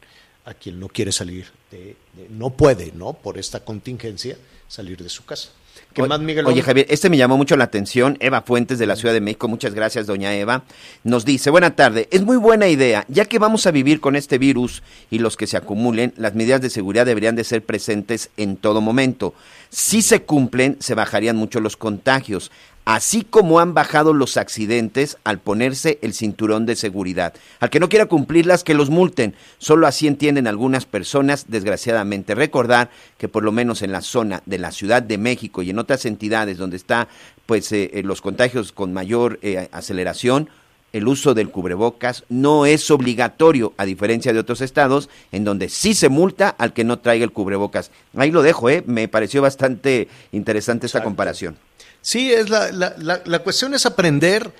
a 0.44 0.54
quien 0.54 0.80
no 0.80 0.88
quiere 0.88 1.12
salir, 1.12 1.46
de, 1.70 1.96
no 2.30 2.50
puede, 2.50 2.92
¿no? 2.92 3.12
Por 3.12 3.38
esta 3.38 3.64
contingencia, 3.64 4.36
salir 4.66 5.02
de 5.02 5.08
su 5.08 5.24
casa. 5.24 5.50
¿Qué 5.92 6.02
más, 6.02 6.20
Miguel? 6.20 6.46
Oye, 6.46 6.62
Javier, 6.62 6.86
este 6.88 7.10
me 7.10 7.16
llamó 7.16 7.36
mucho 7.36 7.56
la 7.56 7.64
atención. 7.64 8.16
Eva 8.20 8.42
Fuentes 8.42 8.78
de 8.78 8.86
la 8.86 8.96
Ciudad 8.96 9.12
de 9.12 9.20
México, 9.20 9.48
muchas 9.48 9.74
gracias, 9.74 10.06
doña 10.06 10.34
Eva. 10.34 10.62
Nos 11.04 11.24
dice, 11.24 11.50
buena 11.50 11.76
tarde, 11.76 12.08
es 12.10 12.22
muy 12.22 12.38
buena 12.38 12.68
idea, 12.68 13.04
ya 13.08 13.26
que 13.26 13.38
vamos 13.38 13.66
a 13.66 13.70
vivir 13.70 14.00
con 14.00 14.16
este 14.16 14.38
virus 14.38 14.82
y 15.10 15.18
los 15.18 15.36
que 15.36 15.46
se 15.46 15.56
acumulen, 15.56 16.14
las 16.16 16.34
medidas 16.34 16.60
de 16.62 16.70
seguridad 16.70 17.04
deberían 17.04 17.36
de 17.36 17.44
ser 17.44 17.62
presentes 17.62 18.30
en 18.36 18.56
todo 18.56 18.80
momento. 18.80 19.34
Si 19.68 20.02
se 20.02 20.22
cumplen, 20.22 20.76
se 20.80 20.94
bajarían 20.94 21.36
mucho 21.36 21.60
los 21.60 21.76
contagios 21.76 22.50
así 22.84 23.22
como 23.22 23.60
han 23.60 23.74
bajado 23.74 24.12
los 24.12 24.36
accidentes 24.36 25.18
al 25.24 25.38
ponerse 25.38 25.98
el 26.02 26.14
cinturón 26.14 26.66
de 26.66 26.76
seguridad. 26.76 27.34
Al 27.60 27.70
que 27.70 27.80
no 27.80 27.88
quiera 27.88 28.06
cumplirlas, 28.06 28.64
que 28.64 28.74
los 28.74 28.90
multen. 28.90 29.34
Solo 29.58 29.86
así 29.86 30.06
entienden 30.06 30.46
algunas 30.46 30.86
personas, 30.86 31.46
desgraciadamente. 31.48 32.34
Recordar 32.34 32.90
que 33.18 33.28
por 33.28 33.44
lo 33.44 33.52
menos 33.52 33.82
en 33.82 33.92
la 33.92 34.00
zona 34.00 34.42
de 34.46 34.58
la 34.58 34.72
Ciudad 34.72 35.02
de 35.02 35.18
México 35.18 35.62
y 35.62 35.70
en 35.70 35.78
otras 35.78 36.04
entidades 36.06 36.58
donde 36.58 36.76
está 36.76 37.08
pues 37.46 37.72
eh, 37.72 37.90
eh 37.92 38.02
los 38.02 38.20
contagios 38.20 38.72
con 38.72 38.92
mayor 38.92 39.38
eh, 39.42 39.68
aceleración, 39.72 40.48
el 40.92 41.08
uso 41.08 41.34
del 41.34 41.50
cubrebocas 41.50 42.24
no 42.28 42.66
es 42.66 42.90
obligatorio, 42.90 43.72
a 43.76 43.84
diferencia 43.84 44.32
de 44.32 44.38
otros 44.38 44.60
estados, 44.60 45.08
en 45.32 45.44
donde 45.44 45.68
sí 45.68 45.94
se 45.94 46.08
multa 46.08 46.50
al 46.50 46.72
que 46.72 46.84
no 46.84 46.98
traiga 46.98 47.24
el 47.24 47.32
cubrebocas. 47.32 47.90
Ahí 48.14 48.30
lo 48.30 48.42
dejo, 48.42 48.68
¿eh? 48.68 48.82
me 48.86 49.08
pareció 49.08 49.40
bastante 49.42 50.08
interesante 50.32 50.86
esta 50.86 51.02
comparación. 51.02 51.56
Sí, 52.02 52.32
es 52.32 52.50
la, 52.50 52.72
la, 52.72 53.22
la, 53.24 53.38
cuestión 53.38 53.74
es 53.74 53.86
aprender 53.86 54.52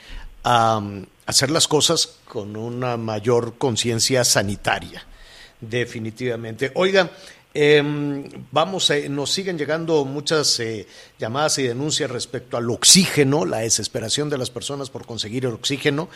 a 0.45 0.79
um, 0.79 1.05
hacer 1.27 1.51
las 1.51 1.67
cosas 1.67 2.19
con 2.25 2.57
una 2.57 2.97
mayor 2.97 3.59
conciencia 3.59 4.23
sanitaria, 4.25 5.05
definitivamente. 5.61 6.71
Oiga, 6.75 7.11
eh, 7.55 7.83
vamos, 8.51 8.89
eh, 8.91 9.09
nos 9.09 9.31
siguen 9.31 9.59
llegando 9.59 10.05
muchas 10.05 10.59
eh, 10.61 10.87
llamadas 11.19 11.59
y 11.59 11.65
denuncias 11.65 12.11
respecto 12.11 12.57
al 12.57 12.71
oxígeno, 12.71 13.45
la 13.45 13.59
desesperación 13.59 14.31
de 14.31 14.39
las 14.39 14.51
personas 14.51 14.89
por 14.89 15.05
conseguir 15.05 15.45
el 15.45 15.53
oxígeno. 15.53 16.09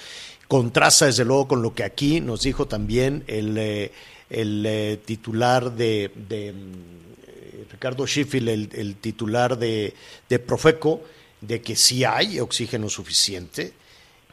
Contrasta 0.48 1.06
desde 1.06 1.24
luego 1.24 1.48
con 1.48 1.60
lo 1.60 1.74
que 1.74 1.84
aquí 1.84 2.20
nos 2.20 2.42
dijo 2.42 2.66
también 2.68 3.24
el, 3.26 3.58
eh, 3.58 3.92
el 4.30 5.00
titular 5.04 5.72
de, 5.72 6.10
de 6.28 6.54
Ricardo 7.70 8.06
Schiffel, 8.06 8.48
el, 8.48 8.70
el 8.72 8.96
titular 8.96 9.58
de, 9.58 9.92
de 10.28 10.38
Profeco, 10.38 11.02
de 11.46 11.62
que 11.62 11.76
sí 11.76 12.04
hay 12.04 12.40
oxígeno 12.40 12.88
suficiente, 12.88 13.72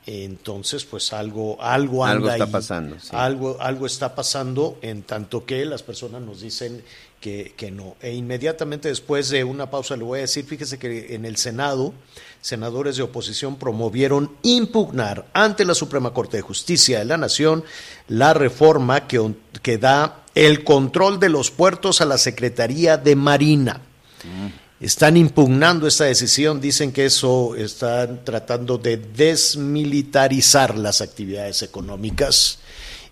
entonces 0.06 0.84
pues 0.84 1.14
algo 1.14 1.62
algo 1.62 2.06
anda 2.06 2.16
algo 2.16 2.30
está 2.30 2.44
ahí, 2.44 2.52
pasando 2.52 3.00
sí. 3.00 3.10
algo 3.14 3.58
algo 3.62 3.86
está 3.86 4.16
pasando 4.16 4.78
en 4.82 5.04
tanto 5.04 5.46
que 5.46 5.64
las 5.64 5.82
personas 5.82 6.22
nos 6.22 6.42
dicen 6.42 6.84
que, 7.22 7.54
que, 7.56 7.72
no. 7.72 7.96
E 8.02 8.14
inmediatamente 8.14 8.90
después 8.90 9.30
de 9.30 9.46
una 9.46 9.70
pausa 9.72 9.96
le 9.96 10.04
voy 10.04 10.20
a 10.20 10.24
decir 10.24 10.44
fíjese 10.44 10.78
que 10.78 11.16
en 11.16 11.24
el 11.24 11.38
Senado 11.38 11.94
senadores 12.42 12.98
de 12.98 13.04
oposición 13.04 13.56
promovieron 13.56 14.36
impugnar 14.42 15.26
ante 15.32 15.64
la 15.64 15.74
Suprema 15.74 16.14
Corte 16.14 16.36
de 16.36 16.44
Justicia 16.44 17.00
de 17.00 17.06
la 17.06 17.16
Nación 17.16 17.64
la 18.10 18.34
reforma 18.34 19.08
que, 19.08 19.36
que 19.62 19.78
da 19.78 20.26
el 20.36 20.66
control 20.66 21.22
de 21.22 21.30
los 21.30 21.50
puertos 21.50 22.02
a 22.02 22.06
la 22.06 22.18
Secretaría 22.18 22.98
de 22.98 23.16
Marina. 23.16 23.80
Mm 24.26 24.63
están 24.84 25.16
impugnando 25.16 25.88
esta 25.88 26.04
decisión, 26.04 26.60
dicen 26.60 26.92
que 26.92 27.06
eso 27.06 27.56
están 27.56 28.26
tratando 28.26 28.78
de 28.78 28.98
desmilitarizar 28.98 30.78
las 30.78 31.00
actividades 31.00 31.62
económicas 31.62 32.60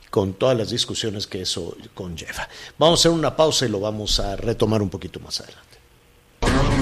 con 0.10 0.34
todas 0.34 0.58
las 0.58 0.70
discusiones 0.70 1.28
que 1.28 1.44
eso 1.44 1.78
conlleva. 1.94 2.50
Vamos 2.78 3.00
a 3.00 3.02
hacer 3.02 3.12
una 3.12 3.38
pausa 3.38 3.66
y 3.66 3.70
lo 3.70 3.80
vamos 3.80 4.20
a 4.20 4.36
retomar 4.36 4.82
un 4.82 4.90
poquito 4.90 5.22
más 5.22 5.40
adelante. 5.40 5.72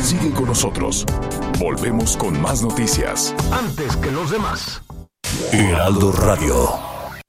Sigue 0.01 0.31
con 0.31 0.45
nosotros. 0.45 1.05
Volvemos 1.59 2.17
con 2.17 2.41
más 2.41 2.63
noticias. 2.63 3.35
Antes 3.51 3.95
que 3.97 4.09
los 4.09 4.31
demás. 4.31 4.81
Heraldo 5.51 6.11
Radio. 6.11 6.79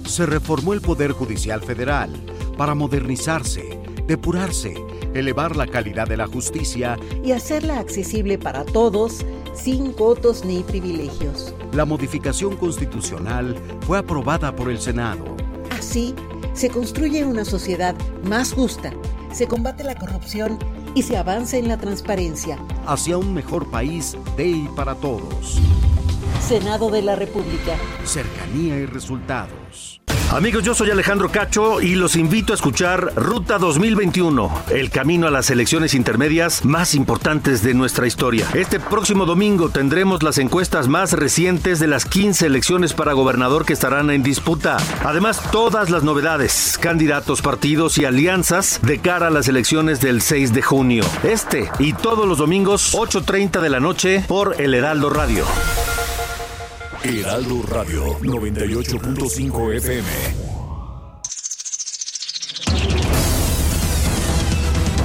Se 0.07 0.25
reformó 0.25 0.73
el 0.73 0.81
Poder 0.81 1.13
Judicial 1.13 1.63
Federal 1.63 2.11
para 2.57 2.75
modernizarse, 2.75 3.79
depurarse, 4.11 4.75
elevar 5.15 5.55
la 5.55 5.69
calidad 5.69 6.09
de 6.09 6.17
la 6.17 6.27
justicia 6.27 6.99
y 7.23 7.31
hacerla 7.31 7.79
accesible 7.79 8.39
para 8.39 8.65
todos 8.65 9.25
sin 9.55 9.93
cotos 9.93 10.45
ni 10.45 10.65
privilegios. 10.65 11.55
La 11.73 11.85
modificación 11.85 12.57
constitucional 12.57 13.55
fue 13.87 13.99
aprobada 13.99 14.57
por 14.57 14.69
el 14.69 14.81
Senado. 14.81 15.25
Así, 15.71 16.13
se 16.55 16.71
construye 16.71 17.25
una 17.25 17.45
sociedad 17.45 17.95
más 18.25 18.53
justa, 18.53 18.93
se 19.33 19.47
combate 19.47 19.85
la 19.85 19.95
corrupción 19.95 20.59
y 20.97 21.05
se 21.05 21.17
avanza 21.17 21.59
en 21.59 21.69
la 21.69 21.79
transparencia. 21.79 22.59
Hacia 22.87 23.17
un 23.17 23.33
mejor 23.33 23.71
país 23.71 24.17
de 24.37 24.49
y 24.49 24.69
para 24.75 24.97
todos. 24.97 25.61
Senado 26.41 26.91
de 26.91 27.03
la 27.03 27.15
República. 27.15 27.77
Cercanía 28.05 28.77
y 28.77 28.87
resultados. 28.87 29.90
Amigos, 30.33 30.63
yo 30.63 30.75
soy 30.75 30.91
Alejandro 30.91 31.29
Cacho 31.33 31.81
y 31.81 31.97
los 31.97 32.15
invito 32.15 32.53
a 32.53 32.55
escuchar 32.55 33.13
Ruta 33.17 33.59
2021, 33.59 34.63
el 34.71 34.91
camino 34.91 35.27
a 35.27 35.31
las 35.33 35.51
elecciones 35.51 35.93
intermedias 35.93 36.65
más 36.65 36.95
importantes 36.95 37.65
de 37.65 37.75
nuestra 37.75 38.07
historia. 38.07 38.47
Este 38.55 38.79
próximo 38.79 39.27
domingo 39.27 39.71
tendremos 39.71 40.23
las 40.23 40.39
encuestas 40.39 40.87
más 40.87 41.15
recientes 41.15 41.81
de 41.81 41.89
las 41.89 42.05
15 42.05 42.47
elecciones 42.47 42.95
para 42.95 43.13
gobernador 43.13 43.65
que 43.65 43.73
estarán 43.73 44.09
en 44.11 44.23
disputa. 44.23 44.77
Además, 45.05 45.43
todas 45.51 45.91
las 45.91 46.05
novedades, 46.05 46.79
candidatos, 46.81 47.43
partidos 47.43 47.99
y 47.99 48.05
alianzas 48.05 48.79
de 48.83 49.01
cara 49.01 49.27
a 49.27 49.31
las 49.31 49.49
elecciones 49.49 50.01
del 50.01 50.23
6 50.23 50.53
de 50.55 50.63
junio. 50.63 51.05
Este 51.25 51.69
y 51.81 51.93
todos 51.93 52.29
los 52.29 52.39
domingos, 52.39 52.95
8.30 52.95 53.61
de 53.61 53.69
la 53.69 53.81
noche 53.81 54.25
por 54.29 54.61
El 54.61 54.75
Heraldo 54.75 55.11
Radio. 55.11 55.45
Heraldo 57.03 57.63
Radio 57.67 58.19
98.5 58.21 59.75
FM. 59.75 60.09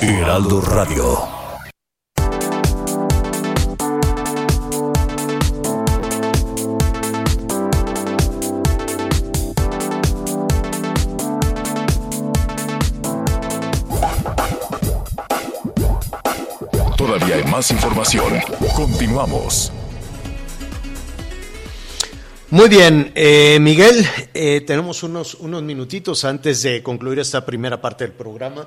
Heraldo 0.00 0.60
Radio. 0.60 1.18
Todavía 16.96 17.36
hay 17.36 17.44
más 17.44 17.70
información. 17.70 18.34
Continuamos. 18.74 19.72
Muy 22.50 22.68
bien, 22.68 23.12
eh, 23.14 23.58
Miguel, 23.60 24.04
eh, 24.34 24.62
tenemos 24.66 25.02
unos, 25.02 25.34
unos 25.34 25.62
minutitos 25.62 26.24
antes 26.24 26.62
de 26.62 26.82
concluir 26.82 27.20
esta 27.20 27.46
primera 27.46 27.80
parte 27.80 28.04
del 28.04 28.12
programa. 28.12 28.66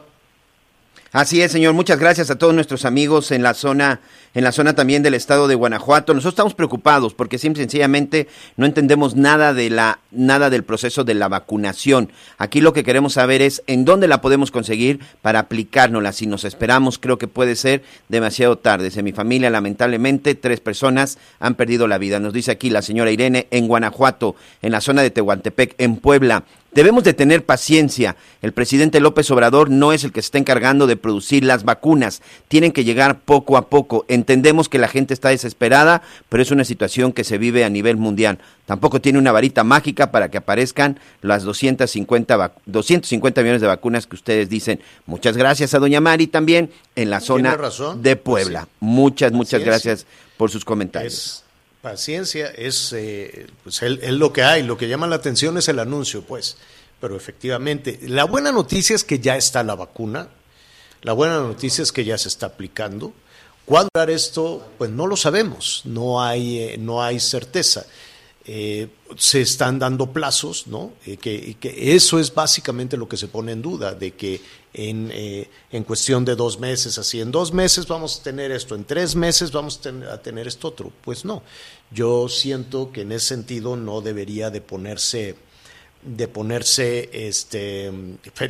Así 1.13 1.43
es, 1.43 1.51
señor. 1.51 1.75
Muchas 1.75 1.99
gracias 1.99 2.31
a 2.31 2.39
todos 2.39 2.55
nuestros 2.55 2.85
amigos 2.85 3.29
en 3.29 3.43
la 3.43 3.53
zona, 3.53 4.01
en 4.33 4.43
la 4.43 4.51
zona 4.51 4.73
también 4.73 5.03
del 5.03 5.13
estado 5.13 5.47
de 5.47 5.53
Guanajuato. 5.53 6.15
Nosotros 6.15 6.33
estamos 6.33 6.55
preocupados 6.55 7.13
porque 7.13 7.37
simple 7.37 7.61
sencillamente 7.61 8.27
no 8.57 8.65
entendemos 8.65 9.15
nada 9.15 9.53
de 9.53 9.69
la, 9.69 9.99
nada 10.09 10.49
del 10.49 10.63
proceso 10.63 11.03
de 11.03 11.13
la 11.13 11.27
vacunación. 11.27 12.11
Aquí 12.39 12.61
lo 12.61 12.73
que 12.73 12.83
queremos 12.83 13.13
saber 13.13 13.43
es 13.43 13.61
en 13.67 13.85
dónde 13.85 14.07
la 14.07 14.21
podemos 14.21 14.49
conseguir 14.49 15.01
para 15.21 15.37
aplicárnosla. 15.37 16.13
Si 16.13 16.25
nos 16.25 16.45
esperamos, 16.45 16.97
creo 16.97 17.19
que 17.19 17.27
puede 17.27 17.55
ser 17.55 17.83
demasiado 18.09 18.57
tarde. 18.57 18.91
En 18.95 19.05
mi 19.05 19.11
familia, 19.11 19.51
lamentablemente, 19.51 20.33
tres 20.33 20.61
personas 20.61 21.19
han 21.39 21.53
perdido 21.53 21.87
la 21.87 21.99
vida. 21.99 22.19
Nos 22.19 22.33
dice 22.33 22.49
aquí 22.49 22.71
la 22.71 22.81
señora 22.81 23.11
Irene 23.11 23.45
en 23.51 23.67
Guanajuato, 23.67 24.35
en 24.63 24.71
la 24.71 24.81
zona 24.81 25.03
de 25.03 25.11
Tehuantepec, 25.11 25.75
en 25.77 25.97
Puebla. 25.97 26.43
Debemos 26.75 27.03
de 27.03 27.13
tener 27.13 27.45
paciencia. 27.45 28.15
El 28.41 28.51
presidente 28.51 28.99
López 28.99 29.29
Obrador 29.29 29.69
no 29.69 29.93
es 29.93 30.03
el 30.03 30.11
que 30.11 30.21
se 30.21 30.27
está 30.27 30.37
encargando 30.39 30.87
de 30.87 30.97
producir 30.97 31.43
las 31.43 31.63
vacunas. 31.63 32.21
Tienen 32.47 32.71
que 32.71 32.83
llegar 32.83 33.19
poco 33.19 33.57
a 33.57 33.69
poco. 33.69 34.05
Entendemos 34.07 34.69
que 34.69 34.79
la 34.79 34.87
gente 34.87 35.13
está 35.13 35.29
desesperada, 35.29 36.01
pero 36.29 36.41
es 36.41 36.49
una 36.49 36.65
situación 36.65 37.13
que 37.13 37.23
se 37.23 37.37
vive 37.37 37.63
a 37.63 37.69
nivel 37.69 37.97
mundial. 37.97 38.39
Tampoco 38.65 39.01
tiene 39.01 39.19
una 39.19 39.31
varita 39.31 39.63
mágica 39.63 40.11
para 40.11 40.31
que 40.31 40.39
aparezcan 40.39 40.99
las 41.21 41.43
250, 41.43 42.53
250 42.65 43.41
millones 43.41 43.61
de 43.61 43.67
vacunas 43.67 44.07
que 44.07 44.15
ustedes 44.15 44.49
dicen. 44.49 44.79
Muchas 45.05 45.37
gracias 45.37 45.75
a 45.75 45.79
doña 45.79 46.01
Mari 46.01 46.25
también 46.25 46.71
en 46.95 47.11
la 47.11 47.19
zona 47.19 47.55
de 47.97 48.15
Puebla. 48.15 48.67
Muchas, 48.79 49.31
muchas 49.31 49.63
gracias 49.63 50.07
por 50.37 50.49
sus 50.49 50.65
comentarios. 50.65 51.42
Paciencia 51.83 52.47
es 52.47 52.93
eh, 52.93 53.45
pues 53.61 53.83
es 53.83 54.13
lo 54.13 54.31
que 54.31 54.41
hay, 54.41 54.63
lo 54.63 54.77
que 54.77 54.87
llama 54.87 55.05
la 55.05 55.17
atención 55.17 55.57
es 55.57 55.67
el 55.67 55.79
anuncio, 55.79 56.21
pues. 56.21 56.55
Pero 57.01 57.17
efectivamente, 57.17 57.99
la 58.03 58.23
buena 58.23 58.53
noticia 58.53 58.95
es 58.95 59.03
que 59.03 59.19
ya 59.19 59.35
está 59.35 59.63
la 59.63 59.75
vacuna, 59.75 60.29
la 61.01 61.11
buena 61.11 61.39
noticia 61.39 61.81
es 61.81 61.91
que 61.91 62.05
ya 62.05 62.17
se 62.17 62.29
está 62.29 62.45
aplicando. 62.45 63.11
¿Cuándo 63.65 63.89
hará 63.95 64.13
esto? 64.13 64.65
Pues 64.77 64.91
no 64.91 65.07
lo 65.07 65.17
sabemos, 65.17 65.81
no 65.83 66.23
hay, 66.23 66.59
eh, 66.59 66.77
no 66.77 67.03
hay 67.03 67.19
certeza. 67.19 67.85
Eh, 68.45 68.87
se 69.17 69.41
están 69.41 69.77
dando 69.77 70.13
plazos, 70.13 70.67
¿no? 70.67 70.93
Que, 71.03 71.57
que, 71.59 71.95
eso 71.95 72.17
es 72.17 72.33
básicamente 72.33 72.95
lo 72.95 73.09
que 73.09 73.17
se 73.17 73.27
pone 73.27 73.51
en 73.51 73.61
duda, 73.61 73.93
de 73.93 74.11
que 74.11 74.39
en, 74.73 75.11
eh, 75.13 75.49
en, 75.71 75.83
cuestión 75.83 76.25
de 76.25 76.35
dos 76.35 76.59
meses, 76.59 76.97
así, 76.97 77.21
en 77.21 77.31
dos 77.31 77.53
meses 77.53 77.87
vamos 77.87 78.19
a 78.19 78.23
tener 78.23 78.51
esto, 78.51 78.75
en 78.75 78.85
tres 78.85 79.15
meses 79.15 79.51
vamos 79.51 79.79
a 80.09 80.17
tener 80.21 80.47
esto 80.47 80.69
otro. 80.69 80.91
Pues 81.03 81.25
no, 81.25 81.43
yo 81.91 82.27
siento 82.27 82.91
que 82.91 83.01
en 83.01 83.11
ese 83.11 83.27
sentido 83.27 83.75
no 83.75 84.01
debería 84.01 84.49
de 84.49 84.61
ponerse 84.61 85.35
de 86.05 86.27
ponerse 86.27 87.09
este, 87.13 87.91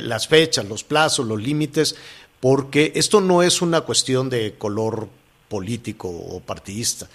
las 0.00 0.26
fechas, 0.26 0.64
los 0.64 0.82
plazos, 0.82 1.26
los 1.26 1.40
límites, 1.40 1.94
porque 2.40 2.92
esto 2.94 3.20
no 3.20 3.42
es 3.42 3.62
una 3.62 3.82
cuestión 3.82 4.28
de 4.28 4.54
color 4.58 5.08
político 5.48 6.08
o 6.08 6.40
partidista. 6.40 7.08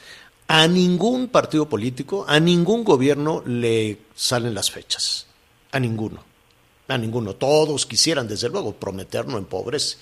A 0.47 0.68
ningún 0.68 1.28
partido 1.28 1.68
político, 1.68 2.26
a 2.28 2.39
ningún 2.39 2.84
gobierno 2.84 3.43
le 3.45 3.99
salen 4.16 4.55
las 4.55 4.72
fechas. 4.72 5.28
A 5.72 5.80
ninguno. 5.80 6.28
A 6.90 6.98
ninguno. 6.98 7.36
Todos 7.36 7.86
quisieran, 7.86 8.28
desde 8.28 8.50
luego, 8.50 8.74
prometer 8.74 9.26
no 9.26 9.38
empobrece. 9.38 9.98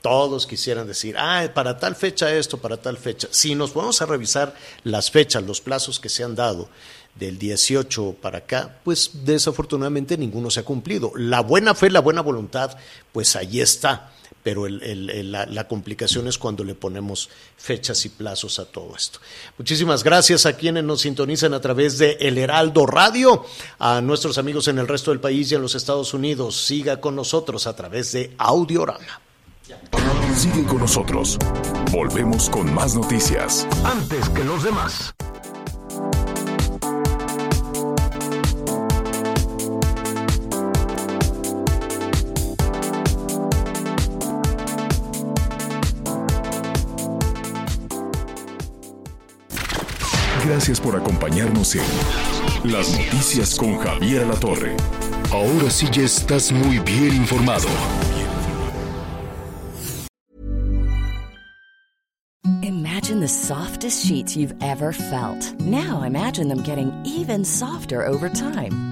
Todos 0.00 0.46
quisieran 0.46 0.86
decir, 0.86 1.16
ah, 1.18 1.48
para 1.54 1.78
tal 1.78 1.94
fecha 1.94 2.32
esto, 2.34 2.58
para 2.58 2.76
tal 2.76 2.96
fecha. 2.96 3.28
Si 3.30 3.54
nos 3.54 3.74
vamos 3.74 4.02
a 4.02 4.06
revisar 4.06 4.54
las 4.82 5.10
fechas, 5.10 5.44
los 5.44 5.60
plazos 5.60 6.00
que 6.00 6.08
se 6.08 6.24
han 6.24 6.34
dado 6.34 6.68
del 7.14 7.38
18 7.38 8.16
para 8.20 8.38
acá, 8.38 8.80
pues 8.84 9.10
desafortunadamente 9.24 10.16
ninguno 10.16 10.50
se 10.50 10.60
ha 10.60 10.64
cumplido. 10.64 11.12
La 11.14 11.40
buena 11.40 11.74
fe, 11.74 11.90
la 11.90 12.00
buena 12.00 12.20
voluntad, 12.20 12.76
pues 13.12 13.36
ahí 13.36 13.60
está 13.60 14.12
pero 14.42 14.66
la, 14.68 15.68
complicación 15.68 16.26
es 16.26 16.38
cuando 16.38 16.64
le 16.64 16.74
ponemos 16.74 17.28
fechas 17.56 18.04
y 18.04 18.08
plazos 18.08 18.58
a 18.58 18.64
todo 18.64 18.94
esto. 18.96 19.20
Muchísimas 19.56 20.02
gracias 20.02 20.46
a 20.46 20.54
quienes 20.54 20.84
nos 20.84 21.02
sintonizan 21.02 21.54
a 21.54 21.60
través 21.60 21.98
de 21.98 22.16
El 22.20 22.38
Heraldo 22.38 22.86
Radio, 22.86 23.44
a 23.78 24.00
nuestros 24.00 24.38
amigos 24.38 24.68
en 24.68 24.78
el 24.78 24.88
resto 24.88 25.10
del 25.10 25.20
país 25.20 25.50
y 25.52 25.54
en 25.54 25.62
los 25.62 25.74
Estados 25.74 26.12
Unidos. 26.14 26.56
Siga 26.64 27.00
con 27.00 27.14
nosotros 27.14 27.66
a 27.66 27.76
través 27.76 28.12
de 28.12 28.34
Audiorama. 28.38 29.20
Sigue 30.36 30.64
con 30.64 30.78
nosotros. 30.78 31.38
Volvemos 31.90 32.50
con 32.50 32.72
más 32.74 32.94
noticias. 32.94 33.66
Antes 33.84 34.28
que 34.30 34.44
los 34.44 34.64
demás. 34.64 35.14
Gracias 50.52 50.78
por 50.80 50.94
acompañarnos 50.94 51.74
en 51.76 52.70
Las 52.70 52.92
Noticias 52.92 53.54
con 53.54 53.78
Javier 53.78 54.26
La 54.26 54.34
Torre. 54.34 54.76
Ahora 55.30 55.70
sí 55.70 55.88
ya 55.90 56.02
estás 56.02 56.52
muy 56.52 56.78
bien 56.80 57.16
informado. 57.16 57.68
Imagine 62.62 63.20
the 63.20 63.28
softest 63.28 64.04
sheets 64.04 64.36
you've 64.36 64.54
ever 64.60 64.92
felt. 64.92 65.58
Now 65.58 66.02
imagine 66.02 66.48
them 66.48 66.62
getting 66.62 66.92
even 67.06 67.46
softer 67.46 68.06
over 68.06 68.28
time. 68.28 68.91